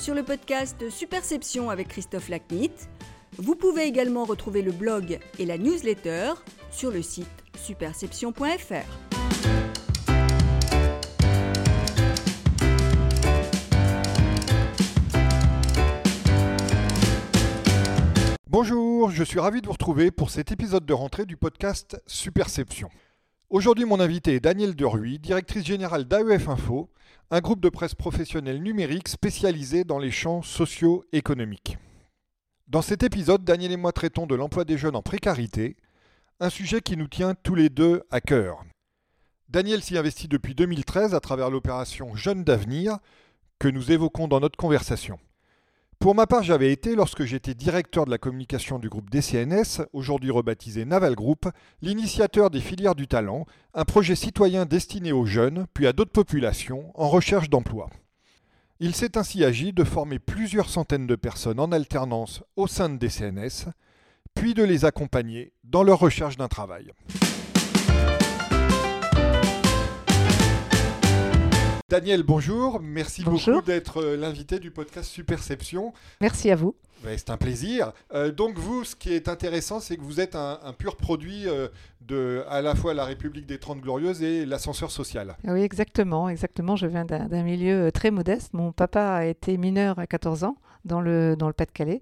sur 0.00 0.14
le 0.14 0.22
podcast 0.22 0.88
Superception 0.88 1.68
avec 1.68 1.88
Christophe 1.88 2.30
Lacnit. 2.30 2.70
Vous 3.36 3.54
pouvez 3.54 3.82
également 3.82 4.24
retrouver 4.24 4.62
le 4.62 4.72
blog 4.72 5.18
et 5.38 5.44
la 5.44 5.58
newsletter 5.58 6.32
sur 6.70 6.90
le 6.90 7.02
site 7.02 7.28
superception.fr. 7.54 8.72
Bonjour, 18.48 19.10
je 19.10 19.22
suis 19.22 19.38
ravi 19.38 19.60
de 19.60 19.66
vous 19.66 19.74
retrouver 19.74 20.10
pour 20.10 20.30
cet 20.30 20.50
épisode 20.50 20.86
de 20.86 20.94
rentrée 20.94 21.26
du 21.26 21.36
podcast 21.36 22.02
Superception. 22.06 22.88
Aujourd'hui, 23.50 23.84
mon 23.84 24.00
invité 24.00 24.36
est 24.36 24.40
Danielle 24.40 24.76
Deruy, 24.76 25.18
directrice 25.18 25.66
générale 25.66 26.06
d'AEF 26.06 26.48
Info, 26.48 26.88
un 27.32 27.40
groupe 27.40 27.60
de 27.60 27.68
presse 27.68 27.94
professionnelle 27.94 28.60
numérique 28.60 29.08
spécialisé 29.08 29.84
dans 29.84 30.00
les 30.00 30.10
champs 30.10 30.42
socio-économiques. 30.42 31.78
Dans 32.66 32.82
cet 32.82 33.04
épisode, 33.04 33.44
Daniel 33.44 33.70
et 33.70 33.76
moi 33.76 33.92
traitons 33.92 34.26
de 34.26 34.34
l'emploi 34.34 34.64
des 34.64 34.76
jeunes 34.76 34.96
en 34.96 35.02
précarité, 35.02 35.76
un 36.40 36.50
sujet 36.50 36.80
qui 36.80 36.96
nous 36.96 37.06
tient 37.06 37.34
tous 37.34 37.54
les 37.54 37.68
deux 37.68 38.02
à 38.10 38.20
cœur. 38.20 38.64
Daniel 39.48 39.82
s'y 39.82 39.96
investit 39.96 40.26
depuis 40.26 40.56
2013 40.56 41.14
à 41.14 41.20
travers 41.20 41.50
l'opération 41.50 42.16
Jeunes 42.16 42.42
d'avenir 42.42 42.98
que 43.60 43.68
nous 43.68 43.92
évoquons 43.92 44.26
dans 44.26 44.40
notre 44.40 44.56
conversation. 44.56 45.18
Pour 46.00 46.14
ma 46.14 46.26
part, 46.26 46.42
j'avais 46.42 46.72
été, 46.72 46.96
lorsque 46.96 47.24
j'étais 47.24 47.52
directeur 47.52 48.06
de 48.06 48.10
la 48.10 48.16
communication 48.16 48.78
du 48.78 48.88
groupe 48.88 49.10
DCNS, 49.10 49.84
aujourd'hui 49.92 50.30
rebaptisé 50.30 50.86
Naval 50.86 51.14
Group, 51.14 51.46
l'initiateur 51.82 52.48
des 52.48 52.62
filières 52.62 52.94
du 52.94 53.06
talent, 53.06 53.44
un 53.74 53.84
projet 53.84 54.14
citoyen 54.14 54.64
destiné 54.64 55.12
aux 55.12 55.26
jeunes, 55.26 55.66
puis 55.74 55.86
à 55.86 55.92
d'autres 55.92 56.10
populations, 56.10 56.90
en 56.94 57.10
recherche 57.10 57.50
d'emploi. 57.50 57.90
Il 58.78 58.94
s'est 58.94 59.18
ainsi 59.18 59.44
agi 59.44 59.74
de 59.74 59.84
former 59.84 60.18
plusieurs 60.18 60.70
centaines 60.70 61.06
de 61.06 61.16
personnes 61.16 61.60
en 61.60 61.70
alternance 61.70 62.42
au 62.56 62.66
sein 62.66 62.88
de 62.88 62.96
DCNS, 62.96 63.70
puis 64.34 64.54
de 64.54 64.64
les 64.64 64.86
accompagner 64.86 65.52
dans 65.64 65.82
leur 65.82 65.98
recherche 65.98 66.38
d'un 66.38 66.48
travail. 66.48 66.92
Daniel, 71.90 72.22
bonjour. 72.22 72.80
Merci 72.80 73.24
beaucoup 73.24 73.62
d'être 73.62 74.00
euh, 74.00 74.16
l'invité 74.16 74.60
du 74.60 74.70
podcast 74.70 75.10
Superception. 75.10 75.92
Merci 76.20 76.48
à 76.52 76.54
vous. 76.54 76.76
c'est 77.02 77.30
un 77.30 77.36
plaisir. 77.36 77.92
Euh, 78.14 78.30
donc 78.30 78.58
vous, 78.58 78.84
ce 78.84 78.94
qui 78.94 79.12
est 79.12 79.26
intéressant, 79.26 79.80
c'est 79.80 79.96
que 79.96 80.02
vous 80.02 80.20
êtes 80.20 80.36
un, 80.36 80.72
pur 80.78 80.94
produit 80.94 81.48
euh, 81.48 81.66
de 82.00 82.44
à 82.48 82.62
la 82.62 82.76
fois 82.76 82.94
la 82.94 83.04
République 83.04 83.44
des 83.44 83.58
Trente 83.58 83.80
Glorieuses 83.80 84.22
et 84.22 84.46
l'ascenseur 84.46 84.92
social. 84.92 85.36
Oui, 85.42 85.62
exactement. 85.62 86.28
Exactement. 86.28 86.76
Je 86.76 86.86
viens 86.86 87.04
d'un 87.04 87.42
milieu 87.42 87.90
très 87.90 88.12
modeste. 88.12 88.54
Mon 88.54 88.70
papa 88.70 89.08
a 89.08 89.24
été 89.24 89.56
mineur 89.56 89.98
à 89.98 90.06
14 90.06 90.44
ans 90.44 90.58
dans 90.84 91.00
le, 91.00 91.36
dans 91.36 91.46
le 91.46 91.52
Pas-de-Calais. 91.52 92.00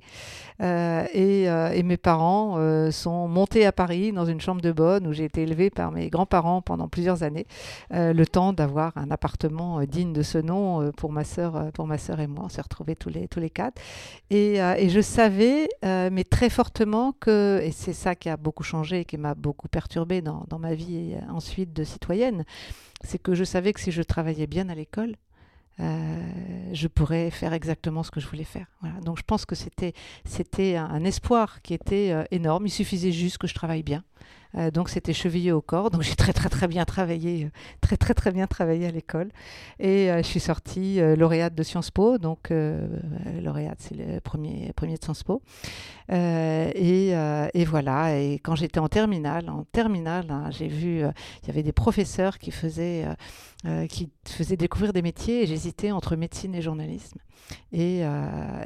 Euh, 0.61 1.05
et, 1.13 1.49
euh, 1.49 1.71
et, 1.71 1.83
mes 1.83 1.97
parents 1.97 2.57
euh, 2.59 2.91
sont 2.91 3.29
montés 3.29 3.65
à 3.65 3.73
Paris 3.73 4.13
dans 4.13 4.25
une 4.25 4.41
chambre 4.41 4.61
de 4.61 4.73
bonne 4.73 5.07
où 5.07 5.13
j'ai 5.13 5.25
été 5.25 5.43
élevée 5.43 5.71
par 5.71 5.93
mes 5.93 6.11
grands-parents 6.11 6.63
pendant 6.63 6.89
plusieurs 6.89 7.23
années, 7.23 7.47
le 7.91 8.25
temps 8.25 8.53
d'avoir 8.53 8.97
un 8.97 9.11
appartement 9.11 9.83
digne 9.85 10.13
de 10.13 10.23
ce 10.23 10.39
nom 10.39 10.91
pour 10.93 11.13
ma 11.13 11.25
sœur, 11.25 11.71
pour 11.73 11.87
ma 11.87 11.99
sœur 11.99 12.21
et 12.21 12.27
moi. 12.27 12.45
On 12.47 12.49
s'est 12.49 12.61
retrouvés 12.61 12.97
tous 12.97 13.09
les, 13.09 13.29
tous 13.29 13.41
les 13.41 13.51
quatre. 13.51 13.81
Et, 14.31 14.57
et 14.57 14.89
je 14.89 15.01
savais, 15.01 15.69
mais 15.83 16.25
très 16.25 16.51
fortement 16.51 17.13
que, 17.13 17.61
et 17.63 17.71
c'est 17.71 17.93
ça 17.93 18.15
qui 18.15 18.29
a 18.29 18.37
beaucoup 18.37 18.65
changé 18.65 19.01
et 19.01 19.05
qui 19.05 19.17
m'a 19.17 19.35
beaucoup 19.35 19.69
perturbée 19.69 20.23
dans, 20.23 20.45
dans 20.49 20.59
ma 20.59 20.75
vie 20.75 21.15
ensuite 21.31 21.73
de 21.73 21.85
citoyenne, 21.85 22.45
c'est 23.05 23.19
que 23.19 23.35
je 23.35 23.45
savais 23.45 23.73
que 23.73 23.81
si 23.81 23.93
je 23.93 24.03
travaillais 24.03 24.47
bien 24.47 24.69
à 24.69 24.75
l'école, 24.75 25.15
je 25.79 26.89
pourrais 26.89 27.31
faire 27.31 27.53
exactement 27.53 28.03
ce 28.03 28.11
que 28.11 28.21
je 28.21 28.27
voulais 28.27 28.45
faire. 28.45 28.67
Donc 29.05 29.19
je 29.19 29.23
pense 29.23 29.45
que 29.45 29.55
c'était 29.55 29.93
c'était 30.25 30.77
un, 30.77 31.05
espoir 31.05 31.63
qui 31.63 31.75
était 31.75 32.11
euh, 32.13 32.25
énorme. 32.31 32.67
Il 32.67 32.71
suffisait 32.71 33.13
juste 33.13 33.39
que 33.39 33.47
je 33.47 33.55
travaille 33.55 33.83
bien. 33.83 34.03
Euh, 34.57 34.71
donc 34.71 34.89
c'était 34.89 35.13
chevillé 35.13 35.53
au 35.53 35.61
corps. 35.61 35.91
Donc 35.91 36.03
j'ai 36.09 36.15
très 36.15 36.33
très 36.33 36.49
très 36.49 36.69
bien 36.69 36.85
travaillé, 36.85 37.45
euh, 37.45 37.51
très 37.81 37.97
très 37.97 38.15
très 38.15 38.33
bien 38.33 38.47
travaillé 38.47 38.87
à 38.87 38.91
l'école. 38.91 39.31
Et 39.79 40.11
euh, 40.11 40.19
je 40.19 40.27
suis 40.27 40.41
sortie 40.41 41.01
lauréate 41.17 41.55
de 41.55 41.63
Sciences 41.63 41.91
Po. 41.91 42.19
Donc 42.19 42.51
lauréate, 42.51 43.79
c'est 43.81 43.97
le 43.97 44.21
premier, 44.21 44.73
premier 44.75 44.97
de 44.97 45.05
Sciences 45.05 45.23
Po. 45.23 45.43
Et, 46.11 47.11
et, 47.55 47.65
voilà. 47.65 48.19
Et 48.19 48.35
quand 48.35 48.55
j'étais 48.55 48.81
en 48.81 48.89
terminale, 48.89 49.49
en 49.51 49.65
terminale, 49.65 50.27
hein, 50.31 50.51
j'ai 50.51 50.69
vu, 50.69 51.01
il 51.01 51.47
y 51.47 51.51
avait 51.51 51.63
des 51.63 51.73
professeurs 51.73 52.39
qui 52.39 52.51
faisaient, 52.51 53.07
qui 53.89 54.11
faisaient 54.27 54.57
découvrir 54.57 54.93
des 54.93 55.03
métiers. 55.03 55.43
Et 55.43 55.47
j'hésitais 55.47 55.91
entre 55.91 56.17
médecine 56.17 56.55
et 56.55 56.63
journalisme. 56.63 57.19
Et, 57.73 58.03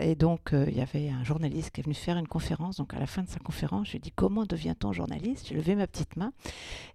et 0.01 0.15
donc 0.15 0.51
il 0.53 0.77
y 0.77 0.81
avait 0.81 1.09
un 1.09 1.25
journaliste 1.25 1.71
qui 1.71 1.81
est 1.81 1.85
venu 1.85 1.95
faire 1.95 2.17
une 2.17 2.29
conférence. 2.29 2.77
Donc 2.77 2.95
à 2.95 2.99
la 2.99 3.07
fin 3.07 3.23
de 3.23 3.29
sa 3.29 3.39
conférence, 3.39 3.87
je 3.87 3.93
lui 3.93 3.97
ai 3.99 4.01
dit 4.01 4.13
comment 4.15 4.45
devient-on 4.45 4.93
journaliste? 4.93 5.49
J'ai 5.49 5.55
levé 5.55 5.75
ma 5.75 5.87
petite 5.87 6.17
main 6.17 6.33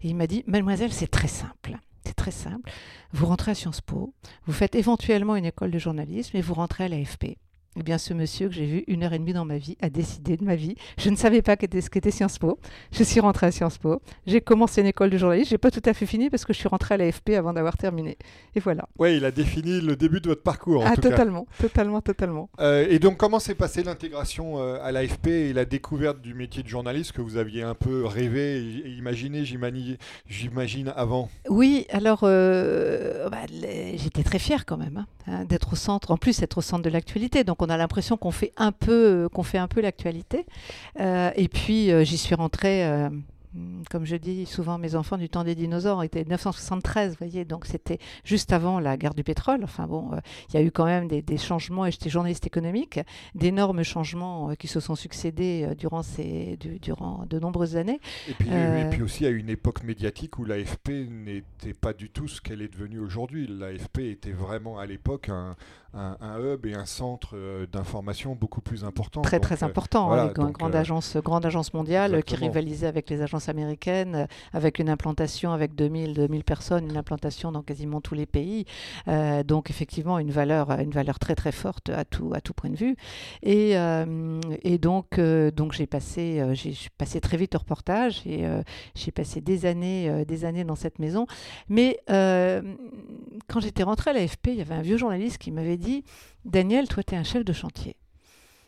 et 0.02 0.10
il 0.10 0.16
m'a 0.16 0.28
dit 0.28 0.44
Mademoiselle, 0.48 0.94
c'est 0.94 1.08
très 1.08 1.28
simple. 1.28 1.78
C'est 2.06 2.16
très 2.16 2.32
simple. 2.32 2.72
Vous 3.12 3.26
rentrez 3.26 3.52
à 3.52 3.56
Sciences 3.56 3.82
Po, 3.82 4.14
vous 4.46 4.54
faites 4.54 4.76
éventuellement 4.76 5.36
une 5.36 5.44
école 5.44 5.72
de 5.72 5.80
journalisme 5.80 6.38
et 6.38 6.42
vous 6.42 6.54
rentrez 6.54 6.86
à 6.86 6.88
l'AFP. 6.88 7.38
Eh 7.80 7.84
bien, 7.84 8.00
ce 8.00 8.16
monsieur 8.16 8.48
que 8.48 8.56
j'ai 8.56 8.66
vu 8.66 8.84
une 8.88 9.04
heure 9.04 9.14
et 9.14 9.20
demie 9.20 9.34
dans 9.34 9.46
ma 9.46 9.60
vie 9.60 9.78
a 9.82 9.92
décidé 9.92 10.36
de 10.36 10.44
ma 10.44 10.56
vie. 10.56 10.74
Je 10.98 11.12
ne 11.12 11.16
savais 11.16 11.44
pas 11.44 11.56
ce 11.62 11.90
qu'était 11.90 12.10
Sciences 12.10 12.40
Po. 12.40 12.58
Je 12.92 13.04
suis 13.04 13.20
rentrée 13.20 13.46
à 13.46 13.52
Sciences 13.52 13.78
Po. 13.78 14.02
J'ai 14.26 14.42
commencé 14.42 14.82
une 14.82 14.88
école 14.88 15.12
de 15.12 15.18
journaliste. 15.20 15.52
J'ai 15.52 15.60
pas 15.60 15.70
tout 15.70 15.84
à 15.86 15.94
fait 15.94 16.08
fini 16.08 16.32
parce 16.32 16.44
que 16.44 16.54
je 16.54 16.58
suis 16.58 16.68
rentrée 16.68 16.96
à 16.96 16.98
l'AFP 16.98 17.32
avant 17.38 17.54
d'avoir 17.54 17.78
terminé. 17.78 18.18
Et 18.56 18.60
voilà. 18.60 18.90
Oui, 18.98 19.18
il 19.18 19.26
a 19.26 19.30
défini 19.30 19.80
le 19.80 19.96
début 19.96 20.22
de 20.22 20.28
votre 20.28 20.42
parcours. 20.42 20.84
ah, 20.88 20.96
totalement, 20.96 21.46
totalement, 21.60 22.02
totalement. 22.02 22.50
Euh, 22.60 22.88
et 22.90 22.98
donc, 22.98 23.18
comment 23.18 23.38
s'est 23.38 23.54
passée 23.54 23.84
l'intégration 23.84 24.60
euh, 24.60 24.80
à 24.82 24.92
l'AFP 24.92 25.28
et 25.28 25.54
la 25.54 25.66
découverte 25.66 26.20
du 26.20 26.34
métier 26.34 26.64
de 26.64 26.68
journaliste 26.68 27.12
que 27.12 27.22
vous 27.22 27.38
aviez 27.38 27.62
un 27.62 27.76
peu 27.76 28.06
rêvé 28.06 28.58
et 28.58 28.90
imaginé, 28.90 29.46
j'imagine, 29.46 30.94
avant? 30.96 31.30
Oui, 31.48 31.86
alors 31.92 32.22
euh, 32.24 33.30
bah, 33.30 33.46
j'étais 33.52 34.24
très 34.24 34.40
fière 34.40 34.66
quand 34.66 34.78
même 34.78 35.06
hein, 35.28 35.46
d'être 35.46 35.74
au 35.74 35.76
centre. 35.76 36.10
En 36.10 36.18
plus, 36.18 36.42
être 36.42 36.58
au 36.58 36.62
centre 36.62 36.82
de 36.82 36.90
l'actualité. 36.90 37.44
Donc, 37.44 37.62
on 37.62 37.67
a 37.70 37.78
l'impression 37.78 38.18
qu'on 38.18 38.32
fait 38.32 38.54
un 38.58 38.72
peu, 38.72 39.30
qu'on 39.34 39.44
fait 39.44 39.58
un 39.58 39.68
peu 39.68 39.82
l'actualité. 39.82 40.46
Euh, 41.00 41.32
et 41.36 41.48
puis 41.48 41.92
euh, 41.92 42.04
j'y 42.04 42.18
suis 42.18 42.36
rentrée 42.36 42.86
euh, 42.86 43.10
Mm, 43.58 43.84
comme 43.90 44.06
je 44.06 44.16
dis 44.16 44.46
souvent, 44.46 44.78
mes 44.78 44.96
enfants 44.96 45.18
du 45.18 45.30
temps 45.30 45.44
des 45.44 45.56
dinosaures 45.56 46.04
étaient 46.04 46.24
1973, 46.24 47.12
vous 47.12 47.18
voyez, 47.18 47.46
donc 47.46 47.66
c'était 47.66 48.00
juste 48.24 48.54
avant 48.54 48.80
la 48.80 48.98
guerre 48.98 49.14
du 49.14 49.24
pétrole. 49.24 49.64
Enfin 49.64 49.88
bon, 49.88 50.14
euh, 50.14 50.18
il 50.50 50.56
y 50.56 50.58
a 50.58 50.62
eu 50.62 50.72
quand 50.72 50.86
même 50.86 51.08
des, 51.08 51.38
changements, 51.38 51.86
et 51.86 51.92
j'étais 51.92 52.10
journaliste 52.10 52.46
économique, 52.46 53.00
d'énormes 53.36 53.84
changements 53.84 54.52
euh, 54.52 54.56
qui 54.56 54.68
se 54.68 54.80
sont 54.80 54.96
succédés 54.96 55.66
euh, 55.68 55.76
durant, 55.76 56.04
ces, 56.04 56.58
durant 56.82 57.26
de 57.28 57.40
nombreuses 57.40 57.78
années. 57.78 58.00
Et 58.28 58.34
puis, 58.34 58.50
et 58.50 58.90
puis 58.92 59.02
aussi 59.02 59.26
à 59.26 59.30
une 59.30 59.50
époque 59.50 59.84
médiatique 59.84 60.38
où 60.40 60.46
l'AFP 60.46 60.90
n'était 61.10 61.74
pas 61.74 61.94
du 61.94 62.10
tout 62.10 62.28
ce 62.28 62.42
qu'elle 62.42 62.62
est 62.62 62.72
devenue 62.72 63.00
aujourd'hui. 63.00 63.48
L'AFP 63.48 64.00
était 64.00 64.32
vraiment 64.32 64.78
à 64.78 64.86
l'époque 64.86 65.30
un, 65.30 65.56
un, 65.98 66.40
hub 66.40 66.66
et 66.66 66.76
un 66.76 66.86
centre 66.86 67.36
d'information 67.72 68.36
beaucoup 68.36 68.62
plus 68.62 68.84
important. 68.84 69.22
Très 69.22 69.40
très 69.40 69.64
important, 69.64 70.12
avec 70.12 70.38
une 70.38 70.52
grande, 70.52 70.76
agence, 70.76 71.18
grande 71.18 71.46
agence 71.46 71.74
mondiale 71.74 72.24
qui 72.24 72.36
rivalisait 72.36 72.88
avec 72.88 73.10
les 73.10 73.22
agences 73.22 73.50
américaine, 73.50 74.16
euh, 74.16 74.26
avec 74.54 74.80
une 74.80 74.90
implantation 74.90 75.52
avec 75.52 75.76
2000, 75.76 76.14
2000 76.14 76.44
personnes, 76.44 76.90
une 76.90 76.98
implantation 76.98 77.52
dans 77.52 77.62
quasiment 77.62 78.02
tous 78.02 78.16
les 78.16 78.26
pays. 78.26 78.66
Euh, 79.08 79.44
donc 79.44 79.70
effectivement, 79.70 80.20
une 80.20 80.32
valeur, 80.32 80.72
une 80.72 80.92
valeur 80.92 81.20
très 81.20 81.36
très 81.36 81.52
forte 81.52 81.90
à 81.90 82.06
tout, 82.06 82.32
à 82.34 82.42
tout 82.42 82.54
point 82.54 82.70
de 82.70 82.76
vue. 82.76 82.96
Et, 83.44 83.78
euh, 83.78 84.40
et 84.64 84.78
donc, 84.78 85.20
donc 85.20 85.74
j'ai 85.74 85.88
passé, 85.88 86.44
j'ai 86.54 86.76
passé 86.98 87.20
très 87.22 87.38
vite 87.38 87.56
au 87.56 87.60
reportage 87.60 88.22
et 88.26 88.46
j'ai 88.96 89.12
passé 89.12 89.42
des 89.42 89.66
années, 89.66 90.26
des 90.26 90.46
années 90.46 90.64
dans 90.64 90.76
cette 90.76 91.00
maison. 91.00 91.28
Mais 91.70 92.00
quand 93.48 93.60
j'étais 93.60 93.84
rentrée 93.84 94.12
à 94.12 94.14
l'AFP, 94.14 94.48
il 94.48 94.56
y 94.56 94.62
avait 94.62 94.76
un 94.76 94.82
vieux 94.82 94.98
journaliste 94.98 95.38
qui 95.38 95.52
m'avait 95.52 95.78
dit 95.78 96.04
Daniel, 96.46 96.88
toi, 96.88 97.04
tu 97.04 97.16
es 97.16 97.18
un 97.18 97.24
chef 97.24 97.46
de 97.46 97.54
chantier. 97.54 97.96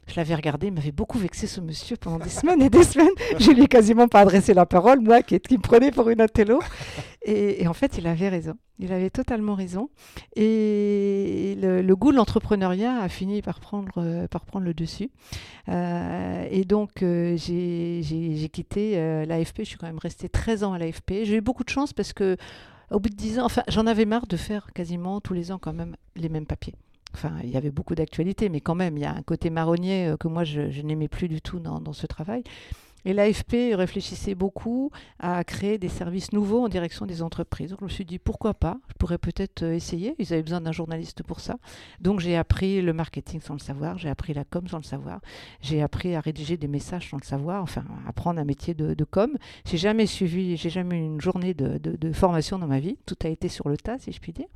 Je 0.07 0.15
l'avais 0.15 0.33
regardé, 0.33 0.67
il 0.67 0.73
m'avait 0.73 0.91
beaucoup 0.91 1.19
vexé 1.19 1.45
ce 1.45 1.61
monsieur 1.61 1.95
pendant 1.95 2.17
des 2.17 2.29
semaines 2.29 2.61
et 2.63 2.69
des 2.71 2.83
semaines. 2.83 3.13
Je 3.39 3.51
lui 3.51 3.63
ai 3.63 3.67
quasiment 3.67 4.07
pas 4.07 4.21
adressé 4.21 4.55
la 4.55 4.65
parole, 4.65 5.01
moi 5.01 5.21
qui, 5.21 5.35
me 5.35 5.61
prenait 5.61 5.91
pour 5.91 6.09
une 6.09 6.19
attello. 6.19 6.59
Et, 7.23 7.67
en 7.67 7.73
fait, 7.73 7.99
il 7.99 8.07
avait 8.07 8.29
raison. 8.29 8.55
Il 8.79 8.91
avait 8.91 9.11
totalement 9.11 9.53
raison. 9.53 9.89
Et 10.35 11.55
le, 11.61 11.93
goût 11.93 12.11
de 12.11 12.17
l'entrepreneuriat 12.17 13.01
a 13.01 13.07
fini 13.07 13.43
par 13.43 13.59
prendre, 13.59 13.91
euh, 13.97 14.27
par 14.27 14.45
prendre 14.45 14.65
le 14.65 14.73
dessus. 14.73 15.11
Euh, 15.67 16.47
et 16.49 16.63
donc, 16.63 17.03
euh, 17.03 17.37
j'ai 17.37 18.49
quitté 18.51 18.95
l'AFP. 19.27 19.59
Je 19.59 19.63
suis 19.65 19.77
quand 19.77 19.87
même 19.87 19.99
restée 19.99 20.27
13 20.27 20.63
ans 20.63 20.73
à 20.73 20.79
l'AFP. 20.79 21.23
J'ai 21.23 21.35
eu 21.35 21.41
beaucoup 21.41 21.63
de 21.63 21.69
chance 21.69 21.93
parce 21.93 22.13
que 22.13 22.35
au 22.91 22.99
bout 22.99 23.09
de 23.09 23.15
10 23.15 23.39
ans, 23.39 23.45
enfin, 23.45 23.63
j'en 23.67 23.87
avais 23.87 24.05
marre 24.05 24.27
de 24.27 24.37
faire 24.37 24.71
quasiment 24.73 25.21
tous 25.21 25.33
les 25.33 25.51
ans 25.51 25.59
quand 25.59 25.73
même 25.73 25.95
les 26.15 26.29
mêmes 26.29 26.45
papiers. 26.45 26.75
Enfin, 27.13 27.33
il 27.43 27.49
y 27.49 27.57
avait 27.57 27.71
beaucoup 27.71 27.95
d'actualités, 27.95 28.49
mais 28.49 28.61
quand 28.61 28.75
même, 28.75 28.97
il 28.97 29.01
y 29.01 29.05
a 29.05 29.13
un 29.13 29.23
côté 29.23 29.49
marronnier 29.49 30.07
euh, 30.07 30.17
que 30.17 30.27
moi, 30.27 30.43
je, 30.43 30.81
n'aimais 30.81 31.07
plus 31.07 31.27
du 31.27 31.41
tout 31.41 31.59
dans, 31.59 31.93
ce 31.93 32.05
travail. 32.05 32.43
Et 33.05 33.13
l'AFP 33.13 33.73
réfléchissait 33.73 34.35
beaucoup 34.35 34.91
à 35.19 35.43
créer 35.43 35.77
des 35.77 35.89
services 35.89 36.33
nouveaux 36.33 36.63
en 36.63 36.69
direction 36.69 37.05
des 37.05 37.21
entreprises. 37.21 37.71
Donc 37.71 37.79
je 37.79 37.85
me 37.85 37.89
suis 37.89 38.05
dit 38.05 38.19
pourquoi 38.19 38.53
pas, 38.53 38.77
je 38.89 38.93
pourrais 38.95 39.17
peut-être 39.17 39.63
euh, 39.63 39.73
essayer. 39.73 40.15
Ils 40.19 40.33
avaient 40.33 40.43
besoin 40.43 40.61
d'un 40.61 40.71
journaliste 40.71 41.23
pour 41.23 41.39
ça. 41.39 41.57
Donc 42.01 42.19
j'ai 42.19 42.35
appris 42.35 42.81
le 42.81 42.93
marketing 42.93 43.41
sans 43.41 43.53
le 43.53 43.59
savoir, 43.59 43.97
j'ai 43.97 44.09
appris 44.09 44.33
la 44.33 44.43
com 44.43 44.67
sans 44.67 44.77
le 44.77 44.83
savoir, 44.83 45.21
j'ai 45.61 45.81
appris 45.81 46.15
à 46.15 46.19
rédiger 46.19 46.57
des 46.57 46.67
messages 46.67 47.09
sans 47.09 47.17
le 47.17 47.25
savoir, 47.25 47.63
enfin 47.63 47.85
apprendre 48.07 48.39
un 48.39 48.45
métier 48.45 48.73
de, 48.73 48.93
de 48.93 49.03
com. 49.03 49.31
J'ai 49.65 49.77
jamais 49.77 50.05
suivi, 50.05 50.57
j'ai 50.57 50.69
jamais 50.69 50.97
eu 50.97 51.03
une 51.03 51.21
journée 51.21 51.53
de, 51.53 51.79
formation 52.13 52.57
dans 52.57 52.67
ma 52.67 52.79
vie. 52.79 52.97
Tout 53.05 53.15
a 53.23 53.29
été 53.29 53.47
sur 53.47 53.69
le 53.69 53.77
tas, 53.77 53.97
si 53.99 54.11
je 54.11 54.19
puis 54.19 54.33
dire. 54.33 54.47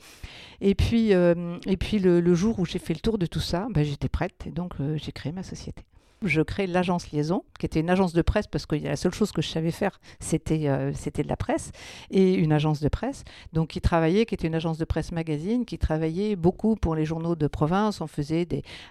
Et 0.59 0.75
puis, 0.75 1.13
euh, 1.13 1.57
et 1.67 1.77
puis 1.77 1.99
le, 1.99 2.33
jour 2.33 2.59
où 2.59 2.65
j'ai 2.65 2.79
fait 2.79 2.93
le 2.93 2.99
tour 2.99 3.17
de 3.17 3.25
tout 3.25 3.39
ça, 3.39 3.67
ben, 3.69 3.83
j'étais 3.83 4.09
prête 4.09 4.45
et 4.47 4.51
donc 4.51 4.73
euh, 4.79 4.97
j'ai 4.97 5.11
créé 5.11 5.31
ma 5.31 5.43
société 5.43 5.83
je 6.23 6.41
crée 6.41 6.67
l'agence 6.67 7.11
Liaison, 7.11 7.43
qui 7.59 7.65
était 7.65 7.79
une 7.79 7.89
agence 7.89 8.13
de 8.13 8.21
presse 8.21 8.47
parce 8.47 8.65
que 8.65 8.75
la 8.75 8.95
seule 8.95 9.13
chose 9.13 9.31
que 9.31 9.41
je 9.41 9.49
savais 9.49 9.71
faire, 9.71 9.99
c'était 10.19 10.67
euh, 10.67 10.91
c'était 10.93 11.23
de 11.23 11.27
la 11.27 11.37
presse 11.37 11.71
et 12.11 12.33
une 12.33 12.51
agence 12.51 12.79
de 12.79 12.89
presse. 12.89 13.23
Donc, 13.53 13.69
qui 13.69 13.81
travaillait, 13.81 14.25
qui 14.25 14.35
était 14.35 14.47
une 14.47 14.55
agence 14.55 14.77
de 14.77 14.85
presse 14.85 15.11
magazine, 15.11 15.65
qui 15.65 15.77
travaillait 15.77 16.35
beaucoup 16.35 16.75
pour 16.75 16.95
les 16.95 17.05
journaux 17.05 17.35
de 17.35 17.47
province. 17.47 18.01
On 18.01 18.07
faisait 18.07 18.47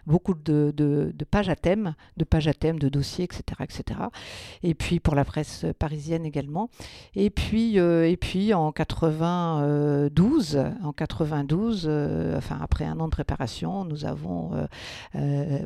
beaucoup 0.07 0.35
de, 0.35 0.73
de, 0.77 1.25
pages 1.31 1.49
à 1.49 1.57
thème, 1.57 1.95
de 2.17 2.25
pages 2.25 2.49
à 2.49 2.55
thème, 2.55 2.79
de 2.79 2.89
dossiers, 2.89 3.25
etc., 3.25 3.43
etc. 3.61 4.01
Et 4.63 4.75
puis 4.75 5.01
pour 5.01 5.15
la 5.15 5.25
presse 5.25 5.67
parisienne 5.79 6.27
également. 6.27 6.71
Et 7.15 7.31
puis, 7.31 7.79
euh, 7.79 8.09
et 8.09 8.17
puis 8.17 8.55
en 8.55 8.73
92, 8.73 10.59
en 10.83 10.93
92, 10.93 11.87
euh, 11.87 12.37
enfin 12.37 12.59
après 12.61 12.85
un 12.85 12.99
an 13.01 13.07
de 13.07 13.11
préparation, 13.11 13.85
nous 13.85 14.05
avons 14.05 14.53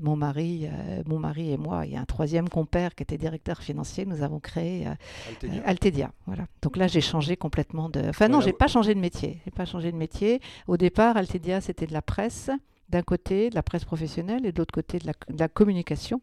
mon 0.03 0.17
mari, 0.17 0.69
mon 1.07 1.19
mari 1.19 1.56
moi 1.57 1.87
et 1.87 1.97
un 1.97 2.05
troisième 2.05 2.49
compère 2.49 2.95
qui 2.95 3.03
était 3.03 3.19
directeur 3.19 3.63
financier, 3.63 4.07
nous 4.07 4.23
avons 4.23 4.41
créé 4.41 4.87
euh, 4.87 5.49
Altedia. 5.65 6.13
Voilà. 6.27 6.47
Donc 6.63 6.77
là, 6.77 6.87
j'ai 6.87 7.01
changé 7.01 7.37
complètement 7.37 7.89
de. 7.89 8.09
Enfin 8.09 8.29
non, 8.29 8.41
j'ai 8.41 8.53
pas 8.53 8.69
changé 8.69 8.95
de 8.95 9.01
métier. 9.01 9.41
J'ai 9.45 9.51
pas 9.51 9.65
changé 9.65 9.93
de 9.93 9.97
métier. 9.97 10.41
Au 10.67 10.77
départ, 10.77 11.17
Altedia, 11.17 11.61
c'était 11.61 11.87
de 11.87 11.93
la 11.93 12.03
presse 12.03 12.51
d'un 12.89 13.03
côté, 13.03 13.51
de 13.51 13.55
la 13.55 13.63
presse 13.63 13.85
professionnelle, 13.85 14.47
et 14.47 14.53
de 14.53 14.59
l'autre 14.59 14.75
côté, 14.75 14.99
de 14.99 15.13
la, 15.39 15.49
communication. 15.49 16.21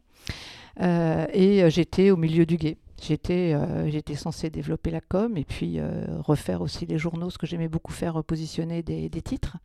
Euh, 0.81 1.25
et 1.33 1.63
euh, 1.63 1.69
j'étais 1.69 2.09
au 2.09 2.17
milieu 2.17 2.45
du 2.45 2.57
guet. 2.57 2.77
J'étais, 3.01 3.55
j'étais 3.89 4.15
censée 4.15 4.49
développer 4.49 4.91
la 4.91 5.01
com 5.01 5.35
et 5.37 5.43
puis 5.43 5.79
refaire 6.19 6.61
aussi 6.61 6.85
les 6.85 6.97
journaux, 6.97 7.29
ce 7.29 7.37
que 7.37 7.45
j'aimais 7.45 7.67
beaucoup 7.67 7.91
faire, 7.91 8.13
repositionner 8.13 8.83
des, 8.83 9.09
des 9.09 9.21
titres. 9.21 9.57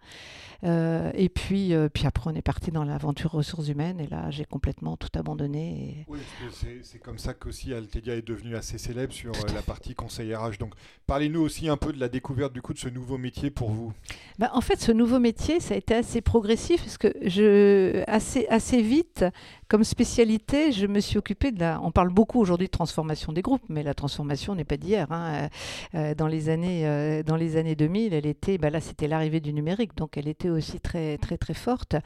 Euh, 0.65 1.13
et 1.15 1.29
puis, 1.29 1.73
euh, 1.73 1.89
puis 1.89 2.07
après, 2.07 2.31
on 2.31 2.35
est 2.35 2.43
parti 2.43 2.73
dans 2.73 2.85
l'aventure 2.85 3.31
ressources 3.31 3.69
humaines. 3.69 4.01
Et 4.01 4.07
là, 4.07 4.31
j'ai 4.31 4.45
complètement 4.45 4.97
tout 4.97 5.09
abandonné. 5.15 6.05
Oui, 6.09 6.19
c'est 6.83 6.99
comme 6.99 7.19
ça 7.19 7.35
qu'aussi 7.35 7.73
Altedia 7.73 8.15
est 8.17 8.27
devenu 8.27 8.57
assez 8.57 8.79
célèbre 8.79 9.13
sur 9.13 9.33
euh, 9.33 9.55
la 9.55 9.63
partie 9.63 9.95
conseil 9.95 10.35
RH. 10.35 10.59
Donc, 10.59 10.75
parlez-nous 11.07 11.41
aussi 11.41 11.69
un 11.69 11.77
peu 11.77 11.93
de 11.93 12.01
la 12.01 12.09
découverte 12.09 12.53
du 12.53 12.63
coup 12.63 12.75
de 12.75 12.79
ce 12.79 12.89
nouveau 12.89 13.19
métier 13.19 13.51
pour 13.51 13.71
vous. 13.71 13.93
Bah, 14.39 14.51
en 14.53 14.61
fait, 14.61 14.81
ce 14.81 14.93
nouveau 14.93 15.21
métier, 15.21 15.61
ça 15.61 15.75
a 15.75 15.77
été 15.77 15.95
assez 15.95 16.21
progressif 16.21 16.83
parce 16.83 16.99
que 16.99 17.13
je, 17.23 18.03
assez, 18.09 18.47
assez 18.49 18.83
vite, 18.83 19.25
comme 19.69 19.85
spécialité, 19.85 20.73
je 20.73 20.87
me 20.87 21.01
suis 21.01 21.19
occupée 21.19 21.53
de 21.53 21.61
la. 21.61 21.81
On 21.83 21.91
parle 21.91 22.11
beaucoup 22.11 22.41
aujourd'hui 22.41 22.67
de 22.67 22.73
transformation 22.73 23.33
des 23.33 23.43
groupes, 23.43 23.65
mais 23.69 23.83
la 23.83 23.95
transformation 23.95 24.55
n'est 24.55 24.65
pas 24.65 24.77
d'hier. 24.77 25.07
Hein. 25.11 25.49
dans 26.17 26.27
les 26.27 26.49
années, 26.49 27.23
dans 27.25 27.37
les 27.37 27.57
années 27.57 27.75
2000, 27.77 28.15
elle 28.15 28.27
était. 28.27 28.59
Bah 28.59 28.71
là, 28.71 28.81
c'était 28.81 29.09
l'arrivée 29.09 29.41
du 29.41 29.53
numérique, 29.53 29.97
donc 29.97 30.17
elle 30.17 30.29
était 30.29 30.51
aussi 30.51 30.81
très 30.81 31.19
très 31.19 31.37
très 31.37 31.55
forte. 31.55 31.97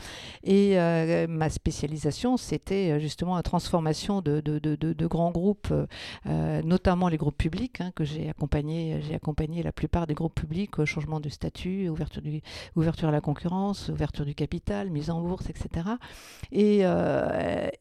Et 0.44 0.78
euh, 0.78 1.26
ma 1.28 1.48
spécialisation, 1.50 2.36
c'était 2.36 2.90
euh, 2.90 2.98
justement 2.98 3.36
la 3.36 3.42
transformation 3.42 4.20
de, 4.20 5.06
grands 5.06 5.30
groupes, 5.30 5.72
euh, 6.26 6.62
notamment 6.62 7.08
les 7.08 7.16
groupes 7.16 7.36
publics, 7.36 7.80
hein, 7.80 7.92
que 7.94 8.04
j'ai 8.04 8.28
accompagné. 8.28 9.00
J'ai 9.02 9.14
accompagné 9.14 9.62
la 9.62 9.72
plupart 9.72 10.06
des 10.06 10.14
groupes 10.14 10.34
publics 10.34 10.78
au 10.78 10.86
changement 10.86 11.20
de 11.20 11.28
statut, 11.28 11.88
ouverture 11.88 13.08
à 13.08 13.12
la 13.12 13.20
concurrence, 13.20 13.88
ouverture 13.88 14.24
du 14.24 14.34
capital, 14.34 14.90
mise 14.90 15.10
en 15.10 15.20
bourse, 15.20 15.48
etc. 15.48 15.86
Et, 16.50 16.84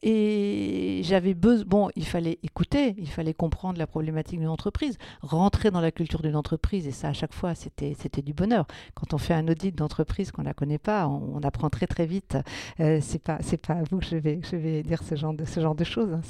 et 0.02 1.00
j'avais 1.04 1.34
besoin, 1.34 1.64
bon, 1.66 1.90
il 1.96 2.06
fallait 2.06 2.38
écouter, 2.42 2.94
il 2.98 3.08
fallait 3.08 3.34
comprendre 3.34 3.78
la 3.78 3.86
problématique 3.86 4.38
d'une 4.38 4.48
entreprise, 4.48 4.98
rentrer 5.20 5.70
dans 5.70 5.80
la 5.80 5.90
culture 5.90 6.22
d'une 6.22 6.36
entreprise, 6.36 6.86
et 6.86 6.92
ça 6.92 7.08
à 7.08 7.12
chaque 7.12 7.32
fois, 7.32 7.54
c'était 7.54 8.22
du 8.22 8.32
bonheur. 8.32 8.66
Quand 8.94 9.14
on 9.14 9.18
fait 9.18 9.34
un 9.34 9.46
audit 9.48 9.74
d'entreprise, 9.74 10.30
qu'on 10.32 10.42
la 10.42 10.54
connaît 10.54 10.78
pas, 10.78 11.08
on, 11.08 11.40
apprend 11.42 11.70
très 11.70 11.86
très 11.88 12.06
vite. 12.06 12.38
Euh, 12.78 13.00
c'est 13.02 13.20
pas 13.20 13.38
c'est 13.40 13.56
pas 13.56 13.74
à 13.74 13.82
vous 13.90 13.98
que 13.98 14.06
je 14.06 14.16
vais 14.16 14.38
je 14.48 14.54
vais 14.56 14.84
dire 14.84 15.02
ce 15.02 15.16
genre 15.16 15.34
de 15.34 15.44
ce 15.44 15.60
genre 15.60 15.74
de 15.74 15.84
choses. 15.84 16.12
Hein. 16.12 16.20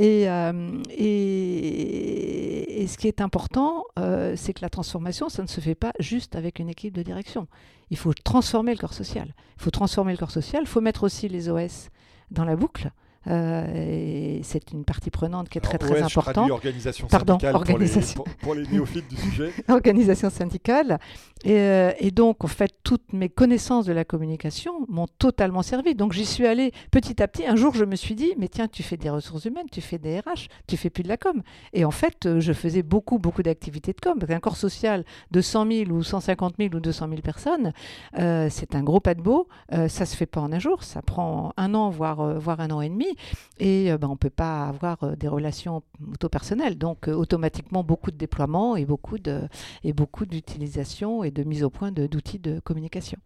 Euh, 0.00 0.82
et, 0.90 2.82
et, 2.82 2.86
ce 2.86 2.96
qui 2.96 3.08
est 3.08 3.20
important, 3.20 3.84
euh, 3.98 4.34
c'est 4.36 4.52
que 4.54 4.62
la 4.62 4.68
transformation, 4.70 5.28
ça 5.28 5.42
ne 5.42 5.48
se 5.48 5.60
fait 5.60 5.74
pas 5.74 5.92
juste 5.98 6.36
avec 6.36 6.60
une 6.60 6.68
équipe 6.68 6.94
de 6.94 7.02
direction. 7.02 7.48
Il 7.90 7.96
faut 7.96 8.12
transformer 8.14 8.72
le 8.72 8.78
corps 8.78 8.94
social. 8.94 9.34
Il 9.58 9.62
faut 9.62 9.70
transformer 9.70 10.12
le 10.12 10.18
corps 10.18 10.30
social. 10.30 10.62
Il 10.62 10.68
faut 10.68 10.80
mettre 10.80 11.02
aussi 11.04 11.28
les 11.28 11.48
OS 11.48 11.90
dans 12.30 12.44
la 12.44 12.56
boucle. 12.56 12.90
Euh, 13.28 14.38
c'est 14.42 14.72
une 14.72 14.84
partie 14.84 15.10
prenante 15.10 15.48
qui 15.48 15.58
est 15.58 15.60
très 15.60 15.78
très 15.78 16.02
importante. 16.02 16.50
Organisation 16.50 17.08
syndicale 17.08 17.54
organisation. 17.54 18.24
Pour, 18.40 18.54
les, 18.54 18.66
néophytes 18.66 19.08
du 19.08 19.16
sujet. 19.16 19.52
organisation 19.68 20.30
syndicale. 20.30 20.98
Et, 21.44 21.58
euh, 21.58 21.92
et, 21.98 22.10
donc, 22.10 22.44
en 22.44 22.48
fait, 22.48 22.72
toutes 22.82 23.12
mes 23.12 23.28
connaissances 23.28 23.86
de 23.86 23.92
la 23.92 24.04
communication 24.04 24.86
m'ont 24.88 25.08
totalement 25.18 25.62
servi. 25.62 25.94
Donc, 25.94 26.12
j'y 26.12 26.24
suis 26.24 26.46
allée 26.46 26.72
petit 26.90 27.22
à 27.22 27.28
petit. 27.28 27.46
Un 27.46 27.56
jour, 27.56 27.74
je 27.74 27.84
me 27.84 27.96
suis 27.96 28.14
dit, 28.14 28.32
mais 28.38 28.48
tiens, 28.48 28.68
tu 28.68 28.82
fais 28.82 28.96
des 28.96 29.10
ressources 29.10 29.44
humaines, 29.44 29.66
tu 29.70 29.80
fais 29.80 29.98
des 29.98 30.20
RH, 30.20 30.48
tu 30.66 30.76
fais 30.76 30.90
plus 30.90 31.02
de 31.02 31.08
la 31.08 31.16
com. 31.16 31.42
Et 31.72 31.84
en 31.84 31.90
fait, 31.90 32.26
euh, 32.26 32.40
je 32.40 32.52
faisais 32.52 32.82
beaucoup, 32.82 33.18
beaucoup 33.18 33.42
d'activités 33.42 33.92
de 33.92 34.00
com. 34.00 34.18
Un 34.28 34.40
corps 34.40 34.56
social 34.56 35.04
de 35.30 35.40
100 35.40 35.70
000 35.70 35.90
ou 35.90 36.02
150 36.02 36.54
000 36.58 36.74
ou 36.74 36.80
200 36.80 37.08
000 37.08 37.20
personnes, 37.22 37.72
c'est 38.16 38.74
un 38.74 38.82
gros 38.82 39.00
pas 39.00 39.14
de 39.14 39.22
beau. 39.22 39.48
ça 39.70 40.04
se 40.04 40.16
fait 40.16 40.26
pas 40.26 40.40
en 40.40 40.52
un 40.52 40.58
jour. 40.58 40.82
Ça 40.82 41.00
prend 41.00 41.52
un 41.56 41.74
an, 41.74 41.90
voire, 41.90 42.38
voire 42.38 42.60
un 42.60 42.70
an 42.70 42.80
et 42.80 42.88
demi. 42.88 43.15
Et 43.58 43.90
euh, 43.92 43.98
ben, 43.98 44.08
on 44.08 44.12
ne 44.12 44.16
peut 44.16 44.30
pas 44.30 44.66
avoir 44.68 45.02
euh, 45.04 45.16
des 45.16 45.28
relations 45.28 45.82
auto-personnelles. 46.12 46.78
Donc, 46.78 47.08
euh, 47.08 47.12
automatiquement, 47.14 47.84
beaucoup 47.84 48.10
de 48.10 48.16
déploiements 48.16 48.76
et 48.76 48.84
beaucoup, 48.84 49.18
de, 49.18 49.48
et 49.84 49.92
beaucoup 49.92 50.26
d'utilisation 50.26 51.24
et 51.24 51.30
de 51.30 51.42
mise 51.44 51.62
au 51.62 51.70
point 51.70 51.92
d'outils 51.92 52.38
de 52.38 52.60
communication. 52.60 53.18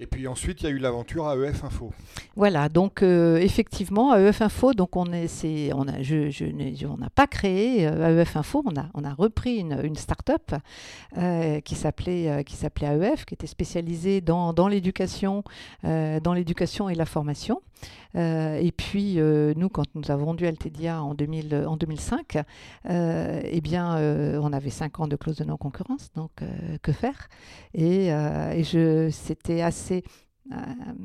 Et 0.00 0.06
puis 0.06 0.26
ensuite, 0.26 0.62
il 0.62 0.64
y 0.64 0.66
a 0.66 0.70
eu 0.70 0.78
l'aventure 0.78 1.30
AEF 1.30 1.62
Info. 1.62 1.92
Voilà, 2.34 2.68
donc 2.68 3.02
euh, 3.02 3.36
effectivement, 3.36 4.12
AEF 4.12 4.42
Info, 4.42 4.72
donc 4.72 4.96
on 4.96 5.12
est, 5.12 5.28
on 5.72 5.86
je, 6.02 6.30
je, 6.30 6.86
on 6.86 6.96
n'a 6.96 7.10
pas 7.10 7.28
créé 7.28 7.82
AEF 7.82 8.36
Info, 8.36 8.64
on 8.66 8.76
a, 8.76 8.86
on 8.94 9.04
a 9.04 9.14
repris 9.14 9.58
une, 9.58 9.78
une 9.84 9.94
start-up 9.94 10.52
euh, 11.16 11.60
qui 11.60 11.76
s'appelait, 11.76 12.28
euh, 12.28 12.42
qui 12.42 12.56
AEF, 12.82 13.24
qui 13.24 13.34
était 13.34 13.46
spécialisée 13.46 14.20
dans, 14.20 14.52
dans 14.52 14.66
l'éducation, 14.66 15.44
dans 15.84 16.34
et 16.34 16.94
la 16.94 17.06
formation. 17.06 17.62
et 18.14 18.72
puis 18.76 19.16
nous, 19.16 19.68
quand 19.68 19.86
nous 19.94 20.10
avons 20.10 20.26
vendu 20.26 20.46
Altedia 20.46 21.02
en, 21.02 21.14
2000, 21.14 21.64
en 21.68 21.76
2005, 21.76 22.38
eh 22.88 23.60
bien, 23.60 23.96
on 24.40 24.52
avait 24.52 24.70
cinq 24.70 24.98
ans 24.98 25.06
de 25.06 25.16
clause 25.16 25.36
de 25.36 25.44
non-concurrence, 25.44 26.10
donc 26.16 26.30
que 26.82 26.92
faire? 26.92 27.28
Et, 27.74 28.06
et 28.08 28.64
c'était 29.10 29.62
assez 29.62 29.83
assez 29.84 30.04
euh, 30.52 30.56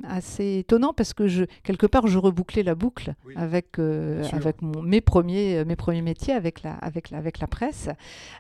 assez 0.03 0.57
étonnant 0.57 0.91
parce 0.91 1.13
que 1.13 1.29
je, 1.29 1.45
quelque 1.63 1.85
part 1.85 2.07
je 2.07 2.17
rebouclais 2.17 2.61
la 2.61 2.75
boucle 2.75 3.13
avec, 3.37 3.79
euh, 3.79 4.21
avec 4.33 4.61
mon, 4.61 4.81
mes, 4.81 4.99
premiers, 4.99 5.63
mes 5.63 5.77
premiers 5.77 6.01
métiers 6.01 6.33
avec 6.33 6.61
la, 6.61 6.73
avec 6.73 7.09
la, 7.09 7.19
avec 7.19 7.39
la 7.39 7.47
presse 7.47 7.87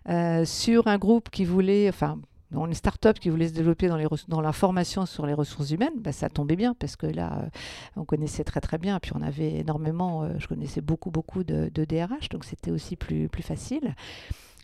euh, 0.09 0.43
sur 0.43 0.87
un 0.87 0.97
groupe 0.97 1.29
qui 1.29 1.45
voulait, 1.45 1.87
enfin 1.87 2.19
une 2.51 2.73
start-up 2.73 3.17
qui 3.17 3.29
voulait 3.29 3.47
se 3.47 3.53
développer 3.53 3.87
dans, 3.87 3.95
les, 3.95 4.07
dans 4.27 4.41
la 4.41 4.51
formation 4.51 5.05
sur 5.05 5.25
les 5.25 5.33
ressources 5.33 5.71
humaines, 5.71 5.93
bah, 5.95 6.11
ça 6.11 6.27
tombait 6.29 6.57
bien 6.57 6.73
parce 6.73 6.97
que 6.97 7.05
là, 7.05 7.45
on 7.95 8.03
connaissait 8.03 8.43
très 8.43 8.59
très 8.59 8.79
bien. 8.79 8.99
Puis 8.99 9.11
on 9.15 9.21
avait 9.21 9.59
énormément, 9.59 10.27
je 10.37 10.47
connaissais 10.47 10.81
beaucoup 10.81 11.11
beaucoup 11.11 11.43
de, 11.43 11.69
de 11.71 11.85
DRH, 11.85 12.27
donc 12.29 12.43
c'était 12.43 12.71
aussi 12.71 12.95
plus, 12.97 13.29
plus 13.29 13.43
facile. 13.43 13.95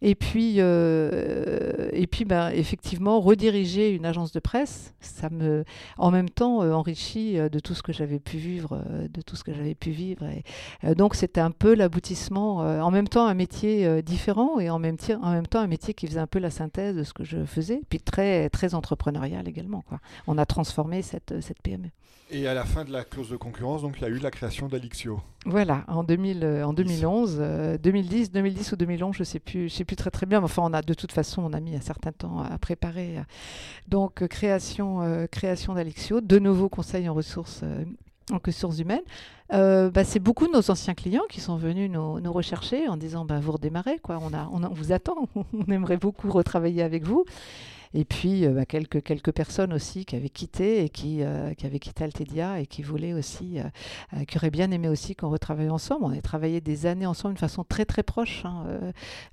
Et 0.08 0.14
puis, 0.14 0.58
euh, 0.60 1.90
et 1.92 2.06
puis 2.06 2.26
ben, 2.26 2.50
effectivement, 2.50 3.20
rediriger 3.20 3.90
une 3.90 4.06
agence 4.06 4.32
de 4.32 4.40
presse, 4.40 4.94
ça 5.00 5.32
me, 5.32 5.66
en 5.98 6.12
même 6.12 6.30
temps, 6.30 6.62
euh, 6.62 6.74
enrichit 6.74 7.40
euh, 7.40 7.50
de 7.50 7.58
tout 7.58 7.74
ce 7.74 7.82
que 7.82 7.92
j'avais 7.92 8.20
pu 8.20 8.38
vivre, 8.38 8.84
de 9.10 9.22
tout 9.24 9.36
ce 9.36 9.44
que 9.44 9.52
j'avais 9.52 9.74
pu 9.74 9.90
vivre. 9.90 10.24
Et, 10.26 10.94
donc, 10.94 11.16
c'était 11.16 11.42
un 11.42 11.50
peu 11.50 11.74
l'aboutissement, 11.74 12.58
en 12.58 12.92
même 12.92 13.08
temps 13.08 13.26
un 13.26 13.34
métier 13.34 14.04
différent 14.04 14.60
et 14.60 14.70
en 14.70 14.78
même, 14.78 14.98
en 15.24 15.32
même 15.32 15.48
temps 15.48 15.60
un 15.60 15.68
métier 15.68 15.96
qui 15.96 16.06
faisait 16.06 16.20
un 16.20 16.28
peu 16.28 16.38
la 16.38 16.52
synthèse 16.52 16.96
de 16.96 17.04
ce 17.04 17.12
que 17.12 17.24
je 17.24 17.44
faisais, 17.44 17.82
puis 17.90 18.00
très, 18.00 18.48
très 18.52 18.76
entrepreneurial 18.76 19.48
également. 19.48 19.82
Quoi. 19.90 20.00
On 20.28 20.38
a 20.38 20.46
transformé 20.46 21.02
cette, 21.02 21.42
cette 21.42 21.64
PME. 21.64 21.90
Et 22.32 22.48
à 22.48 22.56
la 22.56 22.66
fin 22.66 22.86
de 22.86 22.92
la 22.92 23.04
clause 23.04 23.30
de 23.30 23.38
concurrence, 23.38 23.84
donc, 23.84 23.98
il 23.98 24.02
y 24.02 24.06
a 24.06 24.10
eu 24.10 24.18
la 24.18 24.32
création 24.32 24.68
d'Alixio. 24.68 25.22
Voilà, 25.46 25.86
en, 25.88 26.04
2000, 26.04 26.44
en 26.66 26.74
2011, 26.74 27.38
2010, 27.82 28.32
2010 28.32 28.72
ou 28.72 28.76
2011, 28.76 29.16
je 29.16 29.20
ne 29.20 29.24
sais 29.24 29.40
plus, 29.40 29.70
je 29.70 29.76
sais 29.76 29.86
plus 29.86 29.95
très 29.96 30.12
très 30.12 30.26
bien. 30.26 30.44
Enfin, 30.44 30.64
on 30.66 30.74
a 30.74 30.82
de 30.82 30.94
toute 30.94 31.12
façon, 31.12 31.44
on 31.44 31.54
a 31.54 31.60
mis 31.60 31.76
un 31.76 31.82
certain 31.82 32.12
temps 32.12 32.42
à 32.42 32.58
préparer. 32.58 33.18
Donc, 33.88 34.28
création, 34.28 35.02
euh, 35.02 35.28
création 35.28 35.74
d'Alexio, 35.74 36.22
de 36.22 36.40
nouveaux 36.40 36.70
conseils 36.70 37.08
en 37.10 37.14
ressources. 37.14 37.62
Euh, 37.64 37.84
en 38.34 38.40
ressources 38.44 38.80
humaines, 38.80 39.04
euh, 39.54 39.92
bah, 39.92 40.04
c'est 40.04 40.20
beaucoup 40.20 40.48
de 40.48 40.52
nos 40.52 40.72
anciens 40.72 40.96
clients 40.96 41.26
qui 41.30 41.42
sont 41.42 41.58
venus 41.58 41.92
nous, 41.92 42.34
rechercher 42.34 42.88
en 42.88 42.98
disant 42.98 43.24
bah, 43.24 43.40
vous 43.40 43.52
redémarrez, 43.52 44.00
quoi. 44.00 44.20
On, 44.20 44.34
a, 44.34 44.50
on 44.52 44.68
vous 44.74 44.92
attend, 44.92 45.30
on 45.36 45.72
aimerait 45.72 45.98
beaucoup 45.98 46.32
retravailler 46.32 46.82
avec 46.82 47.04
vous. 47.04 47.26
Et 47.96 48.04
puis, 48.04 48.46
euh, 48.46 48.52
bah, 48.52 48.66
quelques, 48.66 49.02
quelques 49.02 49.32
personnes 49.32 49.72
aussi 49.72 50.04
qui 50.04 50.18
avaient 50.18 50.30
quitté 50.30 50.84
et 50.84 50.90
qui, 50.90 51.24
euh, 51.24 51.54
qui 51.54 51.66
avaient 51.66 51.80
quitté 51.80 52.04
Altedia 52.04 52.60
et 52.60 52.68
qui 52.68 52.82
voulaient 52.82 53.14
aussi, 53.14 53.58
euh, 53.60 54.26
qui 54.26 54.38
auraient 54.38 54.52
bien 54.52 54.70
aimé 54.72 54.90
aussi 54.90 55.16
qu'on 55.16 55.30
retravaille 55.30 55.70
ensemble. 55.70 56.04
On 56.04 56.12
a 56.12 56.22
travaillé 56.22 56.60
des 56.60 56.88
années 56.88 57.06
ensemble 57.06 57.36
de 57.36 57.40
façon 57.40 57.64
très 57.64 57.86
très 57.86 58.04
proche. 58.04 58.44
Hein. 58.44 58.66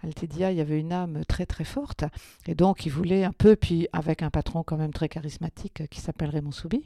Altedia, 0.04 0.52
il 0.52 0.58
y 0.58 0.60
avait 0.60 0.78
une 0.78 0.92
âme 0.92 1.24
très 1.26 1.44
très 1.44 1.64
forte. 1.64 2.04
Et 2.46 2.54
donc, 2.54 2.86
ils 2.86 2.92
voulaient 2.92 3.24
un 3.24 3.32
peu, 3.32 3.56
puis 3.56 3.88
avec 3.92 4.22
un 4.22 4.30
patron 4.30 4.62
quand 4.62 4.76
même 4.76 4.92
très 4.92 5.08
charismatique 5.08 5.82
qui 5.90 6.00
s'appelle 6.00 6.30
Raymond 6.30 6.52
Soubi. 6.52 6.84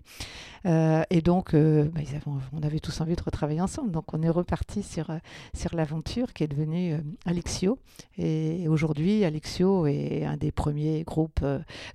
et 0.64 1.21
donc, 1.23 1.54
bah, 1.54 2.00
ils 2.00 2.14
avaient, 2.14 2.23
on 2.52 2.62
avait 2.62 2.80
tous 2.80 3.02
envie 3.02 3.16
de 3.16 3.23
retravailler 3.23 3.61
ensemble. 3.61 3.90
Donc, 3.90 4.14
on 4.14 4.23
est 4.23 4.30
reparti 4.30 4.83
sur, 4.83 5.11
sur 5.54 5.75
l'aventure 5.75 6.33
qui 6.33 6.45
est 6.45 6.49
devenue 6.49 6.97
Alexio. 7.26 7.78
Et 8.16 8.66
aujourd'hui, 8.68 9.25
Alexio 9.25 9.87
est 9.87 10.25
un 10.25 10.38
des 10.38 10.52
premiers 10.52 11.02
groupes 11.02 11.45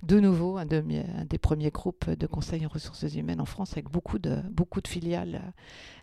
de 0.02 0.20
nouveau 0.20 0.58
un, 0.58 0.66
des 0.66 1.38
premiers 1.38 1.70
groupes 1.70 2.08
de 2.10 2.26
conseil 2.26 2.66
en 2.66 2.68
ressources 2.68 3.14
humaines 3.14 3.40
en 3.40 3.44
France 3.44 3.72
avec 3.72 3.88
beaucoup 3.88 4.18
de, 4.18 4.36
beaucoup 4.50 4.80
de 4.80 4.88
filiales 4.88 5.40
euh, 5.42 5.50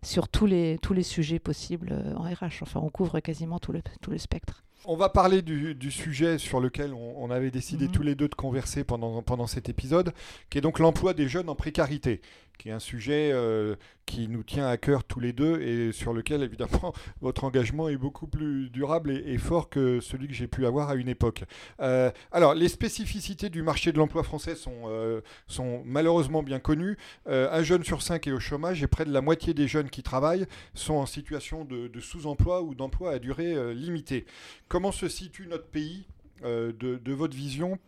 sur 0.04 0.28
tous 0.28 0.46
les, 0.46 0.78
tous 0.82 0.94
les 0.94 1.04
sujets 1.04 1.40
possibles 1.40 1.90
euh, 1.92 2.16
en 2.16 2.24
RH. 2.24 2.62
Enfin, 2.62 2.80
on 2.84 2.90
couvre 2.90 3.20
quasiment 3.20 3.60
tout 3.60 3.72
le, 3.72 3.82
tout 4.02 4.12
le 4.12 4.18
spectre. 4.18 4.64
On 4.86 4.96
va 4.96 5.10
parler 5.10 5.42
du, 5.42 5.92
sujet 5.92 6.38
sur 6.38 6.62
lequel 6.62 6.94
on, 6.94 7.30
avait 7.32 7.52
décidé 7.52 7.88
mhm. 7.88 7.92
tous 7.92 8.02
les 8.02 8.16
deux 8.16 8.30
de 8.30 8.36
converser 8.36 8.86
pendant, 8.86 9.22
pendant 9.22 9.46
cet 9.46 9.68
épisode, 9.68 10.14
qui 10.50 10.58
est 10.58 10.62
donc 10.62 10.80
l'emploi 10.80 11.14
des 11.14 11.28
jeunes 11.28 11.50
en 11.50 11.56
précarité 11.56 12.22
qui 12.60 12.70
est 12.70 12.74
un 12.74 12.80
sujet 12.80 13.32
euh, 13.32 13.76
qui 14.06 14.28
nous 14.28 14.44
tient 14.44 14.68
à 14.68 14.76
cœur 14.76 15.06
tous 15.06 15.22
les 15.22 15.32
deux 15.32 15.62
et 15.62 15.94
sur 15.94 16.14
lequel 16.14 16.44
évidemment 16.44 16.94
votre 17.22 17.46
engagement 17.46 17.88
est 17.88 17.96
beaucoup 17.96 18.28
plus 18.28 18.70
durable 18.70 19.12
et, 19.12 19.38
fort 19.38 19.70
que 19.70 20.02
celui 20.02 20.28
que 20.28 20.34
j'ai 20.34 20.48
pu 20.48 20.66
avoir 20.66 20.90
à 20.90 20.96
une 20.96 21.08
époque. 21.08 21.46
Euh, 21.80 22.12
alors 22.34 22.54
les 22.54 22.68
spécificités 22.68 23.50
du 23.50 23.64
marché 23.64 23.94
de 23.94 23.98
l'emploi 23.98 24.24
français 24.24 24.56
sont, 24.56 24.84
euh, 24.88 25.22
sont 25.48 25.82
malheureusement 25.86 26.44
bien 26.44 26.60
connues. 26.60 26.98
un 27.26 27.64
jeune 27.64 27.84
sur 27.86 28.02
cinq 28.02 28.28
est 28.28 28.32
au 28.34 28.40
chômage 28.40 28.84
et 28.84 28.88
près 28.88 29.06
de 29.06 29.14
la 29.14 29.22
moitié 29.22 29.54
des 29.54 29.68
jeunes 29.68 29.90
qui 29.90 30.04
travaillent 30.04 30.46
sont 30.74 30.96
en 30.96 31.06
situation 31.06 31.64
de, 31.64 31.90
sous-emploi 32.00 32.62
ou 32.62 32.76
d'emploi 32.76 33.12
à 33.12 33.20
durée 33.20 33.74
limitée. 33.74 34.26
Comment 34.68 34.92
se 34.92 35.08
situe 35.08 35.48
notre 35.48 35.68
pays 35.68 36.06
de, 36.44 37.14
votre 37.14 37.36
vision 37.36 37.80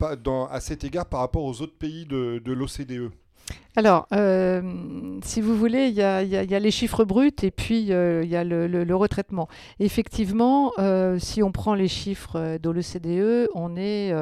à 0.50 0.60
cet 0.62 0.86
égard 0.86 1.08
par 1.08 1.20
rapport 1.20 1.44
aux 1.44 1.62
autres 1.62 1.78
pays 1.78 2.06
de 2.06 2.52
l'OCDE 2.54 3.12
alors, 3.78 4.08
euh, 4.12 5.20
si 5.24 5.40
vous 5.40 5.56
voulez, 5.56 5.88
il 5.88 5.94
y, 5.94 6.02
a, 6.04 6.24
les 6.60 6.72
chiffres 6.72 7.06
bruts 7.06 7.32
et 7.42 7.52
puis 7.52 7.94
euh, 7.94 8.22
il 8.22 8.30
y 8.30 8.36
a 8.36 8.44
le, 8.44 8.96
retraitement. 8.96 9.48
Effectivement, 9.80 10.74
euh, 10.78 11.18
si 11.20 11.42
on 11.42 11.54
prend 11.54 11.74
les 11.74 11.88
chiffres 11.88 12.58
de 12.58 12.70
l'OCDE, 12.70 13.50
on 13.56 13.78
est, 13.78 14.14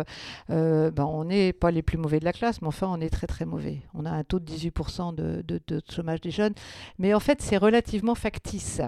ben, 0.49 1.23
n'est 1.25 1.53
pas 1.53 1.71
les 1.71 1.81
plus 1.81 1.97
mauvais 1.97 2.19
de 2.19 2.25
la 2.25 2.33
classe, 2.33 2.61
mais 2.61 2.67
enfin, 2.67 2.87
on 2.91 3.01
est 3.01 3.09
très 3.09 3.25
très 3.25 3.45
mauvais. 3.45 3.79
On 3.95 4.05
a 4.05 4.11
un 4.11 4.23
taux 4.23 4.39
de 4.39 4.45
18% 4.45 5.15
de, 5.15 5.43
de, 5.47 5.81
chômage 5.89 6.21
des 6.21 6.31
jeunes, 6.31 6.53
mais 6.99 7.15
en 7.15 7.19
fait, 7.19 7.41
c'est 7.41 7.57
relativement 7.57 8.15
factice. 8.15 8.81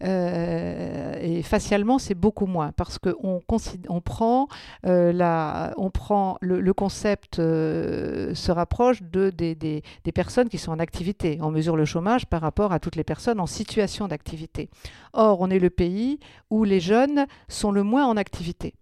et 0.00 1.42
facialement, 1.42 1.98
c'est 1.98 2.14
beaucoup 2.14 2.46
moins 2.46 2.72
parce 2.72 2.98
qu'on 2.98 3.42
on 3.88 4.00
prend, 4.00 4.48
la, 4.84 5.74
on 5.76 5.90
prend 5.90 6.38
le, 6.40 6.72
concept 6.72 7.36
se 7.36 8.50
rapproche 8.50 9.02
de, 9.02 9.28
des, 9.30 9.82
personnes 10.12 10.48
qui 10.48 10.58
sont 10.58 10.72
en 10.72 10.78
activité. 10.78 11.38
On 11.40 11.50
mesure 11.50 11.76
le 11.76 11.84
chômage 11.84 12.26
par 12.26 12.40
rapport 12.40 12.72
à 12.72 12.80
toutes 12.80 12.96
les 12.96 13.04
personnes 13.04 13.40
en 13.40 13.46
situation 13.46 14.08
d'activité. 14.08 14.70
Or, 15.12 15.40
on 15.40 15.50
est 15.50 15.58
le 15.58 15.70
pays 15.70 16.18
où 16.50 16.64
les 16.64 16.80
jeunes 16.80 17.26
sont 17.48 17.72
le 17.72 17.82
moins 17.82 18.06
en 18.06 18.16
activité 18.16 18.74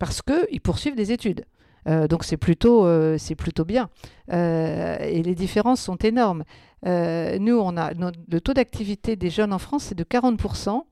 parce 0.00 0.22
qu'ils 0.22 0.60
poursuivent 0.60 0.96
des 0.96 1.12
études. 1.12 1.44
Euh, 1.88 2.08
donc 2.08 2.24
c'est 2.24 2.36
plutôt, 2.36 2.86
euh, 2.86 3.16
bien. 3.66 3.88
Euh, 4.32 4.98
et 5.00 5.22
les 5.22 5.34
différences 5.34 5.80
sont 5.80 5.96
énormes. 5.96 6.44
nous, 6.84 7.58
on 7.58 7.76
a 7.76 7.92
le 7.94 8.40
taux 8.40 8.54
d'activité 8.54 9.14
des 9.14 9.30
jeunes 9.30 9.52
en 9.52 9.58
France, 9.58 9.84
c'est 9.84 9.94
de 9.94 10.04
40%. 10.04 10.82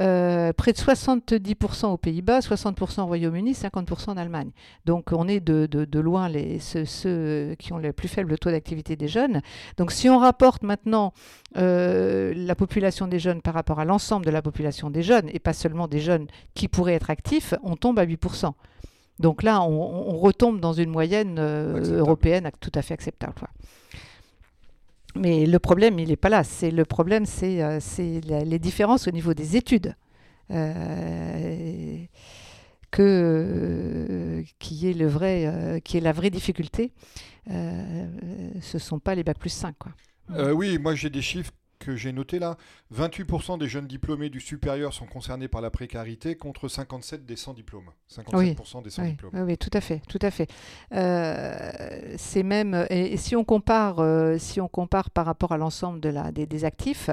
Euh, 0.00 0.52
près 0.52 0.72
de 0.72 0.78
70% 0.78 1.86
aux 1.86 1.96
Pays-Bas, 1.96 2.38
60% 2.38 3.02
au 3.02 3.06
Royaume-Uni, 3.06 3.52
50% 3.52 4.10
en 4.10 4.16
Allemagne. 4.16 4.50
Donc 4.86 5.12
on 5.12 5.26
est 5.26 5.40
de, 5.40 5.66
de, 5.66 6.00
loin 6.00 6.28
les, 6.28 6.60
ceux, 6.60 7.56
qui 7.58 7.72
ont 7.72 7.78
le 7.78 7.92
plus 7.92 8.06
faible 8.06 8.38
taux 8.38 8.50
d'activité 8.50 8.94
des 8.94 9.08
jeunes. 9.08 9.42
Donc 9.76 9.90
si 9.90 10.08
on 10.08 10.18
rapporte 10.18 10.62
maintenant 10.62 11.12
euh, 11.56 12.32
la 12.36 12.54
population 12.54 13.08
des 13.08 13.18
jeunes 13.18 13.42
par 13.42 13.54
rapport 13.54 13.80
à 13.80 13.84
l'ensemble 13.84 14.24
de 14.24 14.30
la 14.30 14.42
population 14.42 14.88
des 14.88 15.02
jeunes, 15.02 15.28
et 15.32 15.40
pas 15.40 15.52
seulement 15.52 15.88
des 15.88 16.00
jeunes 16.00 16.28
qui 16.54 16.68
pourraient 16.68 16.94
être 16.94 17.10
actifs, 17.10 17.54
on 17.64 17.74
tombe 17.74 17.98
à 17.98 18.06
8%. 18.06 18.52
Donc 19.18 19.42
là, 19.42 19.62
on, 19.62 20.16
retombe 20.18 20.60
dans 20.60 20.72
une 20.72 20.90
moyenne 20.90 21.38
euh, 21.40 21.98
européenne 21.98 22.48
tout 22.60 22.70
à 22.74 22.82
fait 22.82 22.94
acceptable. 22.94 23.34
Mais 25.18 25.46
le 25.46 25.58
problème, 25.58 25.98
il 25.98 26.08
n'est 26.08 26.16
pas 26.16 26.28
là. 26.28 26.44
C'est 26.44 26.70
le 26.70 26.84
problème, 26.84 27.26
c'est 27.26 27.62
euh, 27.62 27.80
les 28.44 28.58
différences 28.58 29.08
au 29.08 29.10
niveau 29.10 29.34
des 29.34 29.56
études. 29.56 29.94
Euh, 30.50 32.04
que, 32.90 33.02
euh, 33.02 34.42
qui, 34.58 34.88
est 34.88 34.94
la 36.00 36.12
vraie 36.12 36.30
difficulté. 36.30 36.92
ce 37.46 38.76
ne 38.76 38.78
sont 38.78 38.98
pas 38.98 39.14
les 39.14 39.24
bacs 39.24 39.38
plus 39.38 39.50
5. 39.50 39.74
Quoi. 39.78 39.92
oui, 40.54 40.78
moi 40.78 40.94
j'ai 40.94 41.10
des 41.10 41.20
chiffres 41.20 41.52
que 41.88 41.96
j'ai 41.96 42.12
noté 42.12 42.38
là, 42.38 42.58
28% 42.94 43.58
des 43.58 43.66
jeunes 43.66 43.86
diplômés 43.86 44.28
du 44.28 44.40
supérieur 44.40 44.92
sont 44.92 45.06
concernés 45.06 45.48
par 45.48 45.62
la 45.62 45.70
précarité 45.70 46.36
contre 46.36 46.68
57 46.68 47.24
des 47.24 47.34
sans 47.34 47.54
diplômes. 47.54 47.88
57% 48.10 48.82
des 48.82 48.90
sans 48.90 49.04
diplômes. 49.04 49.32
Oui, 49.34 49.56
tout 49.56 49.70
à 49.72 49.80
fait, 49.80 50.02
tout 50.06 50.18
à 50.20 50.30
fait. 50.30 50.50
Euh, 50.92 52.14
c'est 52.18 52.42
même 52.42 52.86
et, 52.90 53.16
si 53.16 53.36
on 53.36 53.44
compare, 53.44 54.00
euh, 54.00 54.36
si 54.36 54.60
on 54.60 54.68
compare 54.68 55.08
par 55.08 55.24
rapport 55.24 55.52
à 55.52 55.56
l'ensemble 55.56 56.00
de 56.00 56.10
la 56.10 56.30
des, 56.30 56.64
actifs, 56.66 57.08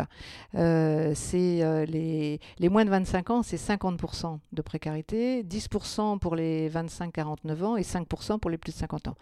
euh, 0.55 1.13
c'est 1.15 1.85
les, 1.87 2.41
les 2.59 2.69
moins 2.69 2.83
de 2.83 2.89
25 2.89 3.29
ans, 3.29 3.43
c'est 3.43 3.55
50% 3.55 4.39
de 4.51 4.61
précarité, 4.61 5.43
10% 5.43 6.19
pour 6.19 6.35
les 6.35 6.69
25-49 6.69 7.63
ans 7.63 7.77
et 7.77 7.83
5% 7.83 8.39
pour 8.39 8.51
les 8.51 8.57
plus 8.57 8.73
de 8.73 8.77
50 8.77 9.07
ans. 9.07 9.15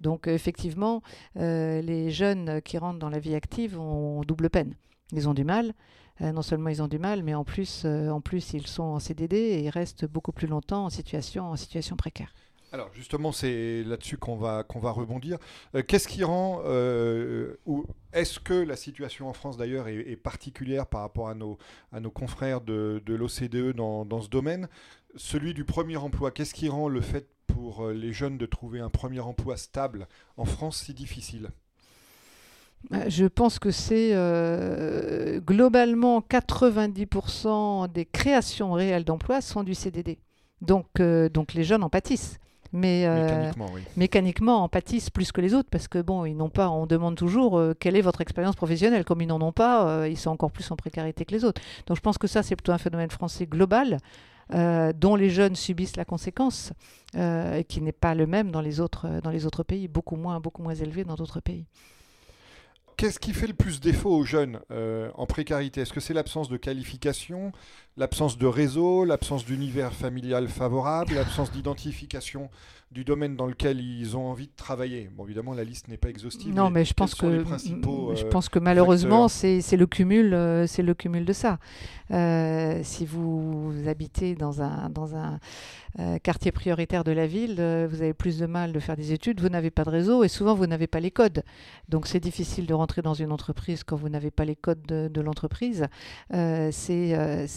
Donc 0.00 0.28
effectivement, 0.28 1.02
les 1.34 2.12
jeunes 2.12 2.62
qui 2.62 2.78
rentrent 2.78 3.00
dans 3.00 3.10
la 3.10 3.18
vie 3.18 3.34
active 3.34 3.76
ont 3.80 4.20
double 4.20 4.50
peine. 4.50 4.76
Ils 5.12 5.28
ont 5.28 5.34
du 5.34 5.44
mal. 5.44 5.74
Euh, 6.22 6.32
non 6.32 6.42
seulement 6.42 6.68
ils 6.68 6.82
ont 6.82 6.88
du 6.88 6.98
mal, 6.98 7.22
mais 7.22 7.34
en 7.34 7.44
plus, 7.44 7.82
euh, 7.84 8.12
ils 8.52 8.66
sont 8.66 8.82
en 8.82 8.98
CDD 8.98 9.36
et 9.36 9.60
ils 9.60 9.70
restent 9.70 10.04
beaucoup 10.04 10.32
plus 10.32 10.46
longtemps 10.46 10.84
en 10.84 10.90
situation, 10.90 11.56
précaire. 11.96 12.34
Alors 12.72 12.92
justement, 12.92 13.32
c'est 13.32 13.82
là-dessus 13.82 14.16
qu'on 14.16 14.36
va, 14.36 14.62
rebondir. 14.62 15.38
Euh, 15.74 15.82
qu'est-ce 15.82 16.06
qui 16.06 16.22
rend, 16.22 16.62
ou 17.66 17.84
est-ce 18.12 18.38
que 18.38 18.54
la 18.54 18.76
situation 18.76 19.28
en 19.28 19.32
France 19.32 19.56
d'ailleurs 19.56 19.88
est, 19.88 20.16
particulière 20.16 20.86
par 20.86 21.00
rapport 21.00 21.28
à 21.30 21.34
nos, 21.34 21.58
confrères 22.10 22.60
de, 22.60 23.02
de 23.04 23.14
l'OCDE 23.14 23.74
dans, 23.74 24.04
dans, 24.04 24.20
ce 24.20 24.28
domaine? 24.28 24.68
Celui 25.16 25.54
du 25.54 25.64
premier 25.64 25.96
emploi, 25.96 26.30
qu'est-ce 26.30 26.54
qui 26.54 26.68
rend 26.68 26.88
le 26.88 27.00
fait 27.00 27.28
pour 27.46 27.88
les 27.88 28.12
jeunes 28.12 28.38
de 28.38 28.46
trouver 28.46 28.78
un 28.78 28.90
premier 28.90 29.20
emploi 29.20 29.56
stable 29.56 30.06
en 30.36 30.44
France 30.44 30.82
si 30.84 30.94
difficile? 30.94 31.50
Je 33.08 33.26
pense 33.26 33.58
que 33.58 33.70
c'est 33.70 34.10
euh, 34.12 35.40
globalement 35.40 36.20
90% 36.20 37.92
des 37.92 38.06
créations 38.06 38.72
réelles 38.72 39.04
d'emplois 39.04 39.40
sont 39.40 39.62
du 39.62 39.74
CDD. 39.74 40.18
Donc, 40.60 40.86
euh, 40.98 41.28
donc 41.28 41.54
les 41.54 41.64
jeunes 41.64 41.82
en 41.82 41.90
pâtissent. 41.90 42.38
Mais 42.72 43.04
euh, 43.04 43.24
mécaniquement, 43.24 43.66
oui. 43.74 43.80
mécaniquement, 43.96 44.62
en 44.62 44.68
pâtissent 44.68 45.10
plus 45.10 45.32
que 45.32 45.40
les 45.40 45.54
autres 45.54 45.68
parce 45.70 45.88
que 45.88 46.00
bon, 46.00 46.24
ils 46.24 46.36
n'ont 46.36 46.50
pas. 46.50 46.70
On 46.70 46.86
demande 46.86 47.16
toujours 47.16 47.60
quelle 47.80 47.96
est 47.96 48.00
votre 48.00 48.20
expérience 48.20 48.54
professionnelle. 48.54 49.04
Comme 49.04 49.20
ils 49.22 49.26
n'en 49.26 49.40
ont 49.40 49.52
pas, 49.52 50.06
ils 50.06 50.16
sont 50.16 50.30
encore 50.30 50.52
plus 50.52 50.70
en 50.70 50.76
précarité 50.76 51.24
que 51.24 51.32
les 51.32 51.44
autres. 51.44 51.60
Donc 51.86 51.96
je 51.96 52.02
pense 52.02 52.16
que 52.16 52.28
ça, 52.28 52.44
c'est 52.44 52.54
plutôt 52.54 52.72
un 52.72 52.78
phénomène 52.78 53.10
français 53.10 53.46
global. 53.46 53.98
dont 54.50 55.16
les 55.16 55.30
jeunes 55.30 55.56
subissent 55.56 55.96
la 55.96 56.04
conséquence, 56.04 56.72
et 57.16 57.64
qui 57.68 57.80
n'est 57.80 57.90
pas 57.90 58.14
le 58.14 58.28
même 58.28 58.52
dans 58.52 58.60
les 58.60 58.78
autres, 58.78 59.20
dans 59.20 59.30
les 59.30 59.46
autres 59.46 59.64
pays, 59.64 59.88
beaucoup 59.88 60.14
moins, 60.14 60.38
beaucoup 60.38 60.62
moins 60.62 60.74
élevé 60.74 61.02
dans 61.02 61.16
d'autres 61.16 61.40
pays. 61.40 61.66
Qu'est-ce 63.00 63.18
qui 63.18 63.32
fait 63.32 63.46
le 63.46 63.54
plus 63.54 63.80
défaut 63.80 64.10
aux 64.10 64.24
jeunes 64.24 64.60
euh, 64.70 65.10
en 65.14 65.24
précarité? 65.24 65.80
Est-ce 65.80 65.94
que 65.94 66.00
c'est 66.00 66.12
l'absence 66.12 66.50
de 66.50 66.58
qualification, 66.58 67.50
l'absence 68.00 68.38
de 68.38 68.46
réseau, 68.46 69.04
l'absence 69.04 69.44
d'univers 69.44 69.92
familial 69.92 70.48
favorable, 70.48 71.14
l'absence 71.14 71.52
d'identification 71.52 72.48
du 72.90 73.04
domaine 73.04 73.36
dans 73.36 73.46
lequel 73.46 73.78
ils 73.78 74.16
ont 74.16 74.26
envie 74.30 74.46
de 74.46 74.56
travailler. 74.56 75.10
Bon, 75.14 75.24
évidemment, 75.24 75.52
la 75.52 75.62
liste 75.62 75.86
n'est 75.86 75.98
pas 75.98 76.08
exhaustive. 76.08 76.52
Non, 76.52 76.70
mais, 76.70 76.84
je, 76.86 76.94
pense 76.94 77.14
que, 77.14 77.44
je 77.44 78.24
pense 78.24 78.48
que 78.48 78.58
malheureusement, 78.58 79.28
c'est 79.28 79.76
le 79.76 79.86
cumul, 79.86 80.34
c'est 80.66 80.82
le 80.82 80.94
cumul 80.94 81.26
de 81.26 81.32
ça. 81.34 81.58
si 82.82 83.04
vous 83.06 83.72
habitez 83.86 84.34
dans 84.34 84.62
un, 84.62 84.88
dans 84.88 85.14
un 85.14 85.38
euh, 85.98 86.18
quartier 86.18 86.52
prioritaire 86.52 87.02
de 87.02 87.10
la 87.10 87.26
ville, 87.26 87.56
euh, 87.58 87.88
vous 87.90 88.00
avez 88.00 88.14
plus 88.14 88.38
de 88.38 88.46
mal 88.46 88.72
de 88.72 88.78
faire 88.78 88.96
des 88.96 89.12
études, 89.12 89.40
vous 89.40 89.48
n'avez 89.48 89.72
pas 89.72 89.82
de 89.82 89.90
réseau 89.90 90.22
et 90.22 90.28
souvent 90.28 90.54
vous 90.54 90.68
n'avez 90.68 90.86
pas 90.86 91.00
les 91.00 91.10
codes. 91.10 91.42
Donc 91.88 92.06
c'est 92.06 92.20
difficile 92.20 92.66
de 92.66 92.74
rentrer 92.74 93.02
dans 93.02 93.14
une 93.14 93.32
entreprise 93.32 93.82
quand 93.82 93.96
vous 93.96 94.08
n'avez 94.08 94.30
pas 94.30 94.44
les 94.44 94.54
codes 94.54 94.86
de, 94.86 95.20
l'entreprise. 95.20 95.86
Euh, 96.32 96.68
c'est 96.72 97.48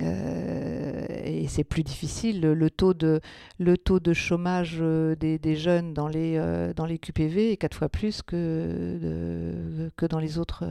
et 0.00 1.46
c'est 1.48 1.64
plus 1.64 1.82
difficile. 1.82 2.40
Le, 2.40 2.70
taux 2.70 2.94
de 2.94 3.20
le 3.58 3.76
taux 3.76 4.00
de 4.00 4.12
chômage 4.12 4.78
des, 4.78 5.38
des 5.38 5.56
jeunes 5.56 5.94
dans 5.94 6.08
les 6.08 6.38
dans 6.76 6.86
les 6.86 6.98
QPV 6.98 7.52
est 7.52 7.56
quatre 7.56 7.76
fois 7.76 7.88
plus 7.88 8.22
que 8.22 9.90
que 9.96 10.06
dans 10.06 10.18
les 10.18 10.38
autres 10.38 10.64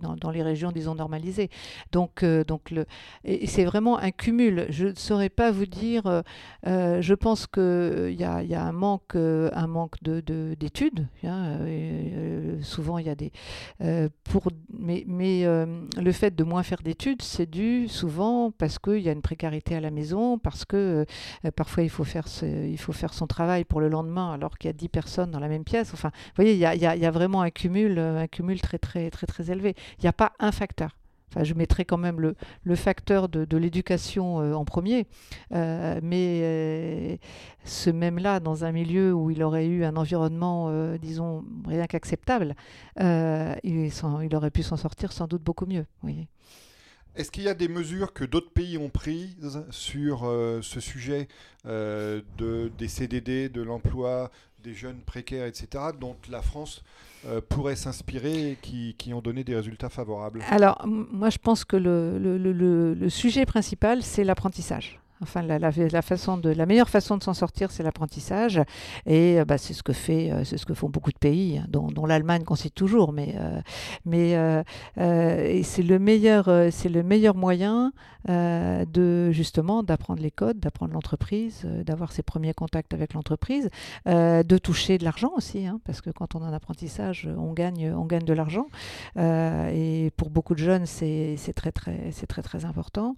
dans, 0.00 0.16
dans, 0.16 0.30
les 0.30 0.42
régions 0.42 0.72
disons 0.72 0.94
normalisées. 0.94 1.50
Donc 1.92 2.24
donc 2.24 2.70
le 2.70 2.86
et 3.24 3.46
c'est 3.46 3.64
vraiment 3.64 3.98
un 3.98 4.10
cumul. 4.10 4.66
Je 4.70 4.88
ne 4.88 4.94
saurais 4.94 5.28
pas 5.28 5.50
vous 5.50 5.66
dire 5.66 6.06
euh, 6.06 6.22
euh, 6.66 7.02
je 7.02 7.14
pense 7.14 7.46
qu'il 7.46 7.62
euh, 7.62 8.10
y 8.10 8.24
a, 8.24 8.42
y 8.42 8.54
a 8.54 8.62
un 8.62 8.72
manque, 8.72 9.16
un 9.16 9.66
manque 9.66 10.02
d'études. 10.02 11.06
De, 11.22 11.28
hein, 11.28 11.58
souvent, 12.62 12.98
il 12.98 13.06
y 13.06 13.10
a 13.10 13.14
des. 13.14 13.32
pour, 14.24 14.48
mais 14.72 15.04
mais 15.06 15.44
le 15.44 16.12
fait 16.12 16.34
de 16.34 16.44
moins 16.44 16.62
faire 16.62 16.82
d'études, 16.82 17.22
c'est 17.22 17.50
dû 17.50 17.88
souvent 17.94 18.50
parce 18.50 18.78
qu'il 18.78 19.00
y 19.00 19.08
a 19.08 19.12
une 19.12 19.22
précarité 19.22 19.74
à 19.76 19.80
la 19.80 19.90
maison, 19.90 20.38
parce 20.38 20.64
que 20.64 21.06
parfois 21.56 21.82
il 21.82 21.90
faut, 21.90 22.04
faire 22.04 22.26
son 22.28 23.26
travail 23.26 23.64
pour 23.64 23.80
le 23.80 23.88
lendemain 23.88 24.32
alors 24.32 24.58
qu'il 24.58 24.68
y 24.68 24.70
a 24.70 24.74
10 24.74 24.88
personnes 24.88 25.30
dans 25.30 25.40
la 25.40 25.48
même 25.48 25.64
pièce. 25.64 25.92
Enfin, 25.94 26.10
vous 26.14 26.42
voyez, 26.42 26.52
il 26.52 26.58
y 26.58 26.66
a, 26.66 26.74
y 26.74 27.06
a, 27.06 27.10
vraiment 27.10 27.42
un 27.42 27.50
cumul, 27.50 27.98
un 27.98 28.26
cumul 28.26 28.60
très, 28.60 28.78
très, 28.78 29.10
très, 29.10 29.26
très 29.26 29.50
élevé. 29.50 29.74
Il 29.98 30.02
n'y 30.02 30.08
a 30.08 30.12
pas 30.12 30.32
un 30.38 30.52
facteur 30.52 30.90
je 31.42 31.54
mettrai 31.54 31.84
quand 31.84 31.96
même 31.96 32.20
le, 32.20 32.76
facteur 32.76 33.28
de, 33.28 33.56
l'éducation 33.56 34.40
euh, 34.40 34.54
en 34.54 34.64
premier, 34.64 35.06
euh, 35.52 35.98
mais 36.02 36.40
euh, 36.42 37.16
ce 37.64 37.90
même-là, 37.90 38.38
dans 38.38 38.64
un 38.64 38.70
milieu 38.70 39.12
où 39.12 39.30
il 39.30 39.42
aurait 39.42 39.66
eu 39.66 39.84
un 39.84 39.96
environnement, 39.96 40.70
disons, 40.98 41.44
rien 41.66 41.86
qu'acceptable, 41.86 42.54
il, 43.00 43.58
il, 43.64 44.36
aurait 44.36 44.50
pu 44.50 44.62
s'en 44.62 44.76
sortir 44.76 45.12
sans 45.12 45.26
doute 45.26 45.42
beaucoup 45.42 45.66
mieux. 45.66 45.86
Oui. 46.02 46.28
Est-ce 47.16 47.30
qu'il 47.30 47.44
y 47.44 47.48
a 47.48 47.54
des 47.54 47.68
mesures 47.68 48.12
que 48.12 48.24
d'autres 48.24 48.50
pays 48.50 48.76
ont 48.78 48.90
prises 48.90 49.64
sur 49.70 50.20
ce 50.62 50.80
sujet 50.80 51.28
de, 51.64 52.72
des 52.76 52.88
CDD, 52.88 53.48
de 53.48 53.62
l'emploi, 53.62 54.30
des 54.64 54.74
jeunes 54.74 55.00
précaires, 55.00 55.46
etc., 55.46 55.84
dont 56.00 56.16
la 56.30 56.42
France 56.42 56.82
euh, 57.26 57.40
pourrait 57.46 57.76
s'inspirer 57.76 58.52
et 58.52 58.56
qui, 58.56 59.14
ont 59.14 59.20
donné 59.20 59.44
des 59.44 59.54
résultats 59.54 59.90
favorables? 59.90 60.42
Alors, 60.48 60.84
moi, 60.86 61.30
je 61.30 61.38
pense 61.38 61.64
que 61.64 61.76
le 61.76 63.08
sujet 63.08 63.46
principal, 63.46 64.02
c'est 64.02 64.24
l'apprentissage. 64.24 64.98
Enfin, 65.22 65.42
la, 65.42 65.58
meilleure 66.66 66.88
façon 66.88 67.16
de 67.16 67.22
s'en 67.22 67.34
sortir, 67.34 67.70
c'est 67.70 67.84
l'apprentissage. 67.84 68.60
Et 69.06 69.40
euh, 69.40 69.44
bah, 69.44 69.58
c'est 69.58 69.72
ce 69.72 69.82
que 69.82 69.92
euh, 69.92 70.44
ce 70.44 70.66
que 70.66 70.74
font 70.74 70.88
beaucoup 70.88 71.12
de 71.12 71.18
pays, 71.18 71.58
hein, 71.58 71.66
dont, 71.68 72.06
l'Allemagne 72.06 72.42
qu'on 72.42 72.56
cite 72.56 72.74
toujours. 72.74 73.12
Mais, 73.12 73.34
euh, 73.36 74.62
c'est 75.62 75.82
le 75.82 75.98
meilleur, 75.98 76.48
le 76.48 77.02
meilleur 77.02 77.36
moyen 77.36 77.92
de 78.26 79.30
justement 79.32 79.82
d'apprendre 79.82 80.22
les 80.22 80.30
codes, 80.30 80.58
d'apprendre 80.58 80.94
l'entreprise, 80.94 81.66
d'avoir 81.84 82.10
ses 82.10 82.22
premiers 82.22 82.54
contacts 82.54 82.94
avec 82.94 83.12
l'entreprise, 83.12 83.68
de 84.06 84.58
toucher 84.58 84.98
de 84.98 85.04
l'argent 85.04 85.32
aussi, 85.36 85.66
hein, 85.66 85.78
parce 85.84 86.00
que 86.00 86.10
quand 86.10 86.34
on 86.34 86.42
a 86.42 86.46
un 86.46 86.52
apprentissage, 86.54 87.28
on 87.36 87.52
gagne, 87.52 87.92
de 88.24 88.32
l'argent. 88.32 88.66
et 89.16 90.10
pour 90.16 90.30
beaucoup 90.30 90.54
de 90.54 90.60
jeunes, 90.60 90.86
c'est 90.86 91.36
très 91.54 91.70
très 91.70 92.42
très 92.42 92.64
important. 92.64 93.14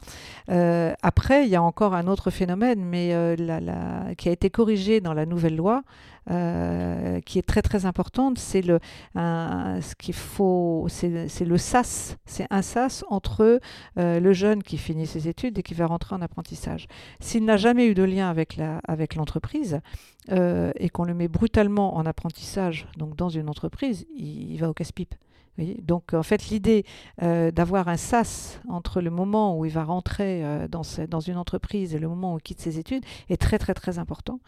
après, 0.49 1.45
il 1.45 1.50
y 1.50 1.57
a 1.57 1.62
encore 1.62 1.86
un 1.95 2.07
autre 2.07 2.31
phénomène, 2.31 2.85
mais 2.85 3.11
euh, 3.12 4.14
qui 4.14 4.28
a 4.28 4.33
été 4.33 4.50
corrigé 4.50 5.00
dans 5.00 5.14
la 5.14 5.26
nouvelle 5.26 5.57
loi, 5.57 5.83
euh, 6.31 7.21
qui 7.21 7.38
est 7.38 7.47
très 7.47 7.62
très 7.62 7.87
importante, 7.87 8.38
c'est 8.38 8.62
le 8.62 8.78
ce 9.14 9.95
qu'il 9.95 10.14
faut, 10.14 10.87
c'est 10.88 11.45
le 11.45 11.59
SAS, 11.59 12.16
c'est 12.25 12.47
un 12.50 12.62
SAS 12.62 13.05
entre 13.09 13.61
euh, 13.99 14.21
le 14.21 14.33
jeune 14.33 14.62
qui 14.62 14.78
finit 14.78 15.07
ses 15.07 15.28
études 15.28 15.59
et 15.59 15.62
qui 15.62 15.75
va 15.75 15.87
rentrer 15.87 16.14
en 16.14 16.23
apprentissage. 16.23 16.87
S'il 17.21 17.45
n'a 17.45 17.57
jamais 17.57 17.87
eu 17.87 17.95
de 17.95 18.02
lien 18.02 18.28
avec 18.28 18.57
la 18.57 18.81
avec 18.88 19.14
l'entreprise 19.14 19.81
et 20.28 20.89
qu'on 20.89 21.04
le 21.04 21.15
met 21.15 21.28
brutalement 21.28 21.97
en 21.97 22.04
apprentissage, 22.04 22.89
donc 22.97 23.15
dans 23.15 23.28
une 23.28 23.49
entreprise, 23.49 24.06
il 24.17 24.56
va 24.56 24.69
au 24.69 24.75
casse-pipe. 24.75 25.15
Donc 25.58 26.12
en 26.12 26.23
fait 26.23 26.49
l'idée 26.49 26.84
euh, 27.23 27.50
d'avoir 27.50 27.88
un 27.88 27.97
sas 27.97 28.60
entre 28.69 29.00
le 29.00 29.10
moment 29.10 29.58
où 29.58 29.64
il 29.64 29.73
va 29.73 29.84
rentrer 29.84 30.45
euh, 30.45 30.69
dans, 30.69 30.82
dans, 31.08 31.21
une 31.21 31.36
entreprise 31.36 31.95
et 31.95 31.99
le 31.99 32.08
moment 32.08 32.34
où 32.34 32.38
il 32.38 32.42
quitte 32.42 32.60
ses 32.60 32.78
études 32.78 33.04
est 33.30 33.40
très 33.40 33.58
très 33.58 33.75
très 33.75 33.99
important. 33.99 34.40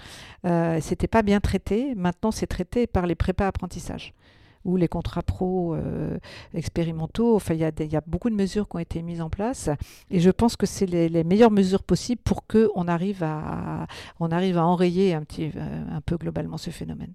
Euh, 0.45 0.79
C'était 0.81 1.09
pas 1.09 1.23
bien 1.23 1.41
traité, 1.41 1.95
maintenant 1.95 2.31
c'est 2.31 2.47
traité 2.47 2.87
par 2.87 3.07
les 3.07 3.15
prépas 3.15 3.47
apprentissages 3.47 4.13
ou 4.65 4.77
les 4.77 4.89
contrats 4.89 5.23
pro 5.23 5.75
euh, 5.75 6.19
expérimentaux. 6.53 7.37
Enfin, 7.37 7.55
il 7.55 7.61
y, 7.61 7.97
a 7.97 8.03
beaucoup 8.07 8.29
de 8.29 8.35
mesures 8.35 8.69
qui 8.69 8.77
ont 8.77 8.81
été 8.81 9.03
mises 9.03 9.23
en 9.23 9.31
place 9.31 9.71
et 10.11 10.21
je 10.21 10.31
pense 10.31 10.57
que 10.57 10.67
c'est 10.67 10.85
les, 10.85 11.09
les, 11.09 11.25
meilleures 11.25 11.51
mesures 11.51 11.83
possibles 11.83 12.21
pour 12.23 12.47
qu'on 12.47 12.87
arrive 12.87 13.23
à, 13.23 13.87
on 14.21 14.31
arrive 14.31 14.59
à 14.59 14.67
enrayer 14.67 15.15
un, 15.15 15.23
petit, 15.23 15.53
un 15.57 16.01
peu 16.03 16.17
globalement 16.19 16.59
ce 16.59 16.71
phénomène. 16.71 17.15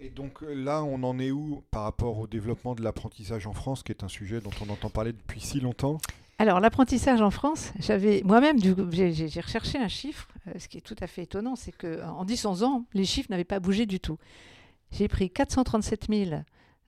Et 0.00 0.08
donc 0.08 0.42
euh, 0.42 0.54
là, 0.54 0.82
on 0.82 1.02
en 1.02 1.18
est 1.18 1.30
où 1.30 1.62
par 1.70 1.82
rapport 1.82 2.18
au 2.18 2.26
développement 2.26 2.74
de 2.74 2.82
l'apprentissage 2.82 3.46
en 3.46 3.52
France, 3.52 3.82
qui 3.82 3.92
est 3.92 4.02
un 4.02 4.08
sujet 4.08 4.40
dont 4.40 4.50
on 4.66 4.72
entend 4.72 4.88
parler 4.88 5.12
depuis 5.12 5.40
si 5.40 5.60
longtemps? 5.60 5.98
Alors 6.38 6.58
l'apprentissage 6.58 7.20
en 7.20 7.30
France, 7.30 7.72
j'avais 7.78 8.22
moi-même 8.24 8.56
j'ai 8.58 9.40
recherché 9.40 9.76
un 9.76 9.88
chiffre. 9.88 10.28
Euh, 10.48 10.52
ce 10.58 10.68
qui 10.68 10.78
est 10.78 10.80
tout 10.80 10.96
à 11.00 11.06
fait 11.06 11.24
étonnant, 11.24 11.54
c'est 11.54 11.72
que 11.72 12.02
en 12.02 12.24
10 12.24 12.46
ans, 12.46 12.84
les 12.94 13.04
chiffres 13.04 13.30
n'avaient 13.30 13.44
pas 13.44 13.60
bougé 13.60 13.84
du 13.84 14.00
tout. 14.00 14.16
J'ai 14.90 15.06
pris 15.06 15.28
437 15.28 16.06
000 16.08 16.30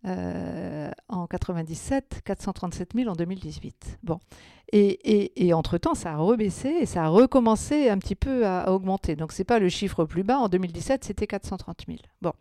euh, 0.06 0.90
en 1.08 1.26
97, 1.26 2.22
437 2.24 2.94
000 2.94 3.10
en 3.10 3.12
2018. 3.12 3.98
Bon. 4.02 4.18
Et, 4.74 5.46
et, 5.46 5.52
entre-temps, 5.52 5.94
ça 5.94 6.12
a 6.12 6.16
rebaissé 6.16 6.68
et 6.68 6.86
ça 6.86 7.04
a 7.04 7.08
recommencé 7.08 7.90
un 7.90 7.98
petit 7.98 8.14
peu 8.14 8.46
à, 8.46 8.62
à 8.62 8.70
augmenter. 8.70 9.16
Donc, 9.16 9.32
ce 9.32 9.42
n'est 9.42 9.44
pas 9.44 9.58
le 9.58 9.68
chiffre 9.68 10.06
plus 10.06 10.22
bas. 10.22 10.38
En 10.38 10.48
2017, 10.48 11.04
c'était 11.04 11.26
430 11.26 11.84
000. 11.86 11.98
Bon. 12.22 12.32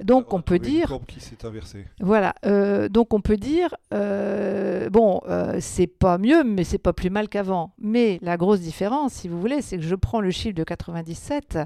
Donc 0.00 0.32
on 0.32 0.40
peut 0.40 0.58
dire. 0.58 0.98
Qui 1.06 1.20
s'est 1.20 1.44
inversé. 1.44 1.86
Voilà. 2.00 2.34
Euh, 2.44 2.88
donc 2.88 3.14
on 3.14 3.20
peut 3.20 3.36
dire, 3.36 3.74
euh, 3.92 4.90
bon, 4.90 5.20
euh, 5.28 5.58
c'est 5.60 5.86
pas 5.86 6.18
mieux, 6.18 6.44
mais 6.44 6.64
c'est 6.64 6.78
pas 6.78 6.92
plus 6.92 7.10
mal 7.10 7.28
qu'avant. 7.28 7.72
Mais 7.78 8.18
la 8.22 8.36
grosse 8.36 8.60
différence, 8.60 9.12
si 9.14 9.28
vous 9.28 9.40
voulez, 9.40 9.62
c'est 9.62 9.76
que 9.76 9.84
je 9.84 9.94
prends 9.94 10.20
le 10.20 10.30
chiffre 10.30 10.54
de 10.54 10.64
97. 10.64 11.58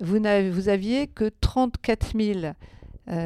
Vous, 0.00 0.18
vous 0.50 0.68
aviez 0.68 1.06
que 1.06 1.30
34 1.40 2.12
000 2.18 2.52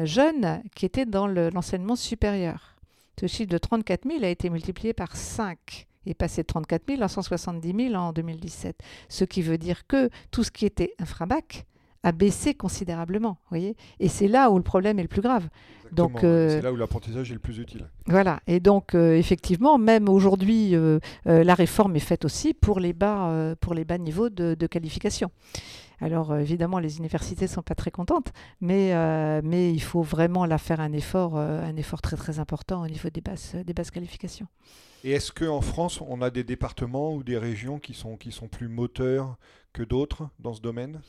jeunes 0.03 0.61
qui 0.75 0.85
étaient 0.85 1.05
dans 1.05 1.27
l'enseignement 1.27 1.95
supérieur. 1.95 2.75
Ce 3.19 3.27
chiffre 3.27 3.49
de 3.49 3.57
34 3.57 4.07
000 4.07 4.23
a 4.23 4.27
été 4.27 4.49
multiplié 4.49 4.93
par 4.93 5.15
5 5.15 5.87
et 6.05 6.13
passé 6.13 6.41
de 6.43 6.47
34 6.47 6.83
000 6.87 7.01
à 7.01 7.07
170 7.07 7.89
000 7.89 7.95
en 7.95 8.13
2017. 8.13 8.79
Ce 9.09 9.23
qui 9.23 9.41
veut 9.41 9.57
dire 9.57 9.87
que 9.87 10.09
tout 10.31 10.43
ce 10.43 10.51
qui 10.51 10.65
était 10.65 10.93
infrabac 10.99 11.65
a 12.07 12.13
baissé 12.13 12.53
considérablement. 12.53 13.37
Voyez 13.49 13.75
et 13.99 14.07
c'est 14.07 14.29
là 14.29 14.49
où 14.49 14.55
le 14.55 14.63
problème 14.63 14.97
est 14.97 15.01
le 15.01 15.09
plus 15.09 15.21
grave. 15.21 15.49
Donc, 15.91 16.23
euh, 16.23 16.49
c'est 16.49 16.61
là 16.61 16.71
où 16.71 16.75
l'apprentissage 16.77 17.31
est 17.31 17.33
le 17.33 17.39
plus 17.39 17.59
utile. 17.59 17.89
Voilà. 18.05 18.39
Et 18.47 18.59
donc, 18.61 18.95
euh, 18.95 19.17
effectivement, 19.17 19.77
même 19.77 20.07
aujourd'hui, 20.07 20.75
euh, 20.75 20.99
la 21.25 21.53
réforme 21.53 21.95
est 21.97 22.01
faite 22.01 22.23
aussi 22.23 22.53
pour 22.53 22.79
les 22.79 22.93
bas, 22.93 23.55
pour 23.59 23.73
les 23.73 23.83
bas 23.83 23.97
niveaux 23.97 24.29
de, 24.29 24.67
qualification. 24.67 25.31
Alors, 25.99 26.35
évidemment, 26.37 26.79
les 26.79 26.97
universités 26.97 27.45
ne 27.45 27.49
sont 27.49 27.61
pas 27.61 27.75
très 27.75 27.91
contentes, 27.91 28.31
mais, 28.61 28.93
mais 29.41 29.73
il 29.73 29.81
faut 29.81 30.01
vraiment 30.01 30.45
la 30.45 30.57
faire 30.57 30.79
un 30.79 30.93
effort, 30.93 31.37
un 31.37 31.75
effort 31.75 32.01
très 32.01 32.15
très 32.15 32.39
important 32.39 32.83
au 32.83 32.87
niveau 32.87 33.09
des 33.09 33.21
basses, 33.21 33.55
des 33.55 33.73
basses 33.73 33.91
qualifications. 33.91 34.47
Et 35.03 35.11
est-ce 35.11 35.31
qu'en 35.31 35.61
France, 35.61 36.01
on 36.07 36.21
a 36.21 36.29
des 36.29 36.43
départements 36.43 37.13
ou 37.13 37.23
des 37.23 37.37
régions 37.37 37.79
qui 37.79 37.93
sont, 37.93 38.17
qui 38.17 38.31
sont 38.31 38.47
plus 38.47 38.67
moteurs 38.67 39.37
que 39.73 39.83
d'autres 39.83 40.29
dans 40.39 40.53
ce 40.53 40.61
domaine? 40.61 41.01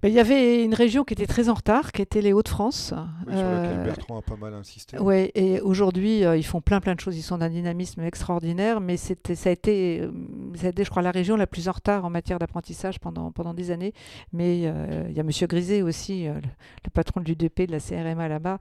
Ben, 0.00 0.08
il 0.08 0.14
y 0.14 0.20
avait 0.20 0.62
une 0.62 0.74
région 0.74 1.02
qui 1.02 1.14
était 1.14 1.26
très 1.26 1.48
en 1.48 1.54
retard, 1.54 1.90
qui 1.90 2.02
était 2.02 2.20
les 2.20 2.32
Hauts-de-France. 2.32 2.94
Oui, 3.26 3.34
sur 3.34 3.42
laquelle 3.42 3.82
Bertrand 3.82 4.18
a 4.18 4.22
pas 4.22 4.36
mal 4.36 4.54
insisté. 4.54 4.96
Oui, 4.98 5.32
et 5.34 5.60
aujourd'hui, 5.60 6.20
ils 6.20 6.44
font 6.44 6.60
plein 6.60 6.80
plein 6.80 6.94
de 6.94 7.00
choses. 7.00 7.16
Ils 7.16 7.22
sont 7.22 7.38
d'un 7.38 7.48
dynamisme 7.48 8.02
extraordinaire, 8.02 8.80
mais 8.80 8.96
c'était, 8.96 9.34
ça, 9.34 9.48
a 9.48 9.52
été, 9.52 10.08
ça 10.54 10.66
a 10.66 10.70
été, 10.70 10.84
je 10.84 10.90
crois, 10.90 11.02
la 11.02 11.10
région 11.10 11.34
la 11.34 11.48
plus 11.48 11.68
en 11.68 11.72
retard 11.72 12.04
en 12.04 12.10
matière 12.10 12.38
d'apprentissage 12.38 13.00
pendant, 13.00 13.32
pendant 13.32 13.54
des 13.54 13.72
années. 13.72 13.92
Mais 14.32 14.58
il 14.58 14.62
y 14.62 15.20
a 15.20 15.22
M. 15.22 15.30
Griset 15.48 15.82
aussi, 15.82 16.26
le, 16.26 16.34
le, 16.34 16.90
patron 16.92 17.20
du 17.20 17.34
DP 17.34 17.62
de 17.62 17.72
la 17.72 17.80
CRMA 17.80 18.28
là-bas, 18.28 18.58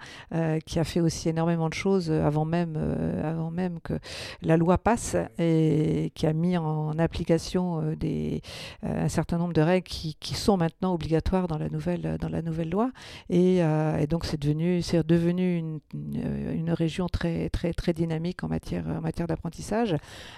qui 0.66 0.80
a 0.80 0.84
fait 0.84 1.02
aussi 1.02 1.30
énormément 1.30 1.70
de 1.70 1.76
choses 1.76 2.10
avant 2.12 2.46
même, 2.46 2.78
avant 3.24 3.52
même 3.52 3.80
que 3.80 3.94
la 4.42 4.58
loi 4.58 4.80
passe 4.80 5.16
et 5.38 6.12
qui 6.16 6.26
a 6.26 6.34
mis 6.34 6.58
en 6.58 6.98
application 6.98 7.94
des, 7.94 8.42
un 8.82 9.10
certain 9.10 9.38
nombre 9.38 9.54
de 9.54 9.62
règles 9.62 9.88
qui, 9.88 10.16
qui 10.20 10.34
sont 10.34 10.58
maintenant 10.58 10.96
obligatoires 10.96 11.27
dans 11.32 11.58
la 11.58 11.70
nouvelle, 11.70 12.18
dans 12.20 12.30
la 12.30 12.42
nouvelle 12.42 12.70
loi. 12.70 12.92
Et, 13.30 13.64
euh, 13.64 14.06
donc, 14.08 14.26
c'est 14.26 14.40
devenu, 14.40 14.82
devenu 15.06 15.58
une, 15.58 15.80
une, 15.94 16.72
région 16.72 17.08
très, 17.08 17.50
très, 17.50 17.74
très 17.74 17.94
dynamique 17.94 18.44
en 18.44 18.48
matière, 18.48 18.86
en 18.88 19.02
matière 19.02 19.28
d'apprentissage. 19.28 19.96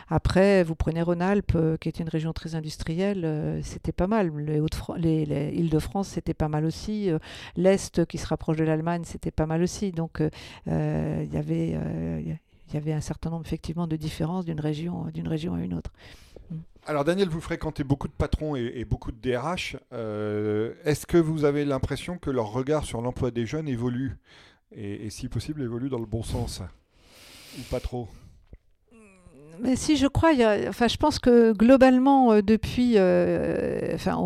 Après, 0.09 0.63
vous 0.63 0.75
prenez 0.75 1.01
Rhône-Alpes, 1.01 1.53
euh, 1.55 1.77
qui 1.77 1.89
est 1.89 1.99
une 1.99 2.09
région 2.09 2.33
très 2.33 2.55
industrielle, 2.55 3.23
euh, 3.25 3.61
c'était 3.63 3.91
pas 3.91 4.07
mal. 4.07 4.31
Les, 4.37 4.61
les, 4.97 5.25
les 5.25 5.51
Îles-de-France, 5.55 6.09
c'était 6.09 6.33
pas 6.33 6.47
mal 6.47 6.65
aussi. 6.65 7.09
L'Est, 7.55 8.05
qui 8.05 8.17
se 8.17 8.27
rapproche 8.27 8.57
de 8.57 8.63
l'Allemagne, 8.63 9.03
c'était 9.05 9.31
pas 9.31 9.45
mal 9.45 9.61
aussi. 9.61 9.91
Donc, 9.91 10.21
il 10.65 11.29
y 11.31 11.37
avait 11.37 11.77
il 12.69 12.75
y 12.75 12.77
avait 12.77 12.93
un 12.93 13.01
certain 13.01 13.31
nombre 13.31 13.45
effectivement 13.45 13.87
de 13.87 13.95
différences 13.95 14.45
d'une 14.45 14.59
région, 14.59 15.05
d'une 15.11 15.27
région 15.27 15.55
à 15.55 15.59
une 15.59 15.73
autre. 15.73 15.91
Alors 16.89 17.03
Daniel, 17.03 17.29
vous 17.29 17.39
fréquentez 17.39 17.83
beaucoup 17.83 18.07
de 18.07 18.13
patrons 18.13 18.55
et, 18.55 18.83
beaucoup 18.83 19.11
de 19.11 19.17
DRH. 19.21 19.77
Euh, 19.93 20.73
est-ce 20.85 21.05
que 21.05 21.17
vous 21.17 21.45
avez 21.45 21.63
l'impression 21.63 22.17
que 22.17 22.31
leur 22.31 22.51
regard 22.51 22.83
sur 22.83 22.99
l'emploi 22.99 23.29
des 23.29 23.45
jeunes 23.45 23.67
évolue 23.67 24.17
et, 24.71 25.05
et, 25.05 25.11
si 25.11 25.29
possible 25.29 25.61
évolue 25.61 25.89
dans 25.89 25.99
le 25.99 26.07
bon 26.07 26.23
sens? 26.23 26.63
Ou 27.59 27.61
pas 27.69 27.79
trop? 27.79 28.09
Mais 29.61 29.75
si 29.75 29.97
je 29.97 30.07
crois, 30.07 30.31
enfin, 30.67 30.87
je 30.87 30.97
pense 30.97 31.19
que 31.19 31.53
globalement, 31.53 32.31
euh, 32.31 32.41
depuis, 32.41 32.93
euh, 32.95 33.91
enfin, 33.93 34.17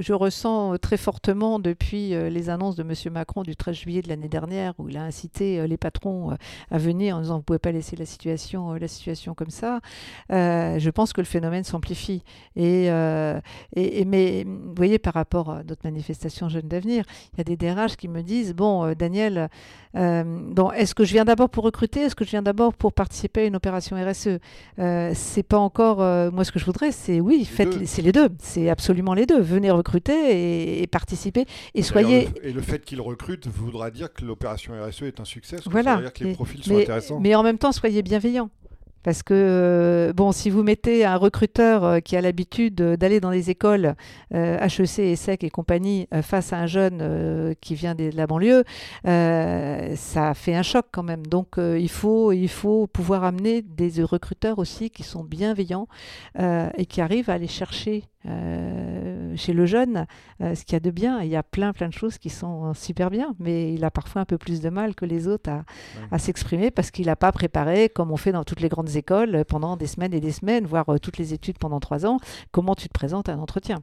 je 0.00 0.12
ressens 0.12 0.76
très 0.78 0.96
fortement 0.96 1.58
depuis 1.58 2.14
euh, 2.14 2.28
les 2.28 2.50
annonces 2.50 2.76
de 2.76 2.82
M. 2.82 3.12
Macron 3.12 3.42
du 3.42 3.56
13 3.56 3.74
juillet 3.74 4.02
de 4.02 4.08
l'année 4.08 4.28
dernière, 4.28 4.74
où 4.78 4.88
il 4.88 4.96
a 4.96 5.02
incité 5.02 5.66
les 5.66 5.76
patrons 5.76 6.36
à 6.70 6.78
venir 6.78 7.16
en 7.16 7.20
disant 7.20 7.34
vous 7.34 7.40
ne 7.40 7.44
pouvez 7.44 7.58
pas 7.58 7.72
laisser 7.72 7.96
la 7.96 8.06
situation, 8.06 8.74
la 8.74 8.88
situation 8.88 9.34
comme 9.34 9.50
ça. 9.50 9.80
je 10.30 10.90
pense 10.90 11.12
que 11.12 11.20
le 11.20 11.26
phénomène 11.26 11.64
s'amplifie. 11.64 12.22
Et, 12.56 12.86
et, 13.76 14.04
mais 14.04 14.44
vous 14.44 14.74
voyez, 14.76 14.98
par 14.98 15.14
rapport 15.14 15.50
à 15.50 15.62
d'autres 15.62 15.82
manifestations 15.84 16.48
jeunes 16.48 16.68
d'avenir, 16.68 17.04
il 17.34 17.38
y 17.38 17.40
a 17.40 17.44
des 17.44 17.56
DRH 17.56 17.96
qui 17.96 18.08
me 18.08 18.22
disent 18.22 18.54
bon, 18.54 18.92
Daniel, 18.94 19.48
bon, 19.94 20.70
est-ce 20.72 20.94
que 20.94 21.04
je 21.04 21.12
viens 21.12 21.24
d'abord 21.24 21.50
pour 21.50 21.64
recruter, 21.64 22.00
est-ce 22.00 22.14
que 22.14 22.24
je 22.24 22.30
viens 22.30 22.42
d'abord 22.42 22.74
pour 22.74 22.92
participer 22.92 23.42
à 23.42 23.44
une 23.44 23.56
opération 23.56 23.96
RSE 23.96 24.38
euh, 24.78 25.12
c'est 25.14 25.42
pas 25.42 25.58
encore. 25.58 26.02
Euh, 26.02 26.30
moi, 26.30 26.44
ce 26.44 26.52
que 26.52 26.58
je 26.58 26.64
voudrais, 26.64 26.92
c'est 26.92 27.20
oui, 27.20 27.44
faites, 27.44 27.86
c'est 27.86 28.02
les 28.02 28.12
deux. 28.12 28.28
C'est 28.38 28.68
absolument 28.68 29.14
les 29.14 29.26
deux. 29.26 29.40
Venez 29.40 29.70
recruter 29.70 30.82
et, 30.82 30.86
participer. 30.86 31.46
Et 31.74 31.82
soyez. 31.82 32.28
et 32.42 32.52
le 32.52 32.62
fait 32.62 32.84
qu'ils 32.84 33.00
recrutent 33.00 33.46
voudra 33.46 33.90
dire 33.90 34.12
que 34.12 34.24
l'opération 34.24 34.74
RSE 34.74 35.02
est 35.02 35.20
un 35.20 35.24
succès. 35.24 35.56
Voilà. 35.66 35.92
Ça 35.92 35.96
veut 35.96 36.02
dire 36.02 36.12
que 36.12 36.24
les 36.24 36.34
profils 36.34 36.62
sont 36.62 36.78
intéressants. 36.78 37.20
Mais 37.20 37.34
en 37.34 37.42
même 37.42 37.58
temps, 37.58 37.72
soyez 37.72 38.02
bienveillants. 38.02 38.50
Parce 39.02 39.22
que, 39.22 39.34
euh, 39.34 40.12
bon, 40.12 40.32
si 40.32 40.50
vous 40.50 40.62
mettez 40.62 41.04
un 41.04 41.16
recruteur 41.16 41.84
euh, 41.84 42.00
qui 42.00 42.16
a 42.16 42.20
l'habitude 42.20 42.80
euh, 42.80 42.96
d'aller 42.96 43.20
dans 43.20 43.30
les 43.30 43.50
écoles 43.50 43.94
HEC, 44.32 44.98
ESSEC 44.98 45.44
et 45.44 45.50
compagnie 45.50 46.08
face 46.22 46.52
à 46.52 46.58
un 46.58 46.66
jeune 46.66 47.54
qui 47.60 47.74
vient 47.74 47.94
de 47.94 48.10
la 48.14 48.26
banlieue, 48.26 48.64
ça 49.04 50.34
fait 50.34 50.54
un 50.54 50.62
choc 50.62 50.86
quand 50.92 51.02
même. 51.02 51.26
Donc, 51.26 51.56
il, 51.58 51.88
faut, 51.88 52.32
il 52.32 52.48
faut 52.48 52.86
pouvoir 52.86 53.24
amener 53.24 53.62
des 53.62 54.02
recruteurs 54.02 54.58
aussi 54.58 54.90
qui 54.90 55.02
sont 55.02 55.24
bienveillants 55.24 55.88
et 56.38 56.86
qui 56.86 57.00
arrivent 57.00 57.30
à 57.30 57.34
aller 57.34 57.46
chercher 57.46 58.04
euh, 58.26 59.36
chez 59.36 59.52
le 59.52 59.66
jeune, 59.66 60.06
euh, 60.40 60.54
ce 60.54 60.64
qu'il 60.64 60.72
y 60.72 60.76
a 60.76 60.80
de 60.80 60.90
bien, 60.90 61.22
il 61.22 61.28
y 61.28 61.36
a 61.36 61.42
plein 61.42 61.72
plein 61.72 61.88
de 61.88 61.92
choses 61.92 62.18
qui 62.18 62.30
sont 62.30 62.74
super 62.74 63.10
bien, 63.10 63.34
mais 63.38 63.72
il 63.72 63.84
a 63.84 63.90
parfois 63.90 64.22
un 64.22 64.24
peu 64.24 64.38
plus 64.38 64.60
de 64.60 64.68
mal 64.70 64.94
que 64.94 65.04
les 65.04 65.28
autres 65.28 65.50
à, 66.10 66.18
s'exprimer 66.18 66.70
parce 66.70 66.90
qu'il 66.90 67.06
n'a 67.06 67.16
pas 67.16 67.32
préparé, 67.32 67.88
comme 67.88 68.10
on 68.10 68.16
fait 68.16 68.32
dans 68.32 68.44
toutes 68.44 68.60
les 68.60 68.68
grandes 68.68 68.96
écoles, 68.96 69.44
pendant 69.46 69.76
des 69.76 69.86
semaines 69.86 70.14
et 70.14 70.20
des 70.20 70.32
semaines, 70.32 70.66
voire 70.66 70.92
euh, 70.92 70.98
toutes 70.98 71.18
les 71.18 71.32
études 71.32 71.58
pendant 71.58 71.80
trois 71.80 72.06
ans, 72.06 72.18
comment 72.50 72.74
tu 72.74 72.88
te 72.88 72.92
présentes 72.92 73.28
à 73.28 73.34
un 73.34 73.38
entretien? 73.38 73.82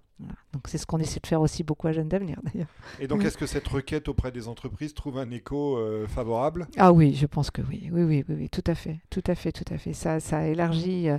Donc 0.53 0.67
c'est 0.67 0.77
ce 0.77 0.85
qu'on 0.85 0.99
essaie 0.99 1.19
de 1.19 1.27
faire 1.27 1.41
aussi 1.41 1.63
beaucoup 1.63 1.87
à 1.87 1.91
Jeunes 1.91 2.07
d'Avenir 2.07 2.39
d'ailleurs. 2.43 2.67
Et 2.99 3.07
donc 3.07 3.23
est-ce 3.23 3.37
que 3.37 3.45
cette 3.45 3.67
requête 3.67 4.07
auprès 4.07 4.31
des 4.31 4.47
entreprises 4.47 4.93
trouve 4.93 5.17
un 5.17 5.29
écho 5.31 5.79
favorable? 6.07 6.67
Ah 6.77 6.93
oui, 6.93 7.13
je 7.13 7.25
pense 7.25 7.51
que 7.51 7.61
oui. 7.61 7.89
oui, 7.91 8.03
oui, 8.03 8.25
oui, 8.29 8.49
tout 8.49 8.63
à 8.67 8.75
fait, 8.75 8.99
tout 9.09 9.23
à 9.27 9.35
fait, 9.35 9.51
tout 9.51 9.73
à 9.73 9.77
fait. 9.77 9.93
Ça, 9.93 10.19
ça 10.19 10.47
élargit. 10.47 11.09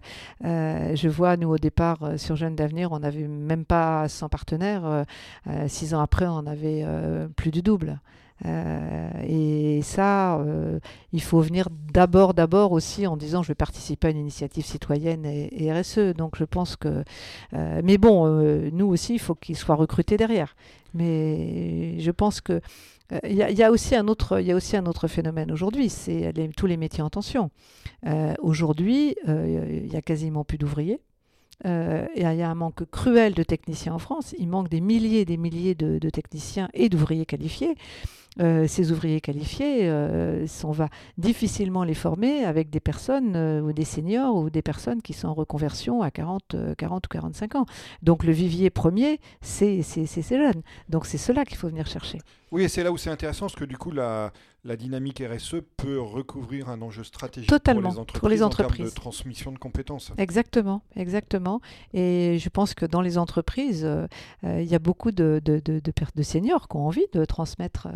je 0.43 1.09
vois, 1.09 1.37
nous 1.37 1.51
au 1.51 1.59
départ 1.59 2.19
sur 2.19 2.37
Jeunes 2.37 2.57
d'Avenir, 2.57 2.93
on 2.93 3.03
avait 3.03 3.29
même 3.29 3.65
pas 3.65 4.09
100 4.09 4.29
partenaires. 4.29 4.85
Euh, 4.85 5.05
euh, 5.49 5.69
six 5.69 5.95
ans 5.95 6.01
après, 6.01 6.27
on 6.27 6.47
avait 6.47 6.83
euh, 6.85 7.29
plus 7.29 7.51
du 7.51 7.63
double. 7.63 8.01
Et 8.45 9.81
ça, 9.83 10.45
il 11.13 11.23
faut 11.23 11.41
venir 11.41 11.69
d'abord, 11.93 12.35
d'abord 12.35 12.73
aussi 12.73 13.07
en 13.07 13.17
disant 13.17 13.43
je 13.43 13.49
vais 13.49 13.55
participer 13.55 14.09
à 14.09 14.11
une 14.11 14.19
initiative 14.19 14.65
citoyenne 14.65 15.25
et, 15.25 15.73
RSE. 15.73 16.15
Donc 16.17 16.37
je 16.37 16.45
pense 16.45 16.77
que, 16.77 17.03
mais 17.53 17.99
bon, 17.99 18.27
nous 18.73 18.87
aussi, 18.87 19.15
il 19.15 19.19
faut 19.21 19.35
qu'ils 19.35 19.57
soient 19.57 19.75
recrutés 19.75 20.17
derrière. 20.17 20.55
Mais 20.95 21.99
je 22.01 22.11
pense 22.11 22.41
que 22.41 22.61
il 23.23 23.37
y, 23.37 23.63
a 23.63 23.71
aussi 23.71 23.95
un 23.95 24.09
autre, 24.09 24.41
il 24.41 24.53
aussi 24.53 24.77
un 24.77 24.87
autre 24.87 25.07
phénomène 25.07 25.53
aujourd'hui, 25.53 25.89
c'est 25.89 26.33
tous 26.57 26.67
les 26.67 26.77
métiers 26.77 27.03
en 27.03 27.11
tension. 27.11 27.51
aujourd'hui, 28.41 29.17
il 29.27 29.93
y 29.93 29.97
a 29.97 30.03
quasiment 30.03 30.45
plus 30.45 30.59
d'ouvriers. 30.59 31.01
Euh, 31.65 32.07
il 32.15 32.23
y 32.23 32.43
a 32.43 32.51
un 32.51 32.55
manque 32.55 32.85
cruel 32.91 33.35
de 33.35 33.43
techniciens 33.43 33.95
en 33.95 33.99
France. 33.99 34.35
Il 34.39 34.49
manque 34.49 34.69
des 34.69 34.81
milliers 34.81 35.21
et 35.21 35.25
des 35.25 35.37
milliers 35.37 35.75
de, 35.75 36.11
techniciens 36.11 36.69
et 36.75 36.89
d'ouvriers 36.89 37.27
qualifiés. 37.27 37.77
Euh, 38.39 38.67
ces 38.69 38.93
ouvriers 38.93 39.23
qualifiés, 39.23 39.89
euh, 39.89 40.47
on 40.65 40.71
va 40.71 40.91
difficilement 41.17 41.85
les 41.85 41.95
former 41.95 42.45
avec 42.45 42.69
des 42.69 42.81
personnes 42.81 43.35
ou 43.65 43.73
des 43.73 43.87
seniors 43.87 44.37
ou 44.37 44.51
des 44.51 44.61
personnes 44.61 45.01
qui 45.01 45.15
sont 45.15 45.29
en 45.29 45.35
reconversion 45.35 46.03
à 46.03 46.11
40, 46.11 46.55
40 46.77 47.07
ou 47.07 47.09
45 47.09 47.55
ans. 47.55 47.67
Donc 48.03 48.25
le 48.25 48.33
vivier 48.33 48.69
premier, 48.69 49.21
c'est 49.41 49.81
ces 49.83 50.23
jeunes. 50.23 50.63
Donc 50.91 51.07
c'est 51.07 51.19
cela 51.19 51.47
qu'il 51.47 51.57
faut 51.57 51.69
venir 51.69 51.87
chercher. 51.87 52.19
Oui, 52.53 52.63
et 52.63 52.69
c'est 52.69 52.85
là 52.85 52.93
où 52.93 52.97
c'est 52.97 53.11
intéressant, 53.11 53.47
parce 53.47 53.57
que 53.57 53.65
du 53.65 53.77
coup, 53.77 53.91
la, 53.91 54.33
la 54.67 54.77
dynamique 54.77 55.23
RSE 55.23 55.57
peut 55.77 56.01
recouvrir 56.01 56.69
un 56.69 56.83
enjeu 56.83 57.05
stratégique 57.05 57.49
Totalement, 57.49 57.93
pour 58.05 58.29
les 58.29 58.43
entreprises, 58.43 58.43
en 58.43 58.75
termes 58.77 58.91
de 58.91 58.95
transmission 58.95 59.53
de 59.53 59.59
compétences. 59.59 60.13
Exactement, 60.19 60.83
exactement. 60.95 61.61
Et 61.95 62.39
je 62.39 62.49
pense 62.49 62.75
que 62.75 62.85
dans 62.85 63.01
les 63.01 63.19
entreprises, 63.19 63.85
euh, 63.85 64.07
euh, 64.45 64.61
il 64.61 64.69
y 64.69 64.75
a 64.75 64.79
beaucoup 64.79 65.13
de, 65.13 65.41
de, 65.45 65.61
de, 65.65 65.81
de, 65.81 66.23
seniors 66.23 66.69
qui 66.69 66.77
ont 66.77 66.87
envie 66.87 67.07
de 67.13 67.25
transmettre. 67.25 67.89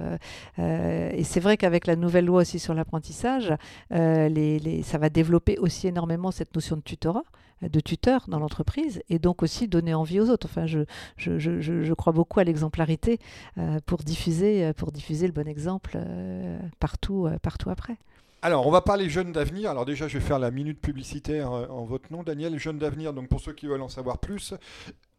Euh, 0.58 1.10
et 1.12 1.24
c'est 1.24 1.40
vrai 1.40 1.56
qu'avec 1.56 1.86
la 1.86 1.96
nouvelle 1.96 2.24
loi 2.24 2.42
aussi 2.42 2.58
sur 2.58 2.74
l'apprentissage, 2.74 3.52
les, 3.90 4.58
les, 4.58 4.82
ça 4.82 4.98
va 4.98 5.10
développer 5.10 5.58
aussi 5.58 5.88
énormément 5.88 6.30
cette 6.30 6.54
notion 6.54 6.76
de 6.76 6.82
tutorat 6.82 7.24
de 7.62 7.80
tuteur 7.80 8.26
dans 8.28 8.38
l'entreprise 8.38 9.02
et 9.08 9.18
donc 9.18 9.42
aussi 9.42 9.68
donner 9.68 9.94
envie 9.94 10.20
aux 10.20 10.30
autres. 10.30 10.46
Enfin, 10.46 10.66
je, 10.66 10.80
je, 11.16 11.38
je, 11.38 11.60
je 11.60 11.94
crois 11.94 12.12
beaucoup 12.12 12.40
à 12.40 12.44
l'exemplarité 12.44 13.18
pour, 13.86 13.98
diffuser, 13.98 14.72
pour 14.74 14.92
diffuser 14.92 15.26
le 15.26 15.32
bon 15.32 15.46
exemple 15.48 15.98
partout, 16.78 17.26
euh, 17.26 17.38
partout 17.38 17.70
après. 17.70 17.96
Alors, 18.42 18.66
on 18.66 18.70
va 18.70 18.80
parler 18.80 19.10
jeunes 19.10 19.32
d'avenir. 19.32 19.70
Alors 19.70 19.84
déjà, 19.84 20.08
je 20.08 20.16
vais 20.16 20.24
faire 20.24 20.38
la 20.38 20.50
minute 20.50 20.80
publicitaire 20.80 21.52
euh, 21.52 21.66
en 21.66 21.84
votre 21.84 22.10
nom, 22.10 22.22
Daniel. 22.22 22.58
Jeunes 22.58 22.78
d'avenir, 22.78 23.12
donc 23.12 23.28
pour 23.28 23.38
ceux 23.38 23.52
qui 23.52 23.66
veulent 23.66 23.82
en 23.82 23.90
savoir 23.90 24.16
plus, 24.16 24.54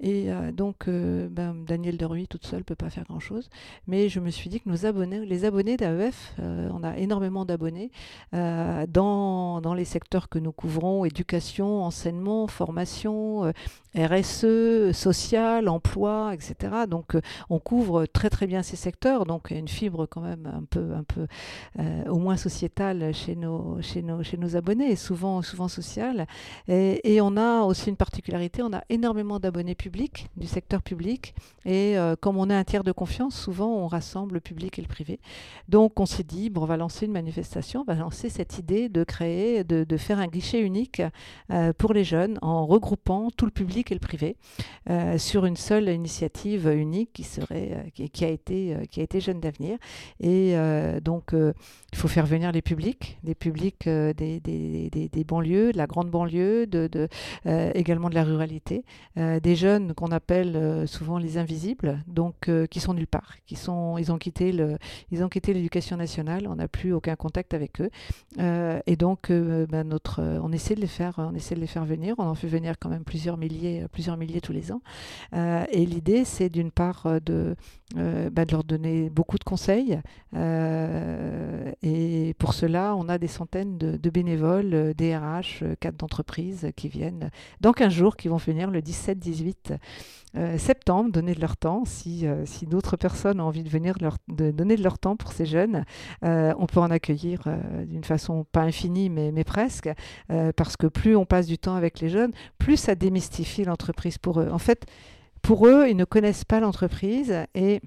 Et 0.00 0.30
euh, 0.30 0.52
donc, 0.52 0.86
euh, 0.86 1.28
ben, 1.28 1.54
Daniel 1.66 1.96
Deruy 1.96 2.28
toute 2.28 2.46
seule 2.46 2.64
peut 2.64 2.76
pas 2.76 2.90
faire 2.90 3.04
grand-chose. 3.04 3.50
Mais 3.86 4.08
je 4.08 4.20
me 4.20 4.30
suis 4.30 4.48
dit 4.48 4.60
que 4.60 4.68
nos 4.68 4.86
abonnés, 4.86 5.24
les 5.26 5.44
abonnés 5.44 5.76
d'AEF, 5.76 6.34
euh, 6.38 6.68
on 6.72 6.84
a 6.84 6.96
énormément 6.98 7.44
d'abonnés 7.44 7.90
dans, 8.32 9.60
dans, 9.60 9.74
les 9.74 9.84
secteurs 9.84 10.28
que 10.28 10.38
nous 10.38 10.52
couvrons, 10.52 11.04
éducation, 11.04 11.82
enseignement, 11.82 12.46
formation, 12.46 13.52
RSE, 13.96 14.92
social, 14.92 15.68
emploi, 15.68 16.32
etc. 16.34 16.84
Donc, 16.88 17.16
on 17.50 17.58
couvre 17.58 18.06
très 18.06 18.30
très 18.30 18.46
bien 18.46 18.62
ces 18.62 18.76
secteurs. 18.76 19.24
Donc, 19.24 19.50
une 19.50 19.68
fibre 19.68 20.06
quand 20.06 20.20
même 20.20 20.46
un 20.46 20.64
peu, 20.64 20.92
un 20.94 21.04
peu 21.04 21.26
au 22.08 22.18
moins 22.18 22.36
sociétale 22.36 23.14
chez 23.14 23.34
nos, 23.34 23.80
chez 23.80 24.02
nos, 24.02 24.22
chez 24.22 24.36
nos 24.36 24.56
abonnés, 24.56 24.90
et 24.92 24.96
souvent, 24.96 25.42
souvent 25.42 25.68
sociale. 25.68 26.26
Et, 26.68 27.14
et 27.14 27.20
on 27.20 27.36
a 27.36 27.62
aussi 27.62 27.88
une 27.88 27.96
particularité, 27.96 28.62
on 28.62 28.72
a 28.72 28.82
énormément 28.88 29.38
d'abonnés 29.38 29.74
publics 29.74 29.87
du 30.36 30.46
secteur 30.46 30.82
public. 30.82 31.34
Et 31.64 31.98
euh, 31.98 32.16
comme 32.18 32.38
on 32.38 32.48
est 32.48 32.54
un 32.54 32.64
tiers 32.64 32.82
de 32.82 32.92
confiance, 32.92 33.38
souvent 33.38 33.68
on 33.68 33.86
rassemble 33.86 34.34
le 34.34 34.40
public 34.40 34.78
et 34.78 34.82
le 34.82 34.88
privé. 34.88 35.20
Donc 35.68 36.00
on 36.00 36.06
s'est 36.06 36.22
dit, 36.22 36.48
bon, 36.48 36.62
on 36.62 36.64
va 36.64 36.78
lancer 36.78 37.06
une 37.06 37.12
manifestation, 37.12 37.82
on 37.82 37.84
va 37.84 37.94
lancer 37.94 38.30
cette 38.30 38.58
idée 38.58 38.88
de 38.88 39.04
créer, 39.04 39.64
de, 39.64 39.96
faire 39.98 40.18
un 40.18 40.28
guichet 40.28 40.62
unique 40.62 41.02
euh, 41.50 41.72
pour 41.76 41.92
les 41.92 42.04
jeunes 42.04 42.38
en 42.40 42.66
regroupant 42.66 43.30
tout 43.30 43.44
le 43.44 43.50
public 43.50 43.90
et 43.90 43.94
le 43.94 44.00
privé 44.00 44.36
euh, 44.88 45.18
sur 45.18 45.44
une 45.44 45.56
seule 45.56 45.88
initiative 45.88 46.68
unique 46.68 47.12
qui, 47.12 47.24
serait, 47.24 47.92
qui, 47.94 48.24
a, 48.24 48.28
été, 48.28 48.76
qui 48.90 49.00
a 49.00 49.02
été 49.02 49.20
Jeunes 49.20 49.40
d'avenir. 49.40 49.78
Et 50.20 50.54
donc 51.02 51.32
il 51.32 51.98
faut 51.98 52.08
faire 52.08 52.26
venir 52.26 52.52
les 52.52 52.62
publics, 52.62 53.18
les 53.24 53.34
publics 53.34 53.88
des, 53.88 54.40
des, 54.40 55.24
banlieues, 55.24 55.72
de 55.72 55.78
la 55.78 55.86
grande 55.86 56.10
banlieue, 56.10 56.66
de 56.66 57.08
également 57.74 58.08
de 58.08 58.14
la 58.14 58.24
ruralité, 58.24 58.84
des 59.16 59.56
jeunes 59.56 59.77
qu'on 59.94 60.10
appelle 60.10 60.56
euh, 60.56 60.86
souvent 60.86 61.18
les 61.18 61.38
invisibles, 61.38 62.02
donc 62.06 62.48
euh, 62.48 62.66
qui 62.66 62.80
sont 62.80 62.94
nulle 62.94 63.06
part, 63.06 63.34
qui 63.46 63.56
sont, 63.56 63.98
ils 63.98 64.12
ont 64.12 64.18
quitté 64.18 64.54
ils 65.10 65.24
ont 65.24 65.28
quitté 65.28 65.52
l'éducation 65.54 65.96
nationale, 65.96 66.46
on 66.48 66.56
n'a 66.56 66.68
plus 66.68 66.92
aucun 66.92 67.16
contact 67.16 67.54
avec 67.54 67.80
eux, 67.80 67.90
euh, 68.38 68.80
et 68.86 68.96
donc 68.96 69.30
ben, 69.30 69.84
notre, 69.84 70.22
on 70.42 70.52
essaie 70.52 70.74
de 70.74 70.80
les 70.80 70.86
faire, 70.86 71.14
on 71.18 71.34
essaie 71.34 71.54
de 71.54 71.60
les 71.60 71.66
faire 71.66 71.84
venir, 71.84 72.14
on 72.18 72.24
en 72.24 72.34
fait 72.34 72.48
venir 72.48 72.78
quand 72.78 72.88
même 72.88 73.04
plusieurs 73.04 73.36
milliers, 73.36 73.86
plusieurs 73.92 74.16
milliers 74.16 74.40
tous 74.40 74.52
les 74.52 74.72
ans, 74.72 74.80
et 75.32 75.86
l'idée 75.86 76.24
c'est 76.24 76.48
d'une 76.48 76.70
part 76.70 77.06
de, 77.24 77.56
ben, 77.94 78.44
de 78.44 78.52
leur 78.52 78.64
donner 78.64 79.08
beaucoup 79.08 79.38
de 79.38 79.44
conseils, 79.44 80.00
et 80.34 82.34
pour 82.38 82.52
cela 82.52 82.94
on 82.96 83.08
a 83.08 83.18
des 83.18 83.28
centaines 83.28 83.78
de, 83.78 84.10
bénévoles, 84.10 84.94
DRH, 84.94 85.64
cadres 85.80 85.98
d'entreprise 85.98 86.70
qui 86.76 86.88
viennent 86.88 87.30
dans 87.60 87.72
15 87.72 87.92
jours, 87.92 88.16
qui 88.16 88.28
vont 88.28 88.36
venir 88.36 88.70
le 88.70 88.80
17-18 88.80 89.78
euh, 90.36 90.58
septembre, 90.58 91.10
donner 91.10 91.34
de 91.34 91.40
leur 91.40 91.56
temps. 91.56 91.84
Si, 91.86 92.26
euh, 92.26 92.44
si 92.44 92.66
d'autres 92.66 92.96
personnes 92.96 93.40
ont 93.40 93.44
envie 93.44 93.62
de 93.62 93.70
venir 93.70 93.96
de 94.28 94.50
donner 94.50 94.76
de 94.76 94.82
leur 94.82 94.98
temps 94.98 95.16
pour 95.16 95.32
ces 95.32 95.46
jeunes, 95.46 95.86
euh, 96.22 96.52
on 96.58 96.66
peut 96.66 96.80
en 96.80 96.90
accueillir 96.90 97.42
d'une 97.86 98.04
façon 98.04 98.44
pas 98.52 98.60
infinie, 98.60 99.08
mais, 99.08 99.32
mais 99.32 99.44
presque, 99.44 99.88
parce 100.56 100.76
que 100.76 100.86
plus 100.86 101.16
on 101.16 101.24
passe 101.24 101.46
du 101.46 101.58
temps 101.58 101.74
avec 101.74 102.00
les 102.00 102.08
jeunes, 102.08 102.32
plus 102.58 102.76
ça 102.76 102.94
démystifie 102.94 103.64
l'entreprise 103.64 104.18
pour 104.18 104.40
eux. 104.40 104.48
En 104.52 104.58
fait, 104.58 104.86
pour 105.42 105.66
eux, 105.66 105.86
ils 105.88 105.96
ne 105.96 106.04
connaissent 106.04 106.44
pas 106.44 106.60
l'entreprise 106.60 107.34
et 107.54 107.80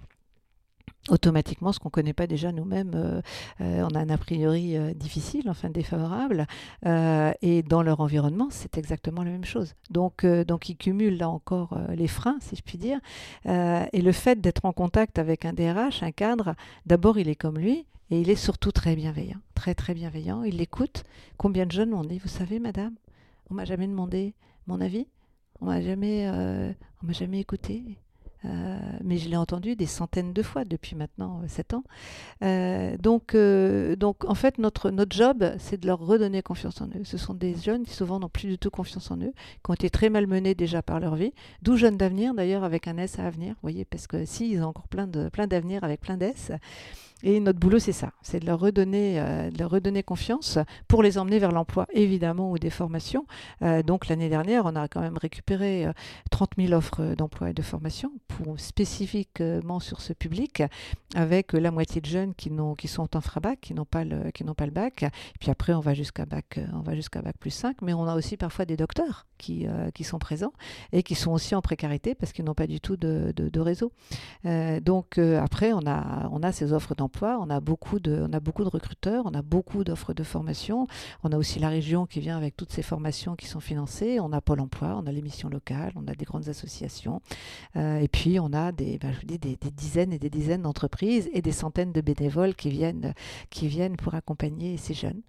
automatiquement 1.10 1.72
ce 1.72 1.80
qu'on 1.80 1.88
ne 1.90 1.92
connaît 1.92 2.14
pas 2.14 2.28
déjà 2.28 2.52
nous-mêmes, 2.52 2.92
euh, 2.96 3.22
euh, 3.62 3.88
on 3.90 3.96
a 3.96 4.00
un 4.00 4.10
a 4.10 4.18
priori 4.18 4.78
euh, 4.78 4.94
difficile, 4.94 5.50
enfin 5.50 5.70
défavorable, 5.70 6.46
et 7.42 7.64
dans 7.64 7.82
leur 7.82 8.00
environnement, 8.00 8.48
c'est 8.52 8.78
exactement 8.78 9.24
la 9.24 9.32
même 9.32 9.46
chose. 9.46 9.74
Donc, 9.90 10.26
donc 10.26 10.70
ils 10.70 10.76
cumulent 10.76 11.18
là 11.18 11.30
encore 11.30 11.78
les 11.90 12.08
freins, 12.08 12.38
si 12.42 12.56
je 12.56 12.62
puis 12.62 12.78
dire, 12.78 13.00
et 13.46 14.02
le 14.02 14.12
fait 14.12 14.40
d'être 14.42 14.66
en 14.66 14.74
contact 14.74 15.20
avec 15.20 15.46
un 15.46 15.54
DRH, 15.54 16.04
un 16.04 16.12
cadre, 16.12 16.56
d'abord 16.86 17.18
il 17.18 17.30
est 17.30 17.36
comme 17.36 17.58
lui, 17.58 17.86
et 18.10 18.20
il 18.20 18.30
est 18.30 18.36
surtout 18.36 18.72
très 18.72 18.96
bienveillant, 18.96 19.40
très 19.56 19.74
très 19.74 19.94
bienveillant, 19.94 20.44
il 20.44 20.58
l'écoute. 20.58 21.04
Combien 21.38 21.66
de 21.66 21.72
jeunes 21.72 21.92
m'ont 21.92 22.04
dit, 22.04 22.20
vous 22.20 22.30
savez 22.30 22.60
madame, 22.60 22.94
on 23.50 23.54
m'a 23.54 23.66
jamais 23.66 23.88
demandé 23.88 24.34
mon 24.68 24.82
avis, 24.82 25.08
on 25.62 25.66
m'a 25.66 25.82
jamais, 25.82 26.28
on 27.04 27.08
m'a 27.08 27.14
jamais 27.14 27.40
écouté, 27.40 27.98
euh, 28.44 28.80
mais 29.04 29.18
je 29.18 29.30
l'ai 29.30 29.38
entendu 29.38 29.76
des 29.76 29.86
centaines 29.86 30.34
de 30.34 30.42
fois 30.42 30.66
depuis 30.66 30.96
maintenant 30.96 31.42
7 31.48 31.74
euh, 31.74 31.78
ans. 31.78 31.84
Euh, 32.44 32.98
donc, 33.96 34.26
en 34.26 34.36
fait, 34.36 34.58
notre, 34.58 34.90
notre 34.90 35.16
job, 35.16 35.54
c'est 35.60 35.80
de 35.80 35.88
leur 35.88 36.00
redonner 36.00 36.42
confiance 36.42 36.82
en 36.82 36.88
eux. 36.88 37.04
Ce 37.04 37.18
sont 37.18 37.34
des 37.34 37.56
jeunes 37.56 37.84
qui 37.84 37.94
souvent 37.94 38.20
n'ont 38.20 38.30
plus 38.30 38.48
du 38.48 38.58
tout 38.58 38.72
confiance 38.72 39.12
en 39.12 39.18
eux, 39.18 39.34
qui 39.64 39.70
ont 39.70 39.74
été 39.74 39.90
très 39.90 40.10
malmenés 40.10 40.56
déjà 40.56 40.82
par 40.82 41.00
leur 41.00 41.16
vie, 41.16 41.34
d'où 41.62 41.76
jeunes 41.78 41.98
d'avenir 41.98 42.34
d'ailleurs 42.34 42.64
avec 42.64 42.88
un 42.88 42.98
S 42.98 43.20
à 43.20 43.28
avenir, 43.28 43.54
vous 43.54 43.62
voyez, 43.62 43.86
parce 43.86 44.08
que 44.08 44.26
si, 44.26 44.52
ils 44.52 44.64
ont 44.64 44.68
encore 44.68 44.88
plein 44.88 45.08
d'avenir 45.08 45.82
plein 45.82 45.88
avec 45.88 46.02
plein 46.02 46.18
d'S. 46.18 46.52
Et 47.24 47.40
notre 47.40 47.60
boulot, 47.60 47.80
c'est 47.80 47.92
ça, 47.92 48.12
c'est 48.22 48.40
de 48.40 48.46
leur 48.46 48.60
redonner, 48.60 49.20
euh, 49.20 49.52
de 49.52 49.60
leur 49.60 49.70
redonner 49.70 50.02
confiance 50.02 50.58
pour 50.88 51.04
les 51.04 51.18
emmener 51.18 51.40
vers 51.40 51.52
l'emploi, 51.52 51.86
évidemment, 51.94 52.52
ou 52.52 52.58
des 52.58 52.70
formations. 52.70 53.26
Euh, 53.62 53.84
donc 53.84 54.08
l'année 54.08 54.30
dernière, 54.30 54.66
on 54.66 54.76
a 54.76 54.88
quand 54.88 55.02
même 55.02 55.18
récupéré 55.18 55.88
30 56.32 56.52
euh, 56.58 56.68
000 56.68 56.74
offres 56.74 57.16
d'emploi 57.16 57.52
et 57.52 57.54
de 57.54 57.62
formation 57.62 58.12
spécifiquement 58.58 59.80
sur 59.80 60.02
ce 60.02 60.14
public, 60.14 60.64
avec 61.14 61.54
la 61.54 61.70
moitié 61.70 62.02
de 62.02 62.08
jeunes 62.08 62.34
qui, 62.34 62.50
sont 62.88 63.16
en 63.16 63.22
frabac, 63.22 63.62
qui 63.62 63.76
n'ont 63.76 63.86
pas 63.86 64.04
le, 64.04 64.32
qui 64.32 64.44
n'ont 64.44 64.56
pas 64.56 64.66
le 64.66 64.72
bac. 64.72 65.06
Puis 65.40 65.52
après, 65.52 65.74
on 65.74 65.80
va 65.80 65.94
jusqu'à 65.94 66.26
bac, 66.26 66.60
on 66.74 66.80
va 66.80 66.96
jusqu'à 66.96 67.22
bac 67.22 67.36
plus 67.40 67.52
5, 67.52 67.82
mais 67.84 67.94
on 67.94 68.08
a 68.08 68.16
aussi 68.16 68.38
parfois 68.38 68.66
des 68.66 68.78
docteurs 68.78 69.28
qui, 69.38 69.68
sont 70.04 70.18
présents 70.18 70.54
et 70.92 71.04
qui 71.04 71.14
sont 71.14 71.32
aussi 71.32 71.54
en 71.54 71.62
précarité 71.62 72.16
parce 72.16 72.32
qu'ils 72.32 72.46
n'ont 72.46 72.56
pas 72.56 72.68
du 72.68 72.80
tout 72.80 72.98
de, 72.98 73.32
de, 73.36 73.50
de 73.50 73.60
réseau. 73.60 73.92
donc 74.82 75.20
après, 75.20 75.72
on 75.74 75.86
a, 75.86 76.28
on 76.32 76.42
a 76.42 76.52
ces 76.52 76.74
offres 76.74 76.96
d'emploi 76.96 77.11
on 77.22 77.50
a 77.50 77.60
beaucoup 77.60 78.00
de, 78.00 78.28
recruteurs, 78.66 79.26
on 79.26 79.34
a 79.34 79.42
beaucoup 79.42 79.84
d'offres 79.84 80.14
de 80.14 80.24
formation. 80.24 80.88
On 81.24 81.32
a 81.32 81.38
aussi 81.38 81.60
la 81.60 81.70
région 81.70 82.06
qui 82.06 82.20
vient 82.20 82.38
avec 82.38 82.56
toutes 82.56 82.72
ces 82.72 82.82
formations 82.82 83.36
qui 83.36 83.48
sont 83.48 83.60
financées. 83.60 84.20
On 84.20 84.32
a 84.32 84.42
Pôle 84.42 84.62
Emploi, 84.62 85.00
on 85.02 85.08
a 85.08 85.12
les 85.12 85.22
missions 85.22 85.50
locales, 85.50 85.94
on 85.96 86.08
a 86.08 86.14
des 86.14 86.26
grandes 86.26 86.50
associations, 86.50 87.22
euh, 87.76 88.00
et 88.00 88.08
puis 88.08 88.40
on 88.40 88.54
a 88.54 88.72
des, 88.72 88.98
ben, 88.98 89.14
dis, 89.24 89.38
des, 89.38 89.56
dizaines 89.56 90.14
et 90.14 90.20
des 90.20 90.30
dizaines 90.30 90.64
d'entreprises 90.64 91.30
et 91.34 91.42
des 91.42 91.52
centaines 91.52 91.92
de 91.92 92.02
bénévoles 92.02 92.56
qui 92.56 92.70
viennent, 92.70 93.14
qui 93.50 93.68
viennent 93.68 93.98
pour 93.98 94.16
accompagner 94.16 94.78
ces 94.78 94.94
jeunes. 94.94 95.22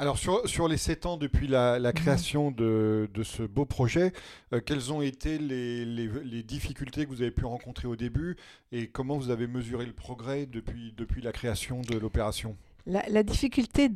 Alors 0.00 0.16
sur, 0.16 0.48
sur 0.48 0.68
les 0.68 0.76
sept 0.76 1.06
ans 1.06 1.16
depuis 1.16 1.48
la, 1.48 1.80
mhm. 1.80 1.92
création 1.92 2.50
de, 2.52 3.10
de, 3.12 3.22
ce 3.24 3.42
beau 3.42 3.64
projet, 3.64 4.12
euh, 4.52 4.60
quelles 4.64 4.92
ont 4.92 5.02
été 5.02 5.38
les, 5.38 5.84
les, 5.84 6.42
difficultés 6.44 7.04
que 7.04 7.10
vous 7.10 7.20
avez 7.20 7.32
pu 7.32 7.44
rencontrer 7.44 7.88
au 7.88 7.96
début 7.96 8.36
et 8.70 8.86
comment 8.86 9.18
vous 9.18 9.30
avez 9.30 9.48
mesuré 9.48 9.86
le 9.86 9.92
progrès 9.92 10.46
depuis, 10.46 10.94
depuis 10.96 11.20
la 11.20 11.32
création 11.32 11.82
de 11.82 11.98
l'opération? 11.98 12.56
La, 12.88 13.22
difficulté 13.22 13.90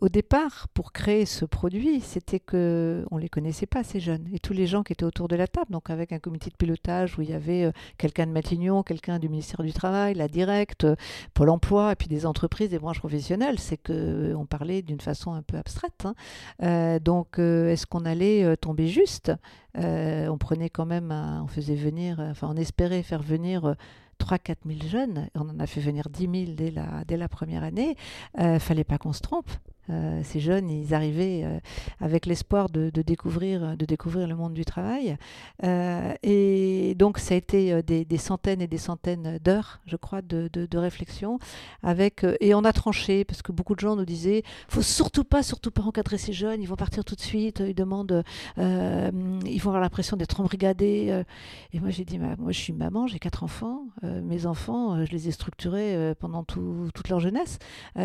au 0.00 0.08
départ 0.08 0.68
pour 0.72 0.92
créer 0.92 1.26
ce 1.26 1.44
produit, 1.44 2.00
c'était 2.00 2.38
que 2.38 3.04
on 3.10 3.18
les 3.18 3.28
connaissait 3.28 3.66
pas 3.66 3.82
ces 3.82 3.98
jeunes 3.98 4.26
et 4.32 4.38
tous 4.38 4.52
les 4.52 4.66
gens 4.66 4.84
qui 4.84 4.92
étaient 4.92 5.04
autour 5.04 5.26
de 5.26 5.34
la 5.34 5.48
table, 5.48 5.70
donc 5.70 5.90
avec 5.90 6.12
un 6.12 6.20
comité 6.20 6.50
de 6.50 6.56
pilotage 6.56 7.18
où 7.18 7.22
il 7.22 7.30
y 7.30 7.32
avait 7.32 7.64
euh, 7.64 7.72
quelqu'un 7.98 8.26
de 8.26 8.30
Matignon, 8.30 8.84
quelqu'un 8.84 9.18
du 9.18 9.28
ministère 9.28 9.62
du 9.62 9.72
Travail, 9.72 10.14
la 10.14 10.28
Directe, 10.28 10.84
euh, 10.84 10.94
Pôle 11.34 11.50
Emploi 11.50 11.92
et 11.92 11.96
puis 11.96 12.08
des 12.08 12.24
entreprises, 12.24 12.70
des 12.70 12.78
branches 12.78 13.00
professionnelles, 13.00 13.58
c'est 13.58 13.78
que 13.78 13.92
euh, 13.92 14.36
on 14.36 14.46
parlait 14.46 14.82
d'une 14.82 15.00
façon 15.00 15.32
un 15.32 15.42
peu 15.42 15.56
abstraite. 15.56 16.06
Hein. 16.60 16.98
donc, 17.00 17.38
est-ce 17.38 17.86
qu'on 17.86 18.04
allait 18.04 18.56
tomber 18.56 18.86
juste? 18.86 19.32
On 19.74 20.38
prenait 20.38 20.70
quand 20.70 20.86
même, 20.86 21.12
on 21.12 21.46
faisait 21.46 21.74
venir, 21.74 22.18
enfin, 22.20 22.48
on 22.50 22.56
espérait 22.56 23.02
faire 23.02 23.22
venir 23.22 23.76
3-4 24.18 24.56
000 24.66 24.88
jeunes, 24.88 25.28
on 25.34 25.48
en 25.48 25.58
a 25.60 25.66
fait 25.66 25.80
venir 25.80 26.08
10 26.08 26.46
000 26.46 26.56
dès 26.56 26.70
la, 26.70 27.04
dès 27.06 27.16
la 27.16 27.28
première 27.28 27.62
année, 27.62 27.96
il 28.38 28.44
euh, 28.44 28.58
fallait 28.58 28.84
pas 28.84 28.98
qu'on 28.98 29.12
se 29.12 29.20
trompe. 29.20 29.50
Euh, 29.90 30.20
ces 30.24 30.40
jeunes, 30.40 30.68
ils 30.68 30.94
arrivaient 30.94 31.42
euh, 31.44 31.58
avec 32.00 32.26
l'espoir 32.26 32.68
de, 32.68 32.90
découvrir, 32.90 33.76
de 33.76 33.84
découvrir 33.84 34.26
le 34.26 34.34
monde 34.34 34.54
du 34.54 34.64
travail. 34.64 35.16
Euh, 35.64 36.14
et 36.22 36.94
donc, 36.96 37.18
ça 37.18 37.34
a 37.34 37.36
été 37.36 37.82
des, 37.82 38.18
centaines 38.18 38.60
et 38.60 38.66
des 38.66 38.78
centaines 38.78 39.38
d'heures, 39.38 39.80
je 39.86 39.96
crois, 39.96 40.22
de, 40.22 40.76
réflexion. 40.76 41.38
Avec, 41.82 42.24
et 42.40 42.54
on 42.54 42.64
a 42.64 42.72
tranché, 42.72 43.24
parce 43.24 43.42
que 43.42 43.52
beaucoup 43.52 43.74
de 43.74 43.80
gens 43.80 43.96
nous 43.96 44.04
disaient 44.04 44.42
faut 44.68 44.82
surtout 44.82 45.24
pas, 45.24 45.42
surtout 45.42 45.70
pas 45.70 45.82
encadrer 45.82 46.18
ces 46.18 46.32
jeunes, 46.32 46.60
ils 46.60 46.68
vont 46.68 46.76
partir 46.76 47.04
tout 47.04 47.14
de 47.14 47.20
suite, 47.20 47.62
ils 47.66 47.74
demandent, 47.74 48.22
ils 48.58 48.62
vont 48.62 49.70
avoir 49.70 49.80
l'impression 49.80 50.16
d'être 50.16 50.40
embrigadés. 50.40 51.22
Et 51.72 51.80
moi, 51.80 51.90
j'ai 51.90 52.04
dit 52.04 52.18
moi, 52.18 52.52
je 52.52 52.58
suis 52.58 52.72
maman, 52.72 53.06
j'ai 53.06 53.18
quatre 53.18 53.42
enfants. 53.42 53.86
mes 54.02 54.46
enfants, 54.46 55.04
je 55.04 55.12
les 55.12 55.28
ai 55.28 55.30
structurés 55.30 56.14
pendant 56.18 56.44
toute 56.44 57.08
leur 57.08 57.20
jeunesse. 57.20 57.58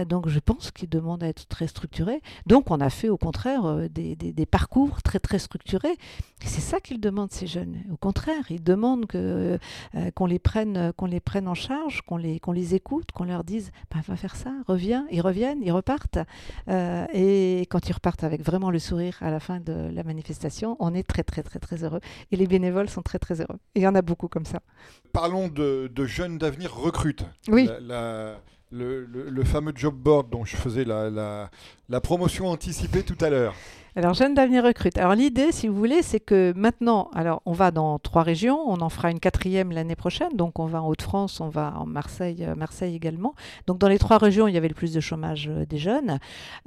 donc, 0.07 0.29
je 0.29 0.39
pense 0.39 0.71
qu'ils 0.71 0.89
demandent 0.89 1.23
à 1.23 1.27
être 1.27 1.47
très 1.47 1.67
structurés. 1.71 2.21
Donc 2.45 2.69
on 2.69 2.79
a 2.79 2.89
fait 2.89 3.09
au 3.09 3.17
contraire 3.17 3.65
euh, 3.65 3.87
des, 3.89 4.45
parcours 4.45 5.01
très 5.01 5.19
très 5.19 5.39
structurés. 5.39 5.95
C'est 6.43 6.61
ça 6.61 6.79
qu'ils 6.79 6.99
demandent 6.99 7.31
ces 7.31 7.47
jeunes. 7.47 7.83
Au 7.91 7.97
contraire, 7.97 8.43
ils 8.49 8.63
demandent 8.63 9.05
que 9.05 9.57
euh, 9.95 10.11
qu'on 10.11 10.25
les 10.25 10.39
prenne 10.39 10.91
qu'on 10.97 11.05
les 11.05 11.19
prenne 11.19 11.47
en 11.47 11.53
charge, 11.53 12.01
qu'on 12.01 12.17
les 12.17 12.39
qu'on 12.39 12.51
les 12.51 12.75
écoute, 12.75 13.11
qu'on 13.11 13.23
leur 13.23 13.43
dise 13.43 13.71
bah, 13.91 14.01
va 14.07 14.15
faire 14.15 14.35
ça, 14.35 14.51
reviens. 14.67 15.07
Ils 15.11 15.21
reviennent, 15.21 15.59
ils 15.63 15.71
repartent. 15.71 16.19
Euh, 16.67 17.05
et 17.13 17.61
quand 17.69 17.89
ils 17.89 17.93
repartent 17.93 18.23
avec 18.23 18.43
vraiment 18.43 18.69
le 18.69 18.79
sourire 18.79 19.17
à 19.21 19.31
la 19.31 19.39
fin 19.39 19.59
de 19.59 19.89
la 19.93 20.03
manifestation, 20.03 20.75
on 20.79 20.93
est 20.93 21.07
très 21.07 21.23
très 21.23 21.43
très 21.43 21.59
très 21.59 21.83
heureux. 21.83 22.01
Et 22.31 22.35
les 22.35 22.47
bénévoles 22.47 22.89
sont 22.89 23.01
très 23.01 23.19
très 23.19 23.41
heureux. 23.41 23.59
Et 23.75 23.79
il 23.79 23.83
y 23.83 23.87
en 23.87 23.95
a 23.95 24.01
beaucoup 24.01 24.27
comme 24.27 24.45
ça. 24.45 24.59
Parlons 25.13 25.47
de, 25.47 25.89
jeunes 26.05 26.37
d'avenir 26.37 26.75
recrutent. 26.75 27.25
Oui. 27.47 27.69
la 27.81 28.41
le, 28.71 29.43
fameux 29.43 29.73
job 29.75 29.95
board 29.95 30.29
dont 30.29 30.45
je 30.45 30.55
faisais 30.55 30.85
la, 30.85 31.49
promotion 32.01 32.47
anticipée 32.47 33.03
tout 33.03 33.17
à 33.23 33.29
l'heure. 33.29 33.55
Alors, 33.97 34.13
Jeunes 34.13 34.33
d'avenir 34.33 34.63
recrute. 34.63 34.97
Alors, 34.97 35.15
l'idée, 35.15 35.51
si 35.51 35.67
vous 35.67 35.75
voulez, 35.75 36.01
c'est 36.01 36.21
que 36.21 36.53
maintenant, 36.55 37.09
alors, 37.13 37.41
on 37.45 37.51
va 37.51 37.71
dans 37.71 37.99
trois 37.99 38.23
régions, 38.23 38.57
on 38.65 38.79
en 38.79 38.87
fera 38.87 39.11
une 39.11 39.19
quatrième 39.19 39.73
l'année 39.73 39.97
prochaine. 39.97 40.29
Donc, 40.33 40.59
on 40.59 40.65
va 40.65 40.81
en 40.81 40.87
Haute-France, 40.87 41.41
on 41.41 41.49
va 41.49 41.73
en 41.77 41.85
Marseille, 41.85 42.45
euh, 42.47 42.55
Marseille 42.55 42.95
également. 42.95 43.35
Donc, 43.67 43.79
dans 43.79 43.89
les 43.89 43.99
trois 43.99 44.17
régions, 44.17 44.47
il 44.47 44.53
y 44.53 44.57
avait 44.57 44.69
le 44.69 44.75
plus 44.75 44.93
de 44.93 45.01
chômage 45.01 45.49
euh, 45.49 45.65
des 45.65 45.77
jeunes. 45.77 46.19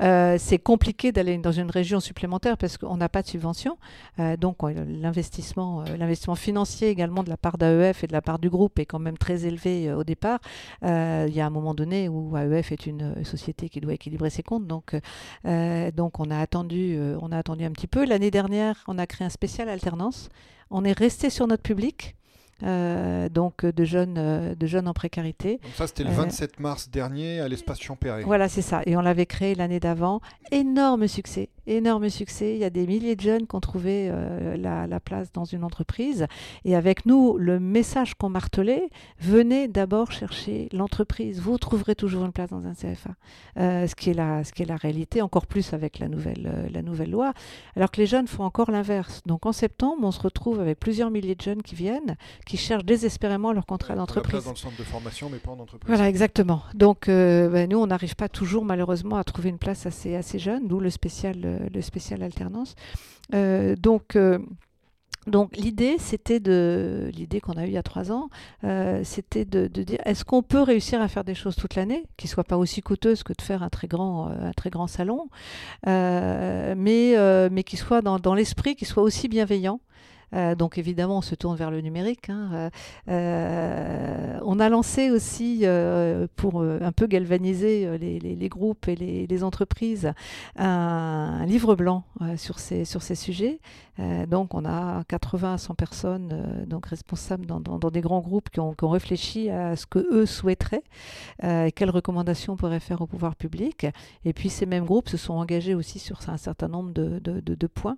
Euh, 0.02 0.36
c'est 0.38 0.58
compliqué 0.58 1.12
d'aller 1.12 1.38
dans 1.38 1.50
une 1.50 1.70
région 1.70 1.98
supplémentaire 1.98 2.58
parce 2.58 2.76
qu'on 2.76 2.98
n'a 2.98 3.08
pas 3.08 3.22
de 3.22 3.28
subvention. 3.28 3.78
donc, 4.38 4.58
l'investissement, 4.62 5.82
l'investissement 5.98 6.34
financier 6.34 6.88
également 6.88 7.22
de 7.22 7.30
la 7.30 7.38
part 7.38 7.56
d'AEF 7.56 8.04
et 8.04 8.06
de 8.06 8.12
la 8.12 8.20
part 8.20 8.38
du 8.38 8.50
groupe 8.50 8.78
est 8.78 8.84
quand 8.84 8.98
même 8.98 9.16
très 9.16 9.46
élevé 9.46 9.92
au 9.94 10.04
départ. 10.04 10.40
il 10.82 11.32
y 11.32 11.40
a 11.40 11.46
un 11.46 11.50
moment 11.50 11.72
donné 11.72 12.08
où 12.08 12.36
AEF 12.36 12.72
est 12.72 12.86
une 12.86 13.24
société 13.24 13.70
qui 13.70 13.80
doit 13.80 13.94
équilibrer 13.94 14.28
ses 14.28 14.42
comptes. 14.42 14.66
Donc, 14.66 14.94
donc 15.94 16.20
on 16.20 16.30
a 16.30 16.38
attendu 16.38 16.98
on 17.20 17.32
a 17.32 17.38
attendu 17.38 17.64
un 17.64 17.70
petit 17.70 17.86
peu. 17.86 18.04
L'année 18.04 18.30
dernière, 18.30 18.84
on 18.88 18.98
a 18.98 19.06
créé 19.06 19.26
un 19.26 19.30
spécial 19.30 19.68
alternance. 19.68 20.28
On 20.70 20.84
est 20.84 20.96
resté 20.98 21.30
sur 21.30 21.46
notre 21.46 21.62
public. 21.62 22.16
Euh, 22.62 23.28
donc 23.28 23.66
de 23.66 23.84
jeunes, 23.84 24.16
euh, 24.16 24.54
de 24.54 24.66
jeunes 24.66 24.86
en 24.86 24.94
précarité. 24.94 25.58
Donc 25.62 25.72
ça, 25.74 25.86
c'était 25.86 26.04
le 26.04 26.10
27 26.10 26.52
euh, 26.52 26.62
mars 26.62 26.88
dernier 26.88 27.40
à 27.40 27.48
l'espace 27.48 27.80
Champéry. 27.80 28.22
Voilà, 28.22 28.48
c'est 28.48 28.62
ça. 28.62 28.80
Et 28.86 28.96
on 28.96 29.00
l'avait 29.00 29.26
créé 29.26 29.54
l'année 29.54 29.80
d'avant. 29.80 30.20
Énorme 30.52 31.08
succès 31.08 31.48
énorme 31.66 32.08
succès. 32.08 32.54
Il 32.54 32.58
y 32.58 32.64
a 32.64 32.70
des 32.70 32.86
milliers 32.86 33.16
de 33.16 33.20
jeunes 33.20 33.46
qui 33.46 33.54
ont 33.54 33.60
trouvé 33.60 34.08
euh, 34.10 34.56
la, 34.56 35.00
place 35.00 35.32
dans 35.32 35.44
une 35.44 35.64
entreprise. 35.64 36.26
Et 36.64 36.76
avec 36.76 37.04
nous, 37.06 37.36
le 37.38 37.60
message 37.60 38.14
qu'on 38.14 38.28
martelait, 38.28 38.88
venez 39.20 39.68
d'abord 39.68 40.12
chercher 40.12 40.68
l'entreprise. 40.72 41.40
Vous 41.40 41.58
trouverez 41.58 41.94
toujours 41.94 42.24
une 42.24 42.32
place 42.32 42.50
dans 42.50 42.66
un 42.66 42.74
CFA. 42.74 43.10
Euh, 43.58 43.86
ce, 43.86 43.94
qui 43.94 44.10
est 44.10 44.14
la, 44.14 44.44
ce 44.44 44.52
qui 44.52 44.62
est 44.62 44.66
la 44.66 44.76
réalité, 44.76 45.20
encore 45.20 45.46
plus 45.46 45.72
avec 45.72 45.98
la 45.98 46.08
nouvelle, 46.08 46.50
euh, 46.52 46.68
la 46.70 46.82
nouvelle 46.82 47.10
loi. 47.10 47.32
Alors 47.76 47.90
que 47.90 48.00
les 48.00 48.06
jeunes 48.06 48.28
font 48.28 48.44
encore 48.44 48.70
l'inverse. 48.70 49.22
Donc 49.26 49.46
en 49.46 49.52
septembre, 49.52 50.02
on 50.02 50.12
se 50.12 50.20
retrouve 50.20 50.60
avec 50.60 50.78
plusieurs 50.78 51.10
milliers 51.10 51.34
de 51.34 51.42
jeunes 51.42 51.62
qui 51.62 51.74
viennent, 51.74 52.16
qui 52.46 52.56
cherchent 52.56 52.84
désespérément 52.84 53.52
leur 53.52 53.66
contrat 53.66 53.94
d'entreprise. 53.94 54.44
dans 54.44 54.50
le 54.50 54.56
centre 54.56 54.76
de 54.76 54.84
formation, 54.84 55.28
mais 55.30 55.38
pas 55.38 55.50
en 55.50 55.58
entreprise. 55.58 55.88
Voilà, 55.88 56.08
exactement. 56.08 56.62
Donc 56.74 57.06
ben, 57.06 57.68
nous, 57.68 57.78
on 57.78 57.86
n'arrive 57.86 58.16
pas 58.16 58.28
toujours, 58.28 58.64
malheureusement, 58.64 59.16
à 59.16 59.24
trouver 59.24 59.50
une 59.50 59.58
place 59.58 59.86
assez, 59.86 60.14
assez 60.14 60.38
jeune, 60.38 60.66
d'où 60.66 60.80
le 60.80 60.90
spécial 60.90 61.53
le 61.72 61.80
spécial 61.82 62.22
alternance. 62.22 62.74
Euh, 63.34 63.74
donc 63.76 64.16
euh, 64.16 64.38
donc 65.26 65.56
l'idée, 65.56 65.96
c'était 65.98 66.38
de 66.38 67.10
l'idée 67.14 67.40
qu'on 67.40 67.54
a 67.54 67.64
eue 67.64 67.68
il 67.68 67.72
y 67.72 67.78
a 67.78 67.82
trois 67.82 68.12
ans, 68.12 68.28
euh, 68.64 69.00
c'était 69.04 69.46
de, 69.46 69.68
dire 69.68 69.98
est-ce 70.04 70.22
qu'on 70.22 70.42
peut 70.42 70.60
réussir 70.60 71.00
à 71.00 71.08
faire 71.08 71.24
des 71.24 71.34
choses 71.34 71.56
toute 71.56 71.76
l'année 71.76 72.04
qui 72.18 72.28
soient 72.28 72.44
pas 72.44 72.58
aussi 72.58 72.82
coûteuses 72.82 73.22
que 73.22 73.32
de 73.32 73.40
faire 73.40 73.62
un 73.62 73.70
très 73.70 73.88
grand 73.88 74.26
un 74.26 74.52
très 74.52 74.68
grand 74.68 74.86
salon, 74.86 75.28
mais 75.86 77.16
mais 77.50 77.62
qui 77.64 77.78
soient 77.78 78.02
dans, 78.02 78.18
dans 78.18 78.34
l'esprit, 78.34 78.76
qui 78.76 78.84
soient 78.84 79.02
aussi 79.02 79.28
bienveillants. 79.28 79.80
Euh, 80.34 80.54
donc 80.54 80.78
évidemment, 80.78 81.18
on 81.18 81.22
se 81.22 81.34
tourne 81.34 81.56
vers 81.56 81.70
le 81.70 81.80
numérique. 81.80 82.28
Hein. 82.28 82.50
Euh, 82.52 82.70
euh, 83.08 84.38
on 84.44 84.58
a 84.60 84.68
lancé 84.68 85.10
aussi, 85.10 85.64
pour 86.36 86.62
un 86.62 86.92
peu 86.92 87.06
galvaniser 87.06 87.98
les, 87.98 88.48
groupes 88.48 88.88
et 88.88 89.26
les, 89.28 89.44
entreprises, 89.44 90.12
un, 90.56 91.44
livre 91.46 91.74
blanc 91.74 92.04
sur, 92.36 92.58
ces, 92.58 92.84
sur 92.84 93.02
ces 93.02 93.14
sujets. 93.14 93.58
Donc 93.98 94.54
on 94.54 94.64
a 94.64 95.04
80 95.04 95.54
à 95.54 95.58
100 95.58 95.74
personnes 95.74 96.64
donc 96.66 96.86
responsables 96.86 97.46
dans, 97.46 97.90
des 97.90 98.00
grands 98.00 98.20
groupes 98.20 98.50
qui 98.50 98.60
ont, 98.60 98.74
réfléchi 98.82 99.50
à 99.50 99.76
ce 99.76 99.86
que 99.86 99.98
eux 100.12 100.26
souhaiteraient 100.26 100.82
et 101.42 101.72
quelles 101.72 101.90
recommandations 101.90 102.54
on 102.54 102.56
pourrait 102.56 102.80
faire 102.80 103.00
au 103.00 103.06
pouvoir 103.06 103.36
public. 103.36 103.86
Et 104.24 104.32
puis 104.32 104.48
ces 104.48 104.66
mêmes 104.66 104.84
groupes 104.84 105.08
se 105.08 105.16
sont 105.16 105.34
engagés 105.34 105.74
aussi 105.74 105.98
sur 105.98 106.18
un 106.28 106.36
certain 106.36 106.68
nombre 106.68 106.92
de, 106.92 107.66
points. 107.66 107.96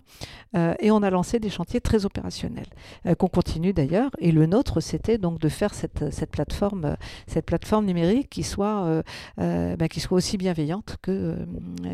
et 0.55 0.91
on 0.91 1.03
a 1.03 1.09
lancé 1.09 1.39
des 1.39 1.49
chantiers 1.49 1.81
très 1.81 2.05
opérationnels 2.05 2.67
euh, 3.05 3.15
qu'on 3.15 3.27
continue 3.27 3.73
d'ailleurs. 3.73 4.11
Et 4.19 4.31
le 4.31 4.45
nôtre, 4.45 4.79
c'était 4.81 5.17
donc 5.17 5.39
de 5.39 5.49
faire 5.49 5.73
cette, 5.73 6.03
plateforme, 6.31 6.85
euh, 6.85 6.95
cette 7.27 7.45
plateforme 7.45 7.85
numérique 7.85 8.29
qui 8.29 8.43
soit, 8.43 9.03
euh, 9.39 9.75
bah, 9.75 9.87
qui 9.87 9.99
soit 9.99 10.17
aussi 10.17 10.37
bienveillante 10.37 10.97
que, 11.01 11.37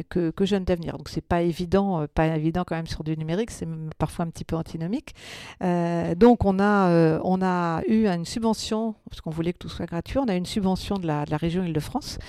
que, 0.10 0.32
que 0.32 0.44
d'avenir. 0.60 0.98
Donc 0.98 1.10
c'est 1.10 1.22
pas 1.22 1.42
évident, 1.42 2.06
pas 2.14 2.28
évident 2.36 2.64
quand 2.66 2.76
même 2.76 2.88
sur 2.88 3.04
du 3.04 3.18
numérique, 3.18 3.50
parfois 3.98 4.26
un 4.26 4.30
petit 4.30 4.46
peu 4.46 4.56
antinomique. 4.56 5.16
donc 5.62 6.46
on 6.46 6.60
a, 6.60 7.20
on 7.24 7.42
a 7.42 7.82
eu 7.88 8.08
une 8.08 8.26
subvention, 8.26 8.96
parce 9.10 9.22
qu'on 9.22 9.30
voulait 9.30 9.54
que 9.54 9.60
tout 9.60 9.70
soit 9.70 9.86
gratuit, 9.86 10.20
on 10.20 10.28
a 10.28 10.36
eu 10.36 10.38
une 10.38 10.46
subvention 10.46 10.98
de 10.98 11.08
la, 11.08 11.24
région 11.38 11.64
Île-de-France 11.64 12.20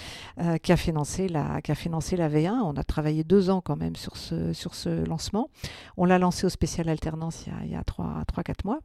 qui, 0.63 0.73
a 0.73 0.77
financé 0.77 1.29
la, 1.29 1.61
qui 1.63 1.73
a 1.73 1.75
financé 1.75 2.17
la 2.17 2.29
V1. 2.29 2.61
On 2.65 2.77
a 2.77 2.85
travaillé 2.85 3.25
deux 3.25 3.51
ans 3.51 3.61
quand 3.61 3.77
même 3.77 3.97
sur 3.97 4.17
ce, 4.17 4.53
sur 4.53 4.75
ce 4.75 5.05
lancement. 5.07 5.49
On 5.97 6.05
l'a 6.05 6.19
lancé 6.19 6.47
au 6.47 6.51
spécial 6.51 6.89
alternance 6.89 7.47
il 7.47 7.71
y 7.71 7.75
a, 7.75 7.81
a 7.81 7.83
3-4 7.83 8.55
mois. 8.65 8.81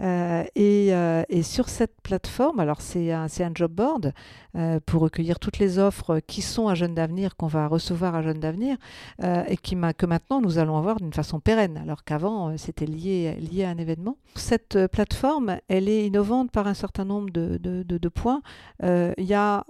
Euh, 0.00 0.44
euh, 0.58 1.24
et, 1.28 1.42
sur 1.42 1.68
cette 1.68 2.00
plateforme, 2.02 2.60
alors 2.60 2.80
c'est 2.80 3.12
un, 3.12 3.26
un, 3.26 3.50
job 3.54 3.72
board 3.72 4.12
euh, 4.56 4.78
pour 4.84 5.02
recueillir 5.02 5.38
toutes 5.38 5.58
les 5.58 5.78
offres 5.78 6.20
qui 6.20 6.42
sont 6.42 6.68
à 6.68 6.74
Jeunes 6.74 6.94
d'Avenir, 6.94 7.36
qu'on 7.36 7.46
va 7.46 7.66
recevoir 7.66 8.14
à 8.14 8.22
Jeunes 8.22 8.40
d'Avenir, 8.40 8.76
et 9.22 9.56
qui, 9.56 9.76
que 9.96 10.06
maintenant 10.06 10.40
nous 10.40 10.58
allons 10.58 10.76
avoir 10.76 10.96
d'une 10.96 11.12
façon 11.12 11.40
pérenne, 11.40 11.78
alors 11.78 12.04
qu'avant 12.08 12.56
c'était 12.56 12.86
lié, 12.86 13.36
lié 13.36 13.64
à 13.64 13.70
un 13.70 13.78
événement. 13.78 14.16
Cette 14.34 14.86
plateforme, 14.88 15.58
elle 15.68 15.88
est 15.88 16.06
innovante 16.06 16.50
par 16.50 16.66
un 16.66 16.74
certain 16.74 17.04
nombre 17.04 17.30
de, 17.30 18.08
points. 18.08 18.42
Il 18.82 19.24
y 19.24 19.34
a 19.34 19.64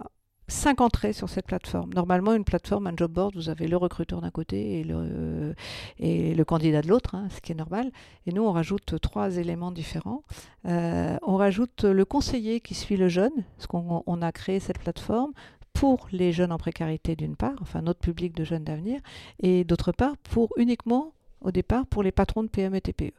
cinq 0.49 0.81
entrées 0.81 1.13
sur 1.13 1.29
cette 1.29 1.47
plateforme. 1.47 1.93
Normalement, 1.95 2.33
une 2.35 2.45
plateforme, 2.45 2.87
un 2.87 2.95
job 2.97 3.13
board, 3.13 3.37
vous 3.37 3.51
avez 3.51 3.69
le 3.69 3.77
recruteur 3.77 4.21
d'un 4.21 4.31
côté 4.31 4.81
et 4.81 4.85
le, 4.85 5.55
et 5.99 6.35
le 6.35 6.45
candidat 6.45 6.83
de 6.83 6.89
l'autre, 6.89 7.15
hein, 7.15 7.29
ce 7.31 7.41
qui 7.41 7.53
est 7.53 7.55
normal. 7.55 7.93
Et 8.27 8.33
nous, 8.33 8.43
on 8.43 8.53
rajoute 8.53 9.01
trois 9.01 9.37
éléments 9.37 9.71
différents. 9.71 10.23
Euh, 10.67 11.17
on 11.23 11.37
rajoute 11.37 11.85
le 11.85 12.05
conseiller 12.05 12.61
qui 12.61 12.75
suit 12.75 12.97
le 12.97 13.09
jeune, 13.09 13.45
parce 13.57 13.67
qu'on 13.67 14.03
on 14.07 14.23
a 14.23 14.33
créé 14.33 14.59
cette 14.59 14.79
plateforme 14.79 15.33
pour 15.75 16.09
les 16.11 16.33
jeunes 16.33 16.51
en 16.51 16.59
précarité 16.59 17.15
d'une 17.15 17.37
part, 17.37 17.55
enfin 17.61 17.83
notre 17.83 18.01
public 18.01 18.35
de 18.35 18.43
jeunes 18.43 18.65
d'avenir, 18.65 19.01
et 19.41 19.63
d'autre 19.63 19.93
part 19.93 20.17
pour 20.17 20.49
uniquement 20.57 21.13
au 21.41 21.51
départ 21.51 21.87
pour 21.87 22.03
les 22.03 22.13
patrons 22.13 22.43
de 22.43 22.49
PME 22.49 22.81
TPE. 22.81 23.13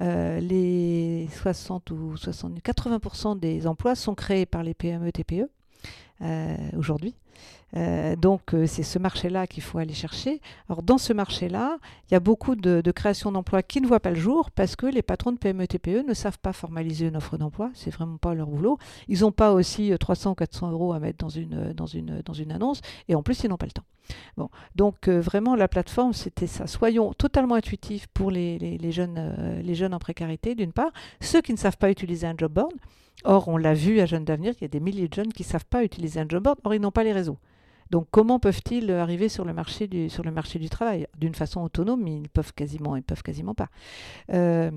Euh, 0.00 0.40
les 0.40 1.28
60 1.32 1.90
ou 1.90 2.16
60, 2.16 2.60
80% 2.60 3.38
des 3.38 3.66
emplois 3.66 3.94
sont 3.94 4.14
créés 4.14 4.46
par 4.46 4.62
les 4.62 4.74
PME 4.74 5.10
TPE. 5.12 5.48
Euh, 6.22 6.56
aujourd'hui. 6.76 7.16
Euh, 7.74 8.14
donc 8.14 8.54
euh, 8.54 8.66
c'est 8.66 8.84
ce 8.84 8.98
marché-là 8.98 9.48
qu'il 9.48 9.62
faut 9.62 9.78
aller 9.78 9.94
chercher. 9.94 10.40
Alors 10.68 10.82
dans 10.82 10.98
ce 10.98 11.12
marché-là, 11.12 11.78
il 12.08 12.14
y 12.14 12.16
a 12.16 12.20
beaucoup 12.20 12.54
de, 12.54 12.80
de 12.80 12.90
création 12.92 13.32
d'emplois 13.32 13.62
qui 13.62 13.80
ne 13.80 13.88
voient 13.88 13.98
pas 13.98 14.10
le 14.10 14.20
jour 14.20 14.52
parce 14.52 14.76
que 14.76 14.86
les 14.86 15.02
patrons 15.02 15.32
de 15.32 15.38
PME 15.38 15.66
TPE 15.66 16.06
ne 16.06 16.14
savent 16.14 16.38
pas 16.38 16.52
formaliser 16.52 17.08
une 17.08 17.16
offre 17.16 17.38
d'emploi. 17.38 17.70
C'est 17.74 17.90
vraiment 17.90 18.18
pas 18.18 18.34
leur 18.34 18.46
boulot. 18.46 18.78
Ils 19.08 19.22
n'ont 19.22 19.32
pas 19.32 19.52
aussi 19.52 19.92
300 19.98 20.32
ou 20.32 20.34
400 20.34 20.70
euros 20.70 20.92
à 20.92 21.00
mettre 21.00 21.18
dans 21.18 21.30
une, 21.30 21.72
dans 21.72 21.86
une, 21.86 22.22
dans 22.24 22.34
une 22.34 22.52
annonce 22.52 22.82
et 23.08 23.16
en 23.16 23.24
plus 23.24 23.42
ils 23.42 23.48
n'ont 23.48 23.56
pas 23.56 23.66
le 23.66 23.72
temps. 23.72 23.84
Bon, 24.36 24.48
donc 24.76 25.08
vraiment 25.08 25.56
la 25.56 25.66
plateforme 25.66 26.12
c'était 26.12 26.46
ça. 26.46 26.68
Soyons 26.68 27.14
totalement 27.14 27.56
intuitifs 27.56 28.06
pour 28.08 28.30
les, 28.30 28.58
les 28.58 28.92
jeunes, 28.92 29.60
les 29.64 29.74
jeunes 29.74 29.94
en 29.94 29.98
précarité 29.98 30.54
d'une 30.54 30.72
part, 30.72 30.92
ceux 31.20 31.40
qui 31.40 31.52
ne 31.52 31.58
savent 31.58 31.78
pas 31.78 31.90
utiliser 31.90 32.28
un 32.28 32.34
job 32.36 32.52
board. 32.52 32.74
Or, 33.24 33.48
on 33.48 33.56
l'a 33.56 33.74
vu 33.74 34.00
à 34.00 34.06
Jeunes 34.06 34.24
d'Avenir, 34.24 34.54
il 34.58 34.62
y 34.62 34.64
a 34.64 34.68
des 34.68 34.80
milliers 34.80 35.08
de 35.08 35.14
jeunes 35.14 35.32
qui 35.32 35.42
ne 35.42 35.48
savent 35.48 35.66
pas 35.66 35.84
utiliser 35.84 36.20
un 36.20 36.26
job 36.28 36.42
board, 36.42 36.58
or 36.64 36.74
ils 36.74 36.80
n'ont 36.80 36.90
pas 36.90 37.04
les 37.04 37.12
réseaux. 37.12 37.38
Donc 37.90 38.06
comment 38.10 38.38
peuvent-ils 38.38 38.90
arriver 38.90 39.28
sur 39.28 39.44
le 39.44 39.52
marché 39.52 39.86
du, 39.86 40.68
travail? 40.70 41.06
D'une 41.18 41.34
façon 41.34 41.60
autonome, 41.60 42.06
ils 42.08 42.28
peuvent 42.28 42.54
quasiment, 42.54 42.98
peuvent 43.02 43.22
quasiment 43.22 43.54
pas. 43.54 43.68
Euh, 44.32 44.70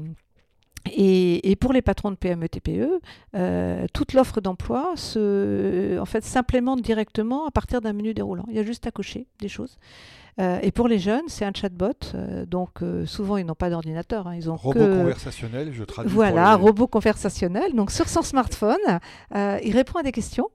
et, 0.92 1.56
pour 1.60 1.74
les 1.74 1.82
patrons 1.82 2.12
de 2.12 2.16
PME 2.16 2.48
TPE, 2.50 3.00
euh, 3.36 3.86
toute 3.94 4.14
l'offre 4.14 4.42
d'emploi 4.42 4.94
se, 4.96 6.02
fait, 6.06 6.24
s'implémente 6.24 6.82
directement 6.82 7.48
à 7.48 7.52
partir 7.52 7.82
d'un 7.82 7.94
menu 7.94 8.14
déroulant. 8.14 8.46
Il 8.50 8.56
y 8.56 8.60
a 8.60 8.64
juste 8.64 8.86
à 8.86 8.92
cocher 8.92 9.28
des 9.40 9.48
choses. 9.48 9.78
Euh, 10.40 10.60
et 10.62 10.72
pour 10.72 10.88
les 10.88 11.00
jeunes, 11.00 11.24
c'est 11.28 11.46
un 11.46 11.54
chatbot. 11.54 11.94
Euh, 12.14 12.46
donc 12.46 12.80
souvent, 13.06 13.38
ils 13.38 13.46
n'ont 13.46 13.56
pas 13.56 13.70
d'ordinateur. 13.70 14.28
Hein, 14.28 14.36
ils 14.36 14.50
ont 14.50 14.56
robot 14.56 14.80
conversationnel, 14.80 15.72
je 15.74 15.84
traduis. 15.84 16.14
Voilà, 16.14 16.56
robot 16.56 16.88
conversationnel. 16.88 17.74
Donc 17.74 17.92
sur 17.92 18.10
son 18.10 18.22
smartphone, 18.22 19.00
il 19.34 19.72
répond 19.74 20.00
à 20.00 20.04
des 20.04 20.12
questions. 20.12 20.50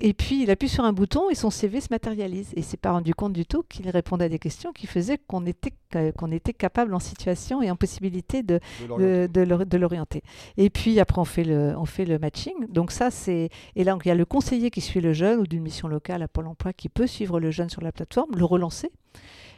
Et 0.00 0.12
puis 0.12 0.42
il 0.42 0.50
appuie 0.50 0.68
sur 0.68 0.84
un 0.84 0.92
bouton 0.92 1.28
et 1.28 1.34
son 1.34 1.50
CV 1.50 1.80
se 1.80 1.88
matérialise. 1.90 2.52
Et 2.54 2.60
il 2.60 2.64
s'est 2.64 2.76
pas 2.76 2.92
rendu 2.92 3.14
compte 3.14 3.32
du 3.32 3.46
tout 3.46 3.64
qu'il 3.68 3.88
répondait 3.90 4.26
à 4.26 4.28
des 4.28 4.38
questions 4.38 4.72
qui 4.72 4.86
faisaient 4.86 5.18
qu'on 5.18 5.44
était, 5.44 5.72
qu'on 6.16 6.30
était 6.30 6.52
capable 6.52 6.94
en 6.94 7.00
situation 7.00 7.62
et 7.62 7.70
en 7.70 7.76
possibilité 7.76 8.42
de, 8.42 8.60
de, 8.88 9.76
l'orienter. 9.76 10.22
Et 10.56 10.70
puis 10.70 11.00
après 11.00 11.20
on 11.20 11.24
fait 11.24 11.44
le, 11.44 11.74
on 11.76 11.84
fait 11.84 12.04
le 12.04 12.18
matching. 12.18 12.54
Donc 12.68 12.92
ça 12.92 13.10
c'est 13.10 13.50
et 13.74 13.84
là 13.84 13.96
il 14.04 14.08
y 14.08 14.10
a 14.10 14.14
le 14.14 14.24
conseiller 14.24 14.70
qui 14.70 14.80
suit 14.80 15.00
le 15.00 15.12
jeune 15.12 15.40
ou 15.40 15.46
d'une 15.46 15.62
mission 15.62 15.88
locale 15.88 16.22
à 16.22 16.28
Pôle 16.28 16.46
Emploi 16.46 16.72
qui 16.72 16.88
peut 16.88 17.06
suivre 17.06 17.40
le 17.40 17.50
jeune 17.50 17.68
sur 17.68 17.82
la 17.82 17.92
plateforme, 17.92 18.36
le 18.36 18.44
relancer. 18.44 18.90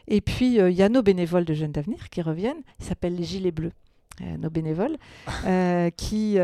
Et 0.07 0.21
puis 0.21 0.59
euh, 0.59 0.71
il 0.71 0.75
y 0.75 0.83
a 0.83 0.89
nos 0.89 1.03
bénévoles 1.03 1.45
de 1.45 1.53
Jeunes 1.53 1.71
d'Avenir 1.71 2.09
qui 2.09 2.21
reviennent. 2.21 2.61
Ils 2.79 2.85
s'appellent 2.85 3.15
les 3.15 3.23
Gilets 3.23 3.51
Bleus. 3.51 3.73
Euh, 4.21 4.37
nos 4.37 4.49
bénévoles, 4.49 4.97
euh, 5.45 5.89
qui, 5.91 6.37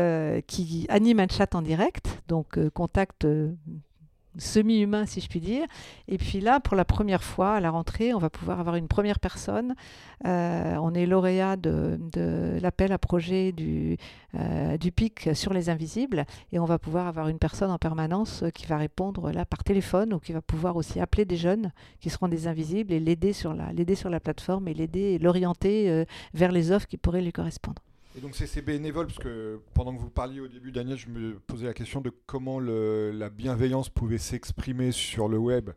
qui 0.46 0.86
animent 0.88 1.20
un 1.20 1.28
chat 1.28 1.54
en 1.54 1.62
direct, 1.62 2.22
donc 2.26 2.58
contact 2.70 3.26
semi-humain, 4.36 5.06
si 5.06 5.20
je 5.20 5.28
puis 5.28 5.40
dire. 5.40 5.66
Et 6.06 6.18
puis 6.18 6.40
là, 6.40 6.60
pour 6.60 6.76
la 6.76 6.84
première 6.84 7.22
fois, 7.22 7.54
à 7.54 7.60
la 7.60 7.70
rentrée, 7.70 8.14
on 8.14 8.18
va 8.18 8.30
pouvoir 8.30 8.60
avoir 8.60 8.76
une 8.76 8.88
première 8.88 9.18
personne. 9.18 9.74
Euh, 10.26 10.76
on 10.76 10.94
est 10.94 11.06
lauréat 11.06 11.56
de, 11.56 11.98
l'appel 12.60 12.92
à 12.92 12.98
projet 12.98 13.52
du, 13.52 13.96
euh, 14.34 14.76
PIC 14.94 15.30
sur 15.34 15.52
les 15.52 15.70
invisibles. 15.70 16.24
Et 16.52 16.58
on 16.58 16.64
va 16.64 16.78
pouvoir 16.78 17.06
avoir 17.06 17.28
une 17.28 17.38
personne 17.38 17.70
en 17.70 17.78
permanence 17.78 18.44
qui 18.54 18.66
va 18.66 18.76
répondre 18.76 19.30
là 19.30 19.44
par 19.44 19.64
téléphone 19.64 20.14
ou 20.14 20.18
qui 20.18 20.32
va 20.32 20.42
pouvoir 20.42 20.76
aussi 20.76 21.00
appeler 21.00 21.24
des 21.24 21.36
jeunes 21.36 21.72
qui 22.00 22.10
seront 22.10 22.28
des 22.28 22.46
invisibles 22.46 22.92
et 22.92 23.00
l'aider 23.00 23.32
sur 23.32 23.54
la, 23.54 23.70
sur 23.94 24.10
la 24.10 24.20
plateforme 24.20 24.68
et 24.68 24.74
l'aider, 24.74 25.18
l'orienter 25.18 25.90
euh, 25.90 26.04
vers 26.34 26.52
les 26.52 26.72
offres 26.72 26.86
qui 26.86 26.96
pourraient 26.96 27.22
lui 27.22 27.32
correspondre. 27.32 27.82
Et 28.18 28.20
donc 28.20 28.34
c'est 28.34 28.48
ces 28.48 28.62
bénévoles, 28.62 29.06
parce 29.06 29.20
que 29.20 29.60
pendant 29.74 29.94
que 29.94 30.00
vous 30.00 30.10
parliez 30.10 30.40
au 30.40 30.48
début, 30.48 30.72
Daniel, 30.72 30.98
je 30.98 31.08
me 31.08 31.38
posais 31.46 31.66
la 31.66 31.72
question 31.72 32.00
de 32.00 32.10
comment 32.26 32.58
la 32.58 33.30
bienveillance 33.30 33.90
pouvait 33.90 34.18
s'exprimer 34.18 34.90
sur 34.90 35.28
le 35.28 35.38
web, 35.38 35.70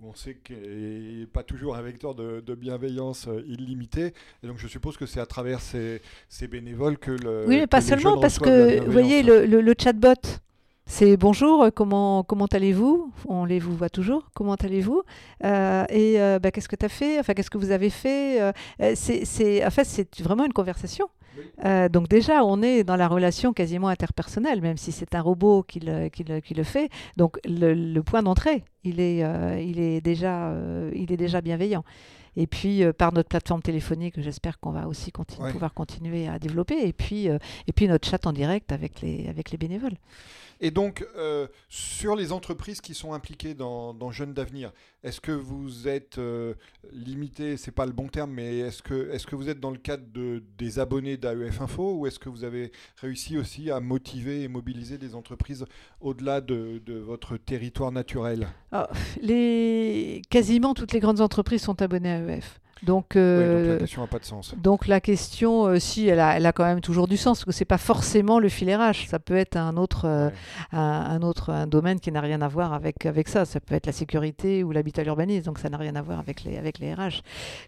où 0.00 0.08
on 0.08 0.14
sait 0.14 0.36
qu'il 0.36 1.16
n'y 1.16 1.24
a 1.24 1.26
pas 1.26 1.42
toujours 1.42 1.74
un 1.74 1.82
vecteur 1.82 2.14
de, 2.14 2.54
bienveillance 2.54 3.26
euh, 3.26 3.42
illimité. 3.44 4.14
Et 4.44 4.46
donc 4.46 4.58
je 4.58 4.68
suppose 4.68 4.96
que 4.96 5.04
c'est 5.04 5.18
à 5.18 5.26
travers 5.26 5.60
ces, 5.60 6.00
bénévoles 6.48 6.96
que 6.96 7.10
le... 7.10 7.46
Oui, 7.48 7.56
mais 7.56 7.66
pas 7.66 7.80
seulement, 7.80 8.20
parce 8.20 8.38
que 8.38 8.84
vous 8.84 8.92
voyez, 8.92 9.24
le, 9.24 9.74
chatbot, 9.76 10.14
c'est 10.86 11.16
bonjour, 11.16 11.70
comment, 11.74 12.22
comment 12.22 12.46
allez-vous? 12.46 13.12
On 13.26 13.44
les 13.44 13.58
vous 13.58 13.76
voit 13.76 13.90
toujours, 13.90 14.30
comment 14.32 14.54
allez-vous? 14.54 15.02
Euh, 15.42 15.84
Et 15.88 16.20
euh, 16.20 16.38
bah, 16.38 16.52
qu'est-ce 16.52 16.68
que 16.68 16.76
tu 16.76 16.86
as 16.86 16.88
fait? 16.88 17.18
Enfin, 17.18 17.34
qu'est-ce 17.34 17.50
que 17.50 17.58
vous 17.58 17.72
avez 17.72 17.90
fait? 17.90 18.52
C'est, 18.94 19.66
En 19.66 19.70
fait, 19.70 19.84
c'est 19.84 20.20
vraiment 20.20 20.44
une 20.44 20.52
conversation. 20.52 21.08
Euh, 21.64 21.88
donc 21.88 22.08
déjà, 22.08 22.44
on 22.44 22.62
est 22.62 22.84
dans 22.84 22.96
la 22.96 23.08
relation 23.08 23.52
quasiment 23.52 23.88
interpersonnelle, 23.88 24.60
même 24.60 24.76
si 24.76 24.92
c'est 24.92 25.14
un 25.14 25.20
robot 25.20 25.62
qui 25.62 25.80
le, 25.80 26.08
qui 26.08 26.24
le, 26.24 26.40
qui 26.40 26.54
le 26.54 26.64
fait. 26.64 26.90
Donc 27.16 27.38
le, 27.44 28.00
point 28.00 28.22
d'entrée, 28.22 28.64
il, 28.84 29.00
est, 29.00 29.24
euh, 29.24 29.60
il, 29.60 29.78
est 29.78 30.00
déjà, 30.00 30.48
euh, 30.48 30.90
il 30.94 31.12
est 31.12 31.16
déjà 31.16 31.40
bienveillant. 31.40 31.84
Et 32.36 32.46
puis 32.46 32.84
par 32.96 33.12
notre 33.12 33.28
plateforme 33.28 33.60
téléphonique, 33.60 34.14
j'espère 34.18 34.60
qu'on 34.60 34.70
va 34.70 34.86
aussi 34.86 35.10
pouvoir 35.10 35.74
continuer 35.74 36.28
à 36.28 36.38
développer. 36.38 36.86
Et 36.86 36.92
puis, 36.92 37.26
et 37.26 37.72
puis 37.74 37.88
notre 37.88 38.08
chat 38.08 38.24
en 38.24 38.32
direct 38.32 38.70
avec 38.70 39.00
les, 39.00 39.26
avec 39.28 39.50
les 39.50 39.58
bénévoles. 39.58 39.96
Et 40.60 40.70
donc, 40.70 41.06
euh, 41.16 41.46
sur 41.68 42.14
les 42.14 42.32
entreprises 42.32 42.80
qui 42.80 42.94
sont 42.94 43.14
impliquées 43.14 43.54
dans, 43.54 44.10
Jeunes 44.10 44.34
d'avenir, 44.34 44.72
est-ce 45.02 45.20
que 45.20 45.32
vous 45.32 45.88
êtes 45.88 46.18
euh, 46.18 46.54
limité, 46.92 47.56
c'est 47.56 47.70
pas 47.70 47.86
le 47.86 47.92
bon 47.92 48.08
terme, 48.08 48.32
mais 48.32 48.58
est-ce 48.58 48.82
que, 48.82 49.10
est 49.10 49.24
que 49.24 49.36
vous 49.36 49.48
êtes 49.48 49.60
dans 49.60 49.70
le 49.70 49.78
cadre 49.78 50.04
de, 50.12 50.42
des 50.58 50.78
abonnés 50.78 51.16
d'AEF 51.16 51.60
Info 51.62 51.94
ou 51.94 52.06
est-ce 52.06 52.18
que 52.18 52.28
vous 52.28 52.44
avez 52.44 52.72
réussi 52.96 53.38
aussi 53.38 53.70
à 53.70 53.80
motiver 53.80 54.42
et 54.42 54.48
mobiliser 54.48 54.98
des 54.98 55.14
entreprises 55.14 55.64
au-delà 56.00 56.40
de, 56.40 56.82
votre 56.86 57.36
territoire 57.38 57.92
naturel? 57.92 58.48
Ah, 58.72 58.90
les... 59.22 60.20
Quasiment 60.28 60.74
toutes 60.74 60.92
les 60.92 61.00
grandes 61.00 61.20
entreprises 61.20 61.62
sont 61.62 61.80
abonnées 61.80 62.10
à 62.10 62.18
AEF. 62.18 62.60
Donc, 62.82 63.16
euh, 63.16 63.74
la 63.74 63.78
question 63.78 64.00
n'a 64.00 64.06
pas 64.06 64.18
de 64.18 64.24
sens. 64.24 64.54
Donc 64.56 64.86
la 64.86 65.00
question, 65.00 65.66
euh, 65.66 65.78
si, 65.78 66.08
elle 66.08 66.20
a, 66.20 66.36
elle 66.36 66.46
a, 66.46 66.52
quand 66.52 66.64
même 66.64 66.80
toujours 66.80 67.08
du 67.08 67.16
sens, 67.16 67.38
parce 67.38 67.44
que 67.44 67.52
c'est 67.52 67.64
pas 67.64 67.78
forcément 67.78 68.38
le 68.38 68.48
RH, 68.48 69.08
ça 69.08 69.18
peut 69.18 69.36
être 69.36 69.56
un 69.56 69.76
autre, 69.76 70.06
euh, 70.06 70.30
un, 70.72 71.20
autre 71.22 71.50
un 71.50 71.66
domaine 71.66 72.00
qui 72.00 72.10
n'a 72.10 72.20
rien 72.20 72.40
à 72.40 72.48
voir 72.48 72.72
avec, 72.72 73.04
avec 73.04 73.28
ça. 73.28 73.44
Ça 73.44 73.60
peut 73.60 73.74
être 73.74 73.86
la 73.86 73.92
sécurité 73.92 74.64
ou 74.64 74.72
l'habitat 74.72 75.02
urbanisme, 75.04 75.44
donc 75.44 75.58
ça 75.58 75.68
n'a 75.68 75.76
rien 75.76 75.94
à 75.96 76.02
voir 76.02 76.18
avec 76.18 76.44
les, 76.44 76.56
avec 76.56 76.78
les 76.78 76.94
RH. 76.94 77.22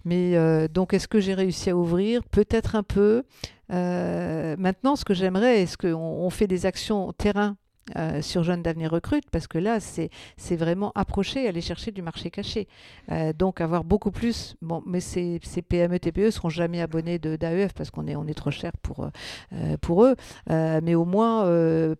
Mais 0.04 0.68
donc 0.68 0.94
est-ce 0.94 1.08
que 1.08 1.20
j'ai 1.20 1.34
réussi 1.34 1.70
à 1.70 1.76
ouvrir? 1.76 2.22
Peut-être 2.24 2.76
un 2.76 2.82
peu. 2.82 3.24
maintenant, 3.68 4.96
ce 4.96 5.04
que 5.04 5.14
j'aimerais, 5.14 5.62
est-ce 5.62 5.76
qu'on 5.76 6.30
fait 6.30 6.46
des 6.46 6.66
actions 6.66 7.12
terrain 7.12 7.56
euh, 7.96 8.22
sur 8.22 8.44
Jeunes 8.44 8.62
d'Avenir 8.62 8.92
Recrute, 8.92 9.28
parce 9.32 9.48
que 9.48 9.58
là, 9.58 9.80
c'est 9.80 10.10
vraiment 10.56 10.92
approcher, 10.94 11.48
aller 11.48 11.60
chercher 11.60 11.90
du 11.90 12.00
marché 12.00 12.30
caché. 12.30 12.68
Euh, 13.10 13.32
donc, 13.32 13.60
avoir 13.60 13.82
beaucoup 13.82 14.12
plus. 14.12 14.54
Bon, 14.62 14.84
mais 14.86 15.00
ces, 15.00 15.40
PME, 15.68 15.98
TPE 15.98 16.30
seront 16.30 16.48
jamais 16.48 16.80
abonnés 16.80 17.18
d'AEF 17.18 17.72
parce 17.72 17.90
qu'on 17.90 18.06
est, 18.06 18.14
on 18.14 18.28
est 18.28 18.34
trop 18.34 18.52
cher 18.52 18.70
pour, 18.82 19.08
euh, 19.52 19.76
pour 19.80 20.04
eux. 20.04 20.14
mais 20.48 20.94
au 20.94 21.04
moins, 21.04 21.44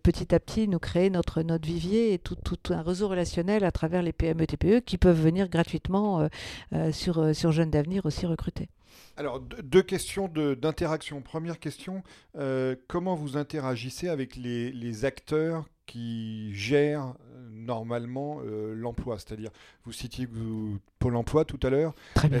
petit 0.01 0.33
à 0.33 0.39
petit, 0.39 0.69
nous 0.69 0.79
créer 0.79 1.09
notre, 1.09 1.41
notre 1.41 1.67
vivier 1.67 2.13
et 2.13 2.19
tout, 2.19 2.35
tout, 2.35 2.57
un 2.73 2.81
réseau 2.81 3.09
relationnel 3.09 3.65
à 3.65 3.71
travers 3.71 4.01
les 4.01 4.13
PME, 4.13 4.47
TPE 4.47 4.79
qui 4.85 4.97
peuvent 4.97 5.19
venir 5.19 5.49
gratuitement 5.49 6.27
sur, 6.91 7.35
sur 7.35 7.51
Jeunes 7.51 7.71
d'Avenir 7.71 8.05
aussi 8.05 8.25
recruter. 8.25 8.69
Alors, 9.17 9.39
deux 9.41 9.83
questions 9.83 10.27
d'interaction. 10.27 11.21
Première 11.21 11.59
question, 11.59 12.03
comment 12.87 13.15
vous 13.15 13.37
interagissez 13.37 14.07
avec 14.07 14.35
les 14.35 15.05
acteurs 15.05 15.65
qui 15.85 16.53
gère 16.53 17.13
euh, 17.31 17.49
normalement 17.51 18.39
euh, 18.43 18.73
l'emploi. 18.73 19.17
C'est-à-dire, 19.19 19.51
vous 19.85 19.91
citiez 19.91 20.27
Pôle 20.99 21.15
emploi 21.15 21.45
tout 21.45 21.59
à 21.63 21.69
l'heure. 21.69 21.93
Très 22.15 22.29
bien. 22.29 22.39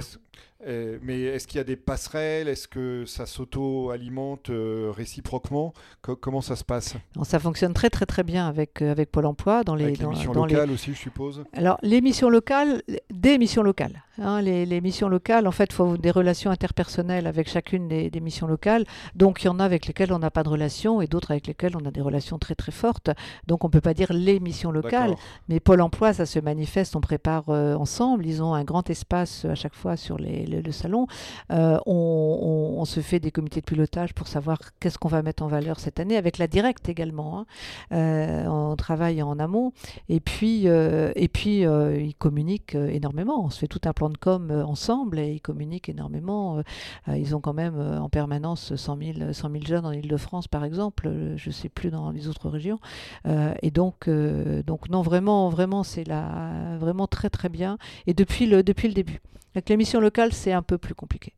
Euh, 0.65 0.97
mais 1.01 1.21
est-ce 1.21 1.47
qu'il 1.47 1.57
y 1.57 1.61
a 1.61 1.63
des 1.63 1.75
passerelles? 1.75 2.47
Est-ce 2.47 2.67
que 2.67 3.05
ça 3.05 3.25
s'auto-alimente 3.25 4.49
réciproquement? 4.49 5.73
Comment 6.01 6.41
ça 6.41 6.55
se 6.55 6.63
passe? 6.63 6.95
Ça 7.23 7.39
fonctionne 7.39 7.73
très 7.73 7.89
très 7.89 8.05
très 8.05 8.23
bien 8.23 8.47
avec, 8.47 8.81
avec 8.81 9.11
Pôle 9.11 9.25
emploi. 9.25 9.63
Dans 9.63 9.75
les, 9.75 9.85
avec 9.85 10.01
missions 10.03 10.33
locales 10.33 10.71
aussi, 10.71 10.93
je 10.93 10.99
suppose 10.99 11.43
Alors, 11.53 11.77
les 11.81 12.01
missions 12.01 12.29
locales, 12.29 12.81
des 13.11 13.37
missions 13.37 13.63
locales. 13.63 14.03
Hein, 14.19 14.41
les, 14.41 14.81
missions 14.81 15.09
locales, 15.09 15.47
en 15.47 15.51
fait, 15.51 15.69
il 15.71 15.73
faut 15.73 15.97
des 15.97 16.11
relations 16.11 16.51
interpersonnelles 16.51 17.25
avec 17.25 17.49
chacune 17.49 17.87
des, 17.87 18.11
des 18.11 18.19
missions 18.19 18.45
locales. 18.45 18.85
Donc, 19.15 19.43
il 19.43 19.47
y 19.47 19.49
en 19.49 19.59
a 19.59 19.65
avec 19.65 19.87
lesquelles 19.87 20.13
on 20.13 20.19
n'a 20.19 20.29
pas 20.29 20.43
de 20.43 20.49
relation 20.49 21.01
et 21.01 21.07
d'autres 21.07 21.31
avec 21.31 21.47
lesquelles 21.47 21.75
on 21.75 21.85
a 21.85 21.91
des 21.91 22.01
relations 22.01 22.37
très 22.37 22.55
très 22.55 22.71
fortes. 22.71 23.09
Donc 23.47 23.63
on 23.63 23.67
ne 23.67 23.71
peut 23.71 23.81
pas 23.81 23.93
dire 23.93 24.11
les 24.11 24.39
missions 24.39 24.71
locales, 24.71 25.15
mais 25.49 25.59
Pôle 25.59 25.81
Emploi, 25.81 26.13
ça 26.13 26.25
se 26.25 26.39
manifeste, 26.39 26.95
on 26.95 27.01
prépare 27.01 27.49
euh, 27.49 27.75
ensemble, 27.75 28.25
ils 28.25 28.41
ont 28.43 28.53
un 28.53 28.63
grand 28.63 28.89
espace 28.89 29.45
à 29.45 29.55
chaque 29.55 29.75
fois 29.75 29.97
sur 29.97 30.17
le 30.61 30.71
salon. 30.71 31.07
Euh, 31.51 31.79
on, 31.85 32.83
se 32.85 32.99
fait 32.99 33.21
des 33.21 33.31
comités 33.31 33.61
de 33.61 33.65
pilotage 33.65 34.13
pour 34.13 34.27
savoir 34.27 34.59
qu'est-ce 34.79 34.97
qu'on 34.97 35.07
va 35.07 35.21
mettre 35.21 35.41
en 35.41 35.47
valeur 35.47 35.79
cette 35.79 36.01
année, 36.01 36.17
avec 36.17 36.37
la 36.37 36.47
directe 36.47 36.89
également. 36.89 37.39
Hein. 37.39 37.45
Euh, 37.93 38.45
on 38.45 38.75
travaille 38.75 39.21
en 39.23 39.39
amont, 39.39 39.71
et 40.09 40.19
puis, 40.19 40.65
et 40.65 41.27
puis 41.29 41.61
ils 41.61 42.15
communiquent 42.17 42.75
énormément. 42.75 43.45
On 43.45 43.49
se 43.49 43.59
fait 43.59 43.67
tout 43.67 43.79
un 43.85 43.93
plan 43.93 44.09
de 44.09 44.17
com 44.17 44.51
ensemble, 44.67 45.17
et 45.17 45.31
ils 45.31 45.41
communiquent 45.41 45.87
énormément. 45.87 46.61
ils 47.07 47.35
ont 47.35 47.39
quand 47.39 47.53
même 47.53 47.79
en 47.79 48.09
permanence 48.09 48.75
100 48.75 48.97
000, 48.97 49.33
100 49.33 49.51
000 49.51 49.63
jeunes 49.65 49.85
en 49.85 49.91
Ile-de-France, 49.93 50.49
par 50.49 50.65
exemple, 50.65 51.09
je 51.37 51.49
ne 51.49 51.53
sais 51.53 51.69
plus 51.69 51.89
dans 51.89 52.11
les 52.11 52.27
autres 52.27 52.49
régions. 52.49 52.79
Euh, 53.27 53.53
et 53.61 53.71
donc, 53.71 54.07
euh, 54.07 54.63
donc 54.63 54.89
non, 54.89 55.01
vraiment, 55.01 55.49
vraiment, 55.49 55.83
c'est 55.83 56.07
là, 56.07 56.77
vraiment 56.77 57.07
très 57.07 57.29
très 57.29 57.49
bien. 57.49 57.77
Et 58.07 58.13
depuis 58.13 58.45
le, 58.45 58.63
depuis 58.63 58.87
le 58.87 58.93
début. 58.93 59.21
Avec 59.55 59.69
les 59.69 59.77
missions 59.77 59.99
locales, 59.99 60.33
c'est 60.43 60.51
un 60.51 60.61
peu 60.61 60.77
plus 60.77 60.93
compliqué. 60.93 61.33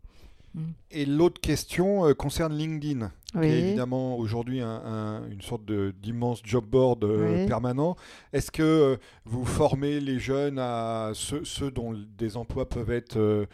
Et 0.90 1.06
l'autre 1.06 1.42
question 1.42 2.08
euh, 2.08 2.14
concerne 2.14 2.58
LinkedIn, 2.58 3.12
qui 3.34 3.40
est 3.40 3.60
évidemment 3.60 4.18
aujourd'hui 4.18 4.62
une 4.62 5.42
sorte 5.42 5.70
d'immense 6.02 6.42
job 6.46 6.64
board 6.66 7.06
permanent. 7.46 7.98
Est-ce 8.32 8.52
que 8.52 8.98
vous 9.26 9.44
formez 9.44 10.00
les 10.00 10.18
jeunes 10.18 10.58
à 10.58 11.12
ceux, 11.14 11.72
dont 11.72 11.94
des 12.18 12.38
emplois 12.38 12.70
peuvent 12.70 12.92
être 12.92 13.48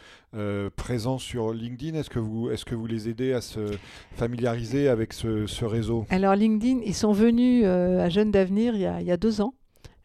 présents 0.76 1.18
sur 1.18 1.52
LinkedIn? 1.52 1.98
Est-ce 1.98 2.08
que, 2.08 2.20
vous, 2.20 2.50
est 2.50 2.64
que 2.64 2.76
vous 2.76 2.86
les 2.86 3.08
aidez 3.08 3.32
à 3.32 3.40
se 3.40 3.76
familiariser 4.14 4.88
avec 4.88 5.12
ce, 5.12 5.64
réseau? 5.64 6.06
Alors 6.08 6.36
LinkedIn, 6.36 6.82
ils 6.86 6.94
sont 6.94 7.12
venus 7.12 7.64
à 7.66 8.08
Jeunes 8.10 8.30
d'Avenir 8.30 8.76
il, 8.76 8.88
il, 9.00 9.06
y 9.06 9.10
a 9.10 9.16
deux 9.16 9.40
ans. 9.40 9.54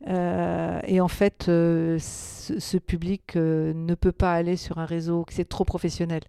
Et 0.06 1.02
en 1.02 1.08
fait, 1.08 1.44
ce, 1.46 2.78
public 2.78 3.36
ne 3.36 3.96
peut 3.96 4.12
pas 4.12 4.34
aller 4.34 4.56
sur 4.56 4.78
un 4.78 4.86
réseau, 4.86 5.26
c'est 5.30 5.50
trop 5.50 5.66
professionnel. 5.66 6.22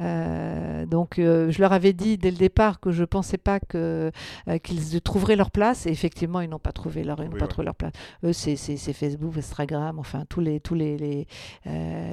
Euh, 0.00 0.86
donc, 0.86 1.18
euh, 1.18 1.50
je 1.50 1.60
leur 1.60 1.72
avais 1.72 1.92
dit 1.92 2.18
dès 2.18 2.30
le 2.30 2.36
départ 2.36 2.80
que 2.80 2.90
je 2.90 3.02
ne 3.02 3.06
pensais 3.06 3.38
pas 3.38 3.60
que, 3.60 4.10
euh, 4.48 4.58
qu'ils 4.58 5.00
trouveraient 5.00 5.36
leur 5.36 5.50
place. 5.50 5.86
Et 5.86 5.90
effectivement, 5.90 6.40
ils 6.40 6.50
n'ont 6.50 6.58
pas 6.58 6.72
trouvé 6.72 7.04
leur, 7.04 7.22
ils 7.22 7.30
n'ont 7.30 7.36
pas 7.36 7.46
trouvé 7.46 7.64
leur 7.64 7.74
place. 7.74 7.92
Eux, 8.24 8.32
c'est, 8.32 8.56
Facebook, 8.56 9.36
Instagram, 9.36 9.98
enfin 9.98 10.24
tous 10.28 10.40
les, 10.40 10.60
tous 10.60 10.74
les, 10.74 11.26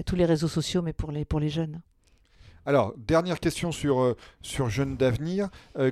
tous 0.06 0.16
les 0.16 0.26
réseaux 0.26 0.48
sociaux, 0.48 0.82
mais 0.82 0.94
pour 0.94 1.12
les, 1.12 1.26
pour 1.26 1.40
les 1.40 1.50
jeunes. 1.50 1.82
Alors, 2.66 2.94
dernière 2.96 3.40
question 3.40 3.72
sur, 3.72 4.16
sur 4.42 4.70
Jeunes 4.70 4.96
d'avenir. 4.96 5.50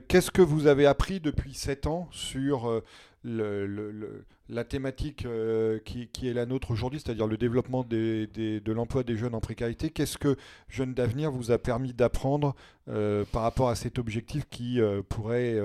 qu'est-ce 0.08 0.30
que 0.30 0.44
vous 0.44 0.68
avez 0.68 0.86
appris 0.86 1.20
depuis 1.20 1.54
7 1.56 1.88
ans 1.88 2.08
sur 2.12 2.82
la 3.24 4.64
thématique 4.64 5.26
euh, 5.26 5.80
qui, 5.84 6.28
est 6.28 6.34
la 6.34 6.46
nôtre 6.46 6.72
aujourd'hui, 6.72 7.02
c'est-à-dire 7.04 7.28
le 7.28 7.38
développement 7.38 7.84
de 7.84 8.72
l'emploi 8.72 9.04
des 9.04 9.18
jeunes 9.18 9.36
en 9.36 9.40
précarité. 9.40 9.90
Qu'est-ce 9.90 10.18
que 10.18 10.36
Jeunes 10.70 10.94
d'avenir 10.94 11.32
vous 11.32 11.52
a 11.52 11.58
permis 11.58 11.94
d'apprendre 11.94 12.56
euh, 12.88 13.26
par 13.32 13.44
rapport 13.44 13.70
à 13.70 13.76
cet 13.76 14.00
objectif 14.00 14.46
qui 14.50 14.80
euh, 14.80 15.02
pourrait 15.08 15.58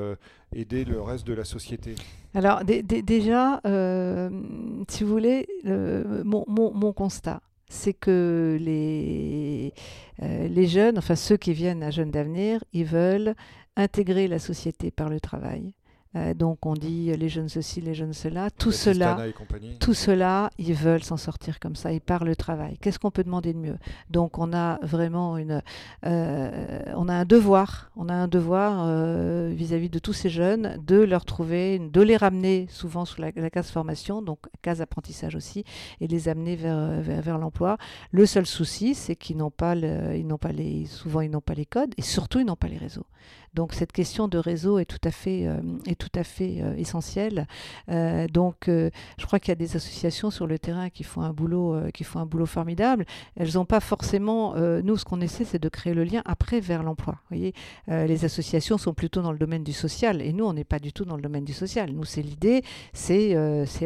aider 0.55 0.85
le 0.85 1.01
reste 1.01 1.27
de 1.27 1.35
la 1.35 1.45
société? 1.45 1.95
Alors 2.35 2.65
déjà, 2.65 3.61
si 4.89 5.05
vous 5.05 5.11
voulez, 5.11 5.47
mon, 5.65 6.93
constat, 6.93 7.41
c'est 7.69 7.95
que 7.95 8.59
les, 8.61 9.73
les 10.21 10.67
jeunes, 10.67 10.99
enfin 10.99 11.15
ceux 11.15 11.37
qui 11.37 11.53
viennent 11.53 11.83
à 11.83 11.91
Jeunes 11.91 12.11
d'avenir, 12.11 12.63
ils 12.73 12.85
veulent 12.85 13.35
intégrer 13.77 14.29
la 14.29 14.39
société 14.39 14.91
par 14.91 15.09
le 15.09 15.21
travail. 15.21 15.73
Euh, 16.17 16.35
donc 16.35 16.65
on 16.67 16.75
dit 16.75 17.15
les 17.17 17.29
jeunes 17.29 17.49
ceci, 17.49 17.81
les 17.81 17.95
jeunes 17.95 18.13
cela. 18.13 18.51
Tout 18.51 18.73
cela, 18.73 19.19
tout 19.81 19.95
cela, 19.95 20.51
ils 20.59 20.75
veulent 20.75 21.03
s'en 21.03 21.17
sortir 21.17 21.59
comme 21.59 21.77
ça. 21.77 21.93
Ils 21.93 22.01
parlent 22.01 22.29
le 22.29 22.37
travail. 22.37 22.77
Qu'est-ce 22.81 22.99
qu'on 22.99 23.11
peut 23.11 23.25
demander 23.25 23.53
de 23.53 23.59
mieux? 23.59 23.79
Donc 24.11 24.39
on 24.39 24.53
a 24.53 24.79
vraiment 24.83 25.37
une, 25.39 25.63
euh, 26.07 26.83
on 26.97 27.09
a 27.09 27.15
un 27.15 27.25
devoir, 27.25 27.91
on 27.97 28.09
a 28.09 28.15
un 28.15 28.29
devoir 28.29 28.85
euh, 28.87 29.53
vis-à-vis 29.55 29.91
de 29.91 29.99
tous 29.99 30.13
ces 30.13 30.29
jeunes 30.29 30.81
de 30.87 31.01
leur 31.01 31.25
trouver, 31.25 31.79
de 31.79 32.01
les 32.01 32.17
ramener 32.17 32.67
souvent 32.71 33.05
sous 33.05 33.21
la, 33.21 33.33
case 33.33 33.71
formation, 33.71 34.23
donc 34.23 34.39
case 34.63 34.81
apprentissage 34.81 35.35
aussi, 35.35 35.65
et 36.01 36.07
les 36.07 36.29
amener 36.29 36.57
vers, 36.57 37.01
vers, 37.01 37.39
l'emploi. 37.39 37.77
Le 38.11 38.27
seul 38.27 38.47
souci, 38.47 38.95
c'est 38.95 39.17
qu'ils 39.17 39.37
n'ont 39.37 39.51
pas, 39.51 39.75
ils 39.75 40.27
n'ont 40.27 40.39
pas 40.39 40.53
les, 40.53 40.87
souvent 40.87 41.21
ils 41.21 41.31
n'ont 41.31 41.41
pas 41.41 41.55
les 41.55 41.67
codes 41.67 41.93
et 41.97 42.03
surtout 42.03 42.41
ils 42.41 42.47
n'ont 42.47 42.57
pas 42.57 42.69
les 42.69 42.79
réseaux. 42.79 43.07
Donc 43.55 43.73
cette 43.73 43.93
question 43.93 44.29
de 44.29 44.39
réseau 44.39 44.79
est 44.79 44.85
tout 44.85 44.99
à 45.05 45.11
fait, 45.11 45.47
euh, 45.47 45.61
est 45.87 45.95
tout 45.95 46.11
à 46.15 46.25
fait 46.25 46.59
euh, 46.61 46.75
essentielle. 46.77 47.47
Euh, 47.89 48.27
donc 48.27 48.65
je 48.67 49.27
crois 49.27 49.39
qu'il 49.39 49.51
y 49.51 49.53
a 49.53 49.57
des 49.57 49.77
associations 49.77 50.31
sur 50.31 50.47
le 50.47 50.59
terrain 50.59 50.91
qui 50.91 51.05
font 51.05 51.23
un 51.23 51.33
boulot, 51.33 51.77
qui 51.93 52.05
font 52.05 52.19
un 52.19 52.27
boulot 52.27 52.47
formidable. 52.47 53.05
Elles 53.37 53.55
n'ont 53.55 53.65
pas 53.65 53.81
forcément. 53.81 54.55
nous, 54.57 54.97
ce 54.97 55.05
qu'on 55.05 55.21
essaie, 55.21 55.45
c'est 55.45 55.59
de 55.59 55.69
créer 55.69 55.95
le 55.95 56.05
lien 56.05 56.23
après 56.25 56.61
vers 56.61 56.83
l'emploi. 56.83 57.17
Voyez, 57.29 57.55
les 57.89 58.25
associations 58.25 58.79
sont 58.79 58.95
plutôt 58.95 59.23
dans 59.23 59.33
le 59.33 59.39
domaine 59.39 59.65
du 59.65 59.73
social 59.73 60.23
et 60.23 60.33
nous, 60.33 60.45
on 60.45 60.53
n'est 60.53 60.65
pas 60.65 60.79
du 60.79 60.93
tout 60.93 61.05
dans 61.05 61.17
le 61.17 61.23
domaine 61.23 61.45
du 61.45 61.53
social. 61.53 61.91
Nous, 61.93 62.05
c'est 62.05 62.23
l'idée, 62.23 62.63
c'est, 62.93 63.37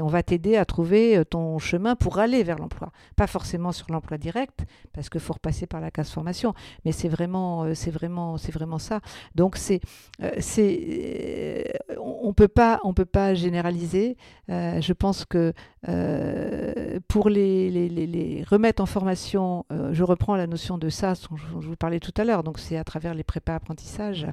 on 0.01 0.09
va 0.09 0.23
t'aider 0.23 0.57
à 0.57 0.65
trouver 0.65 1.23
ton 1.29 1.59
chemin 1.59 1.97
pour 1.97 2.19
aller 2.19 2.43
vers 2.43 2.59
l'emploi. 2.59 2.93
Pas 3.17 3.27
forcément 3.27 3.73
sur 3.73 3.87
l'emploi 3.91 4.19
direct, 4.19 4.65
parce 4.93 5.09
qu'il 5.09 5.21
faut 5.21 5.35
repasser 5.35 5.67
par 5.67 5.81
la 5.81 5.91
case 5.91 6.11
formation, 6.11 6.55
mais 6.85 6.93
c'est 6.93 7.09
vraiment, 7.09 7.65
vraiment, 7.93 8.37
vraiment 8.37 8.79
ça. 8.79 9.01
Donc 9.35 9.58
c'est, 9.59 9.81
euh, 10.23 10.31
euh, 11.91 11.95
on 12.01 12.33
on 12.85 12.95
peut 12.95 13.05
pas 13.05 13.35
généraliser. 13.35 14.17
Euh, 14.51 14.81
je 14.81 14.93
pense 14.93 15.25
que 15.25 15.53
pour 17.09 17.29
les, 17.29 18.45
remettre 18.49 18.83
en 18.83 18.87
formation, 18.87 19.65
je 19.93 20.03
reprends 20.03 20.37
la 20.37 20.47
notion 20.47 20.79
de 20.79 20.89
ça 20.89 21.15
dont 21.31 21.37
je, 21.37 21.47
vous 21.47 21.77
parlais 21.77 22.01
tout 22.01 22.13
à 22.17 22.25
l'heure. 22.25 22.43
Donc 22.43 22.59
c'est 22.59 22.77
à 22.77 22.85
travers 22.85 23.15
les 23.15 23.25
prépas 23.25 23.55
apprentissages. 23.55 24.27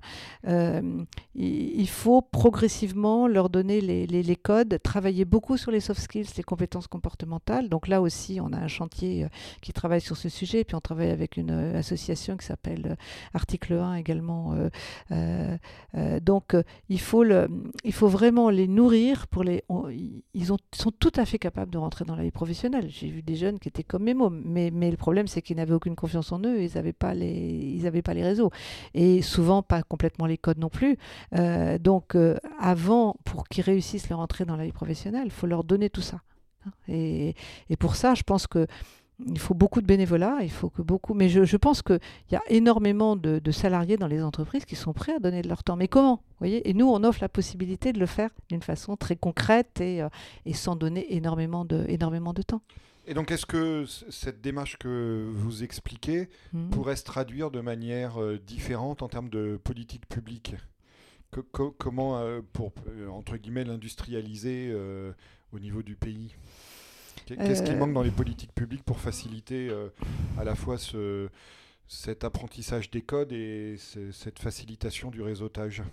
il, 1.36 1.88
faut 1.88 2.22
progressivement 2.22 3.28
leur 3.28 3.50
donner 3.50 3.82
les, 3.82 4.36
codes, 4.36 4.80
travailler 4.84 5.26
beaucoup 5.26 5.58
sur 5.58 5.72
les 5.72 5.80
soft 5.80 6.02
skills, 6.02 6.28
les 6.38 6.44
compétences 6.44 6.88
comportementales. 6.88 7.70
Donc 7.70 7.88
là 7.88 8.02
aussi, 8.02 8.40
on 8.42 8.52
a 8.54 8.58
un 8.58 8.68
chantier 8.68 9.28
qui 9.62 9.74
travaille 9.74 10.02
sur 10.02 10.18
ce 10.18 10.30
sujet. 10.30 10.62
Et 10.62 10.64
puis 10.64 10.76
on 10.76 10.82
travaille 10.82 11.12
avec 11.12 11.38
une 11.38 11.52
association 11.52 12.38
qui 12.38 12.46
s'appelle 12.46 12.98
Article 13.34 13.74
1 13.74 13.96
également 13.96 14.56
euh, 15.12 15.58
euh, 15.96 16.20
donc 16.20 16.54
euh, 16.54 16.64
il, 16.90 17.00
faut 17.00 17.24
il 17.84 17.94
faut 17.94 18.08
vraiment 18.08 18.50
les 18.50 18.68
nourrir. 18.68 19.28
Pour 19.28 19.44
les, 19.44 19.64
ils 20.34 20.54
ont, 20.54 20.58
sont 20.74 20.92
tout 20.92 21.12
à 21.16 21.26
fait 21.26 21.40
capables 21.46 21.72
de 21.72 21.78
rentrer 21.78 22.06
dans 22.06 22.16
la 22.16 22.24
vie 22.24 22.32
professionnelle. 22.32 22.88
J'ai 22.90 23.10
vu 23.10 23.22
des 23.22 23.36
jeunes 23.36 23.60
qui 23.60 23.68
étaient 23.68 23.84
comme 23.84 24.04
mes 24.04 24.14
mots, 24.14 24.30
mais, 24.30 24.72
mais 24.72 24.90
le 24.90 24.98
problème 24.98 25.28
c'est 25.28 25.42
qu'ils 25.42 25.58
n'avaient 25.58 25.74
aucune 25.74 25.96
confiance 25.96 26.32
en 26.32 26.40
eux, 26.40 26.62
ils 26.62 26.72
n'avaient 26.76 26.94
pas, 26.94 27.14
les, 27.14 28.02
pas 28.04 28.14
les 28.14 28.24
réseaux. 28.24 28.52
Et 28.94 29.22
souvent 29.22 29.62
pas 29.62 29.84
complètement 29.84 30.26
les 30.26 30.38
codes 30.38 30.58
non 30.58 30.70
plus. 30.70 30.98
donc 31.80 32.18
avant, 32.60 33.16
pour 33.24 33.48
qu'ils 33.48 33.64
réussissent 33.64 34.10
leur 34.10 34.20
entrée 34.20 34.46
dans 34.46 34.58
la 34.58 34.66
vie 34.66 34.72
professionnelle, 34.72 35.26
il 35.26 35.32
faut 35.32 35.48
leur 35.48 35.64
donner 35.64 35.90
tout 35.90 36.02
ça. 36.02 36.22
Et, 36.88 37.36
et, 37.70 37.78
pour 37.78 37.96
ça, 37.96 38.16
je 38.16 38.24
pense 38.24 38.48
que 38.48 38.68
il 39.20 39.40
faut 39.40 39.54
beaucoup 39.54 39.82
de 39.82 39.86
bénévolat, 39.86 40.40
il 40.42 40.52
faut 40.52 40.70
que 40.70 40.82
beaucoup. 40.82 41.14
Mais 41.14 41.30
je, 41.30 41.58
pense 41.58 41.82
qu'il 41.82 42.00
y 42.32 42.36
a 42.36 42.42
énormément 42.50 43.16
de, 43.16 43.52
salariés 43.52 43.98
dans 43.98 44.08
les 44.08 44.22
entreprises 44.22 44.66
qui 44.66 44.76
sont 44.76 44.94
prêts 44.94 45.14
à 45.14 45.20
donner 45.20 45.42
de 45.42 45.48
leur 45.48 45.64
temps. 45.64 45.76
Mais 45.76 45.88
comment? 45.88 46.22
Voyez? 46.40 46.70
Et 46.70 46.74
nous, 46.74 46.88
on 46.88 47.04
offre 47.04 47.20
la 47.22 47.30
possibilité 47.30 47.94
de 47.94 48.00
le 48.00 48.06
faire 48.06 48.30
d'une 48.50 48.62
façon 48.62 48.98
très 48.98 49.16
concrète 49.16 49.80
et, 49.80 50.02
euh, 50.02 50.10
sans 50.54 50.76
donner 50.76 51.16
énormément 51.16 51.64
de, 51.64 51.86
énormément 51.88 52.34
de 52.34 52.42
temps. 52.42 52.62
Et 53.08 53.14
donc, 53.14 53.32
est-ce 53.32 53.46
que 53.46 53.86
cette 53.86 54.42
démarche 54.42 54.78
que 54.78 55.32
vous 55.34 55.64
expliquez 55.64 56.28
mmh. 56.54 56.70
pourrait 56.72 56.96
se 56.96 57.04
traduire 57.04 57.52
de 57.52 57.62
manière 57.62 58.22
euh, 58.22 58.40
différente 58.40 59.02
en 59.04 59.08
termes 59.08 59.30
de 59.30 59.60
politique 59.64 60.08
publique? 60.08 60.56
Comment, 61.52 62.18
euh, 62.20 62.40
pour, 62.54 62.72
entre 63.12 63.36
guillemets, 63.36 63.66
l'industrialiser 63.66 64.74
au 65.52 65.60
niveau 65.60 65.84
du 65.84 65.98
pays? 65.98 66.34
Qu'est-ce 67.26 67.64
qui 67.64 67.72
euh, 67.72 67.78
manque 67.78 67.94
dans 67.94 68.04
les 68.04 68.12
politiques 68.12 68.54
publiques 68.54 68.84
pour 68.84 69.00
faciliter 69.00 69.70
euh, 69.70 69.90
à 70.38 70.44
la 70.44 70.56
fois 70.56 70.78
ce, 70.78 71.30
cet 71.88 72.24
apprentissage 72.24 72.92
des 72.92 73.02
codes 73.02 73.34
et 73.34 73.76
cette 74.12 74.40
facilitation 74.40 75.10
du 75.10 75.22
réseautage? 75.22 75.84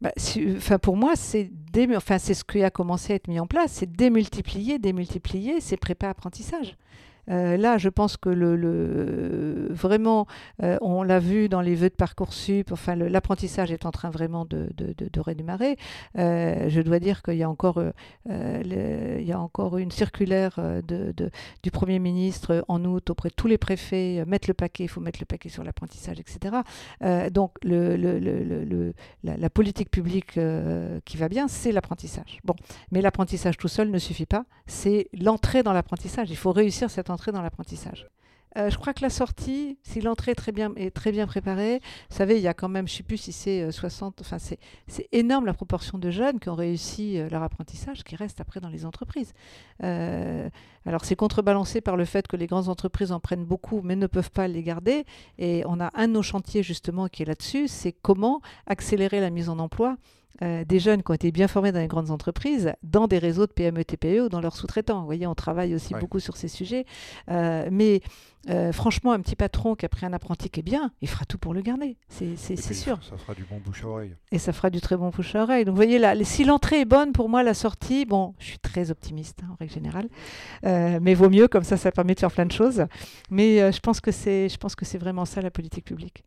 Bah, 0.00 0.12
enfin, 0.56 0.78
pour 0.78 0.96
moi, 0.96 1.14
c'est 1.16 1.50
enfin, 1.94 2.18
ce 2.18 2.44
qui 2.44 2.62
a 2.62 2.70
commencé 2.70 3.12
à 3.12 3.16
être 3.16 3.28
mis 3.28 3.40
en 3.40 3.46
place, 3.46 3.72
c'est 3.72 3.90
démultiplier, 3.90 4.78
démultiplier 4.78 5.60
ces 5.60 5.76
prépas 5.76 6.08
apprentissages. 6.08 6.76
Euh, 7.30 7.56
là, 7.56 7.78
je 7.78 7.88
pense 7.88 8.16
que 8.16 8.28
le, 8.28 9.68
vraiment, 9.70 10.26
euh, 10.62 10.76
on 10.80 11.02
l'a 11.02 11.18
vu 11.18 11.48
dans 11.48 11.60
les 11.60 11.74
vœux 11.74 11.88
de 11.88 11.94
Parcoursup, 11.94 12.72
enfin, 12.72 12.94
l'apprentissage 12.96 13.70
est 13.72 13.86
en 13.86 13.90
train 13.90 14.10
vraiment 14.10 14.44
de, 14.44 14.70
de, 14.76 15.20
redémarrer. 15.20 15.76
Euh, 16.18 16.68
je 16.68 16.80
dois 16.80 16.98
dire 16.98 17.22
qu'il 17.22 17.36
y, 17.36 17.42
a 17.42 17.48
encore, 17.48 17.82
il 18.28 19.24
y 19.24 19.32
a 19.32 19.40
encore 19.40 19.78
une 19.78 19.90
circulaire 19.90 20.58
du 21.62 21.70
Premier 21.70 21.98
ministre 21.98 22.64
en 22.68 22.84
août 22.84 23.10
auprès 23.10 23.30
de 23.30 23.34
tous 23.34 23.46
les 23.46 23.58
préfets, 23.58 24.24
mettre 24.26 24.48
le 24.48 24.54
paquet, 24.54 24.84
il 24.84 24.88
faut 24.88 25.00
mettre 25.00 25.20
le 25.20 25.26
paquet 25.26 25.48
sur 25.48 25.64
l'apprentissage, 25.64 26.18
etc. 26.20 26.56
donc, 27.30 27.52
la, 27.62 27.96
la, 29.22 29.50
politique 29.50 29.90
publique 29.90 30.38
qui 31.04 31.16
va 31.16 31.28
bien, 31.28 31.48
c'est 31.48 31.72
l'apprentissage. 31.72 32.38
Bon, 32.44 32.54
mais 32.90 33.00
l'apprentissage 33.00 33.56
tout 33.56 33.68
seul 33.68 33.90
ne 33.90 33.98
suffit 33.98 34.26
pas, 34.26 34.44
c'est 34.66 35.08
l'entrée 35.18 35.62
dans 35.62 35.72
l'apprentissage. 35.72 36.30
Il 36.30 36.36
faut 36.36 36.52
réussir 36.52 36.90
cette 36.90 37.10
entrer 37.14 37.32
dans 37.32 37.42
l'apprentissage. 37.42 38.08
Euh, 38.56 38.70
je 38.70 38.78
crois 38.78 38.94
que 38.94 39.02
la 39.02 39.10
sortie, 39.10 39.78
si 39.82 40.00
l'entrée 40.00 40.32
est 40.32 40.36
très 40.36 40.52
bien, 40.52 40.72
est 40.76 40.94
très 40.94 41.10
bien 41.10 41.26
préparée, 41.26 41.80
vous 42.08 42.16
savez, 42.16 42.36
il 42.36 42.42
y 42.42 42.48
a 42.48 42.54
quand 42.54 42.68
même, 42.68 42.86
je 42.86 42.92
ne 42.92 42.96
sais 42.98 43.02
plus 43.02 43.16
si 43.16 43.32
c'est 43.32 43.70
60, 43.72 44.20
euh, 44.20 44.24
enfin 44.24 44.38
c'est, 44.38 44.58
énorme 45.10 45.46
la 45.46 45.54
proportion 45.54 45.98
de 45.98 46.10
jeunes 46.10 46.38
qui 46.38 46.48
ont 46.48 46.54
réussi 46.54 47.18
euh, 47.18 47.28
leur 47.28 47.42
apprentissage, 47.42 48.04
qui 48.04 48.14
restent 48.14 48.40
après 48.40 48.60
dans 48.60 48.68
les 48.68 48.86
entreprises. 48.86 49.32
alors 49.80 51.04
c'est 51.04 51.16
contrebalancé 51.16 51.80
par 51.80 51.96
le 51.96 52.04
fait 52.04 52.28
que 52.28 52.36
les 52.36 52.46
grandes 52.46 52.68
entreprises 52.68 53.10
en 53.10 53.18
prennent 53.18 53.44
beaucoup, 53.44 53.80
mais 53.82 53.96
ne 53.96 54.06
peuvent 54.06 54.30
pas 54.30 54.46
les 54.46 54.62
garder. 54.62 55.04
Et 55.38 55.64
on 55.66 55.80
a 55.80 55.90
un 55.94 56.06
de 56.06 56.12
nos 56.12 56.22
chantiers 56.22 56.62
justement 56.62 57.08
qui 57.08 57.22
est 57.22 57.26
là-dessus, 57.26 57.66
c'est 57.68 57.92
comment 57.92 58.40
accélérer 58.66 59.20
la 59.20 59.30
mise 59.30 59.48
en 59.48 59.58
emploi 59.58 59.96
euh, 60.44 60.64
des 60.64 60.78
jeunes 60.78 61.02
qui 61.02 61.10
ont 61.10 61.14
été 61.14 61.32
bien 61.32 61.48
formés 61.48 61.72
dans 61.72 61.80
les 61.80 61.86
grandes 61.86 62.10
entreprises, 62.10 62.74
dans 62.82 63.06
des 63.06 63.18
réseaux 63.18 63.46
de 63.46 63.52
PME, 63.52 63.84
TPE 63.84 64.24
ou 64.26 64.28
dans 64.28 64.40
leurs 64.40 64.56
sous-traitants. 64.56 65.00
Vous 65.00 65.06
voyez, 65.06 65.26
on 65.26 65.34
travaille 65.34 65.74
aussi 65.74 65.94
beaucoup 65.94 66.20
sur 66.20 66.36
ces 66.36 66.48
sujets. 66.48 66.84
Euh, 67.30 67.68
mais 67.72 68.02
euh, 68.50 68.70
franchement, 68.72 69.12
un 69.12 69.20
petit 69.20 69.36
patron 69.36 69.74
qui 69.74 69.86
a 69.86 69.88
pris 69.88 70.04
un 70.04 70.12
apprenti 70.12 70.50
qui 70.50 70.60
est 70.60 70.64
bien, 70.64 70.92
il 71.00 71.08
fera 71.08 71.24
tout 71.24 71.38
pour 71.38 71.54
le 71.54 71.62
garder. 71.62 71.96
C'est 72.08 72.36
sûr. 72.36 73.02
Ça 73.02 73.16
fera 73.16 73.34
du 73.34 73.44
bon 73.44 73.58
bouche 73.64 73.84
à 73.84 73.88
oreille. 73.88 74.14
Et 74.32 74.38
ça 74.38 74.52
fera 74.52 74.68
du 74.68 74.82
très 74.82 74.96
bon 74.98 75.08
bouche 75.08 75.34
à 75.34 75.44
oreille. 75.44 75.64
Donc, 75.64 75.72
vous 75.72 75.82
voyez, 75.82 75.98
là, 75.98 76.14
si 76.24 76.44
l'entrée 76.44 76.80
est 76.80 76.84
bonne, 76.84 77.12
pour 77.12 77.30
moi, 77.30 77.42
la 77.42 77.54
sortie, 77.54 78.04
bon, 78.04 78.34
je 78.38 78.44
suis 78.46 78.58
très 78.58 78.90
optimiste 78.90 79.40
hein, 79.42 79.48
en 79.52 79.56
règle 79.56 79.72
générale. 79.72 80.08
mais 80.62 81.14
vaut 81.14 81.30
mieux, 81.30 81.48
comme 81.48 81.64
ça, 81.64 81.78
ça 81.78 81.90
permet 81.90 82.14
de 82.14 82.20
faire 82.20 82.32
plein 82.32 82.46
de 82.46 82.52
choses. 82.52 82.84
Mais 83.30 83.72
je 83.72 83.80
pense 83.80 84.00
que 84.00 84.10
c'est 84.10 84.98
vraiment 84.98 85.24
ça 85.24 85.40
la 85.40 85.50
politique 85.50 85.86
publique. 85.86 86.22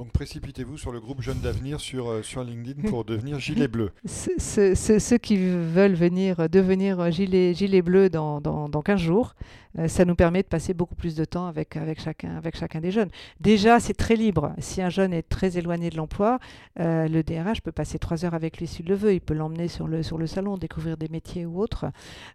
Donc 0.00 0.12
précipitez-vous 0.12 0.78
sur 0.78 0.92
le 0.92 0.98
groupe 0.98 1.20
Jeunes 1.20 1.40
d'Avenir 1.40 1.78
sur, 1.78 2.24
sur 2.24 2.42
LinkedIn 2.42 2.88
pour 2.88 3.04
devenir 3.04 3.38
gilet 3.38 3.68
bleu. 3.68 3.90
ceux 4.06 5.18
qui 5.18 5.36
veulent 5.36 5.92
venir 5.92 6.48
devenir 6.48 7.10
gilet, 7.10 7.52
gilet 7.52 7.82
bleu 7.82 8.08
dans, 8.08 8.40
dans, 8.40 8.70
dans 8.70 8.80
15 8.80 8.98
jours, 8.98 9.34
euh, 9.78 9.88
ça 9.88 10.04
nous 10.04 10.14
permet 10.14 10.42
de 10.42 10.48
passer 10.48 10.74
beaucoup 10.74 10.94
plus 10.94 11.14
de 11.14 11.24
temps 11.24 11.46
avec, 11.46 11.76
avec, 11.76 12.00
chacun, 12.00 12.36
avec 12.36 12.56
chacun 12.56 12.80
des 12.80 12.90
jeunes. 12.90 13.10
Déjà, 13.40 13.80
c'est 13.80 13.94
très 13.94 14.16
libre. 14.16 14.52
Si 14.58 14.82
un 14.82 14.88
jeune 14.88 15.12
est 15.12 15.22
très 15.22 15.58
éloigné 15.58 15.90
de 15.90 15.96
l'emploi, 15.96 16.38
euh, 16.78 17.08
le 17.08 17.22
DRH 17.22 17.60
peut 17.62 17.72
passer 17.72 17.98
trois 17.98 18.24
heures 18.24 18.34
avec 18.34 18.58
lui 18.58 18.66
s'il 18.66 18.86
le 18.86 18.94
veut. 18.94 19.14
Il 19.14 19.20
peut 19.20 19.34
l'emmener 19.34 19.68
sur 19.68 19.86
le, 19.86 20.02
sur 20.02 20.18
le 20.18 20.26
salon, 20.26 20.56
découvrir 20.56 20.96
des 20.96 21.08
métiers 21.08 21.46
ou 21.46 21.60
autres. 21.60 21.86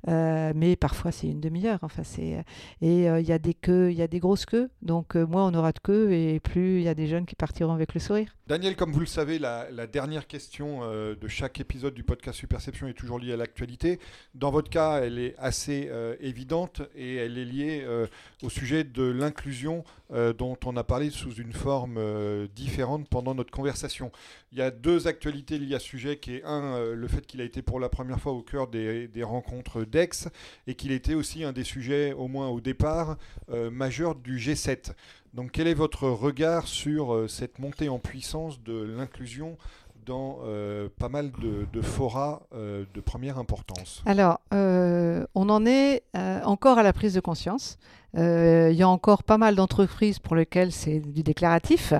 Euh, 0.07 0.53
mais 0.55 0.75
parfois, 0.75 1.11
c'est 1.11 1.27
une 1.27 1.41
demi-heure. 1.41 1.79
Enfin, 1.81 2.03
et 2.81 3.05
il 3.05 3.27
y 3.27 3.31
a 3.31 3.39
des 3.39 3.53
queues, 3.53 3.91
il 3.91 3.97
y 3.97 4.01
a 4.01 4.07
des 4.07 4.19
grosses 4.19 4.45
queues. 4.45 4.69
Donc, 4.81 5.15
moins 5.15 5.47
on 5.47 5.53
aura 5.53 5.71
de 5.71 5.79
queues 5.79 6.11
et 6.11 6.39
plus 6.39 6.77
il 6.77 6.83
y 6.83 6.87
a 6.87 6.95
des 6.95 7.07
jeunes 7.07 7.25
qui 7.25 7.35
partiront 7.35 7.73
avec 7.73 7.93
le 7.93 7.99
sourire. 7.99 8.35
Daniel, 8.47 8.75
comme 8.75 8.91
vous 8.91 8.99
le 8.99 9.05
savez, 9.05 9.39
la, 9.39 9.87
dernière 9.87 10.27
question 10.27 10.81
de 10.89 11.27
chaque 11.27 11.59
épisode 11.59 11.93
du 11.93 12.03
podcast 12.03 12.37
Superception 12.39 12.87
est 12.87 12.93
toujours 12.93 13.19
liée 13.19 13.33
à 13.33 13.37
l'actualité. 13.37 13.99
Dans 14.33 14.51
votre 14.51 14.69
cas, 14.69 15.01
elle 15.01 15.19
est 15.19 15.35
assez 15.37 15.89
évidente 16.19 16.81
et 16.95 17.15
elle 17.24 17.24
est 17.25 17.45
liée 17.45 17.83
euh, 17.83 18.07
au 18.43 18.49
sujet 18.49 18.83
de 18.83 19.03
l'inclusion 19.03 19.83
euh, 20.13 20.33
dont 20.33 20.57
on 20.65 20.77
a 20.77 20.83
parlé 20.83 21.09
sous 21.09 21.33
une 21.33 21.53
forme 21.53 21.97
euh, 21.97 22.47
différente 22.55 23.07
pendant 23.09 23.35
notre 23.35 23.51
conversation. 23.51 24.11
Il 24.51 24.57
y 24.57 24.61
a 24.61 24.71
deux 24.71 25.07
actualités 25.07 25.57
liées 25.57 25.75
à 25.75 25.79
ce 25.79 25.87
sujet, 25.87 26.17
qui 26.17 26.35
est 26.35 26.43
un, 26.43 26.93
le 26.93 27.07
fait 27.07 27.25
qu'il 27.25 27.41
a 27.41 27.43
été 27.43 27.61
pour 27.61 27.79
la 27.79 27.89
première 27.89 28.19
fois 28.19 28.31
au 28.33 28.41
cœur 28.41 28.67
des, 28.67 29.09
rencontres 29.23 29.83
d'Aix 29.83 30.29
et 30.67 30.75
qu'il 30.75 30.91
était 30.91 31.15
aussi 31.15 31.43
un 31.43 31.51
des 31.51 31.63
sujets, 31.63 32.13
au 32.13 32.27
moins 32.27 32.47
au 32.47 32.61
départ, 32.61 33.17
majeurs 33.49 34.15
du 34.15 34.37
G7. 34.37 34.93
Donc 35.33 35.51
quel 35.51 35.67
est 35.67 35.73
votre 35.73 36.07
regard 36.07 36.67
sur 36.67 37.29
cette 37.29 37.59
montée 37.59 37.89
en 37.89 37.99
puissance 37.99 38.61
de 38.63 38.81
l'inclusion 38.81 39.57
dans 40.05 40.39
euh, 40.43 40.87
pas 40.99 41.09
mal 41.09 41.31
de, 41.41 41.65
de 41.71 41.81
forats 41.81 42.43
euh, 42.53 42.85
de 42.93 43.01
première 43.01 43.37
importance 43.37 44.03
Alors, 44.05 44.39
euh, 44.53 45.25
on 45.35 45.49
en 45.49 45.65
est 45.65 46.03
encore 46.43 46.77
à 46.77 46.83
la 46.83 46.93
prise 46.93 47.13
de 47.13 47.19
conscience. 47.19 47.77
Euh, 48.17 48.69
il 48.71 48.77
y 48.77 48.83
a 48.83 48.89
encore 48.89 49.23
pas 49.23 49.37
mal 49.37 49.55
d'entreprises 49.55 50.19
pour 50.19 50.35
lesquelles 50.35 50.71
c'est 50.71 50.99
du 50.99 51.23
déclaratif, 51.23 51.93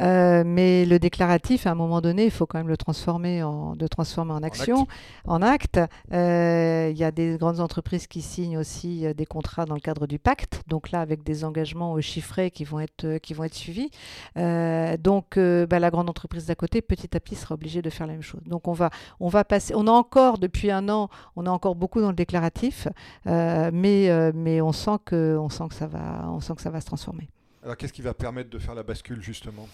euh, 0.00 0.42
mais 0.44 0.84
le 0.84 0.98
déclaratif, 0.98 1.66
à 1.66 1.70
un 1.70 1.74
moment 1.74 2.00
donné, 2.00 2.24
il 2.24 2.30
faut 2.30 2.46
quand 2.46 2.58
même 2.58 2.68
le 2.68 2.76
transformer 2.76 3.42
en, 3.42 3.76
de 3.76 3.86
transformer 3.86 4.32
en 4.32 4.42
action, 4.42 4.86
en 5.26 5.42
acte. 5.42 5.80
Euh, 6.12 6.88
il 6.90 6.98
y 6.98 7.04
a 7.04 7.12
des 7.12 7.36
grandes 7.38 7.60
entreprises 7.60 8.06
qui 8.06 8.22
signent 8.22 8.58
aussi 8.58 9.06
des 9.14 9.26
contrats 9.26 9.64
dans 9.64 9.74
le 9.74 9.80
cadre 9.80 10.06
du 10.06 10.18
pacte, 10.18 10.62
donc 10.66 10.90
là 10.90 11.00
avec 11.00 11.22
des 11.22 11.44
engagements 11.44 12.00
chiffrés 12.00 12.50
qui 12.50 12.64
vont 12.64 12.80
être, 12.80 13.18
qui 13.18 13.34
vont 13.34 13.44
être 13.44 13.54
suivis. 13.54 13.90
donc 14.36 15.38
bah, 15.38 15.78
la 15.78 15.90
grande 15.90 16.10
entreprise 16.10 16.46
d'à 16.46 16.54
côté, 16.54 16.82
petit 16.82 17.16
à 17.16 17.20
petit, 17.20 17.36
sera 17.36 17.54
obligée 17.54 17.82
de 17.82 17.90
faire 17.90 18.06
la 18.06 18.14
même 18.14 18.22
chose. 18.22 18.40
Donc 18.46 18.66
on 18.66 18.72
va, 18.72 18.90
on 19.20 19.28
va 19.28 19.44
passer, 19.44 19.74
on 19.76 19.86
a 19.86 19.92
encore 19.92 20.38
depuis 20.38 20.70
un 20.70 20.88
an, 20.88 21.08
on 21.36 21.46
a 21.46 21.50
encore 21.50 21.74
beaucoup 21.74 22.00
dans 22.00 22.08
le 22.08 22.14
déclaratif, 22.14 22.88
mais, 23.26 24.32
mais 24.34 24.60
on 24.60 24.72
sent 24.72 24.98
que, 25.04 25.36
on 25.38 25.48
que 25.68 25.74
ça 25.74 25.86
va, 25.86 26.28
on 26.28 26.40
sent 26.40 26.54
que 26.54 26.62
ça 26.62 26.70
va 26.70 26.80
se 26.80 26.86
transformer. 26.86 27.28
Alors 27.62 27.76
qu'est-ce 27.76 27.92
qui 27.92 28.02
va 28.02 28.14
permettre 28.14 28.50
de 28.50 28.58
faire 28.58 28.74
la 28.74 28.82
bascule 28.82 29.20
justement? 29.22 29.68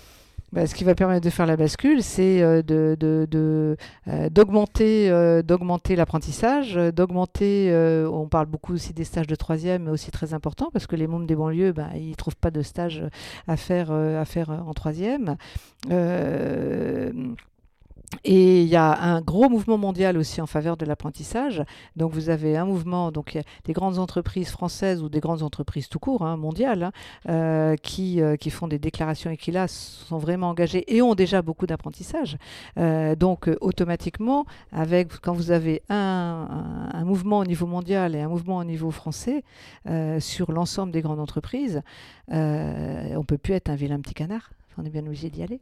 Bah, 0.52 0.66
ce 0.66 0.74
qui 0.76 0.84
va 0.84 0.94
permettre 0.94 1.24
de 1.24 1.30
faire 1.30 1.46
la 1.46 1.56
bascule, 1.56 2.02
c'est 2.04 2.40
euh, 2.40 2.62
de, 2.62 2.96
de, 2.98 3.76
euh, 4.06 4.28
d'augmenter, 4.30 5.10
euh, 5.10 5.42
d'augmenter 5.42 5.96
l'apprentissage, 5.96 6.74
d'augmenter, 6.74 7.72
on 8.10 8.28
parle 8.28 8.46
beaucoup 8.46 8.74
aussi 8.74 8.92
des 8.92 9.04
stages 9.04 9.26
de 9.26 9.34
troisième, 9.34 9.84
mais 9.84 9.90
aussi 9.90 10.10
très 10.10 10.34
important, 10.34 10.70
parce 10.72 10.86
que 10.86 10.94
les 10.94 11.08
membres 11.08 11.26
des 11.26 11.34
banlieues, 11.34 11.72
bah, 11.72 11.88
ils 11.96 12.10
ne 12.10 12.14
trouvent 12.14 12.36
pas 12.36 12.52
de 12.52 12.62
stage 12.62 13.02
à 13.48 13.56
faire, 13.56 13.90
à 13.90 14.24
faire 14.24 14.50
en 14.50 14.72
troisième. 14.72 15.36
Et 18.24 18.62
il 18.62 18.68
y 18.68 18.76
a 18.76 19.02
un 19.02 19.20
gros 19.20 19.48
mouvement 19.48 19.78
mondial 19.78 20.16
aussi 20.16 20.40
en 20.40 20.46
faveur 20.46 20.76
de 20.76 20.84
l'apprentissage. 20.84 21.62
Donc 21.96 22.12
vous 22.12 22.28
avez 22.28 22.56
un 22.56 22.64
mouvement, 22.64 23.10
donc 23.10 23.38
des 23.64 23.72
grandes 23.72 23.98
entreprises 23.98 24.50
françaises 24.50 25.02
ou 25.02 25.08
des 25.08 25.20
grandes 25.20 25.42
entreprises 25.42 25.88
tout 25.88 25.98
court, 25.98 26.22
hein, 26.22 26.36
mondiales, 26.36 26.84
hein, 26.84 26.92
euh, 27.28 27.76
qui, 27.76 28.20
euh, 28.20 28.36
qui 28.36 28.50
font 28.50 28.68
des 28.68 28.78
déclarations 28.78 29.30
et 29.30 29.36
qui 29.36 29.50
là 29.50 29.68
sont 29.68 30.18
vraiment 30.18 30.50
engagées 30.50 30.84
et 30.94 31.02
ont 31.02 31.14
déjà 31.14 31.42
beaucoup 31.42 31.66
d'apprentissage. 31.66 32.38
Euh, 32.78 33.16
donc 33.16 33.50
automatiquement, 33.60 34.46
avec 34.72 35.20
quand 35.20 35.32
vous 35.32 35.50
avez 35.50 35.82
un, 35.88 36.88
un, 36.92 37.04
mouvement 37.04 37.38
au 37.38 37.44
niveau 37.44 37.66
mondial 37.66 38.14
et 38.14 38.20
un 38.20 38.28
mouvement 38.28 38.58
au 38.58 38.64
niveau 38.64 38.90
français 38.90 39.42
sur 40.18 40.52
l'ensemble 40.52 40.92
des 40.92 41.02
grandes 41.02 41.20
entreprises, 41.20 41.82
on 42.28 42.34
ne 42.34 43.24
peut 43.24 43.38
plus 43.38 43.54
être 43.54 43.68
un 43.68 43.76
vilain 43.76 44.00
petit 44.00 44.14
canard. 44.14 44.50
On 44.78 44.84
est 44.84 44.90
bien 44.90 45.06
obligé 45.06 45.30
d'y 45.30 45.42
aller. 45.42 45.60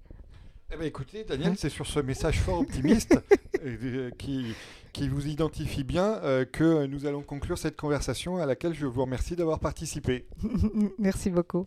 Eh 0.72 0.76
ben, 0.76 0.86
écoutez, 0.86 1.24
Daniel, 1.24 1.54
c'est 1.56 1.68
sur 1.68 1.86
ce 1.86 2.00
message 2.00 2.40
fort 2.40 2.60
optimiste 2.60 3.18
euh, 3.64 4.10
qui, 4.18 4.54
qui 4.92 5.08
vous 5.08 5.26
identifie 5.26 5.84
bien 5.84 6.14
euh, 6.22 6.44
que 6.44 6.86
nous 6.86 7.06
allons 7.06 7.22
conclure 7.22 7.58
cette 7.58 7.76
conversation 7.76 8.38
à 8.38 8.46
laquelle 8.46 8.74
je 8.74 8.86
vous 8.86 9.02
remercie 9.02 9.36
d'avoir 9.36 9.60
participé. 9.60 10.26
Merci 10.98 11.30
beaucoup. 11.30 11.66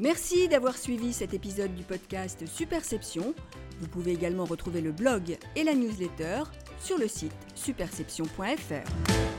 Merci 0.00 0.48
d'avoir 0.48 0.76
suivi 0.76 1.12
cet 1.12 1.34
épisode 1.34 1.74
du 1.74 1.82
podcast 1.82 2.46
Superception. 2.46 3.34
Vous 3.80 3.88
pouvez 3.88 4.12
également 4.12 4.44
retrouver 4.44 4.80
le 4.80 4.92
blog 4.92 5.38
et 5.54 5.64
la 5.64 5.74
newsletter 5.74 6.42
sur 6.80 6.98
le 6.98 7.08
site 7.08 7.32
superception.fr. 7.54 9.35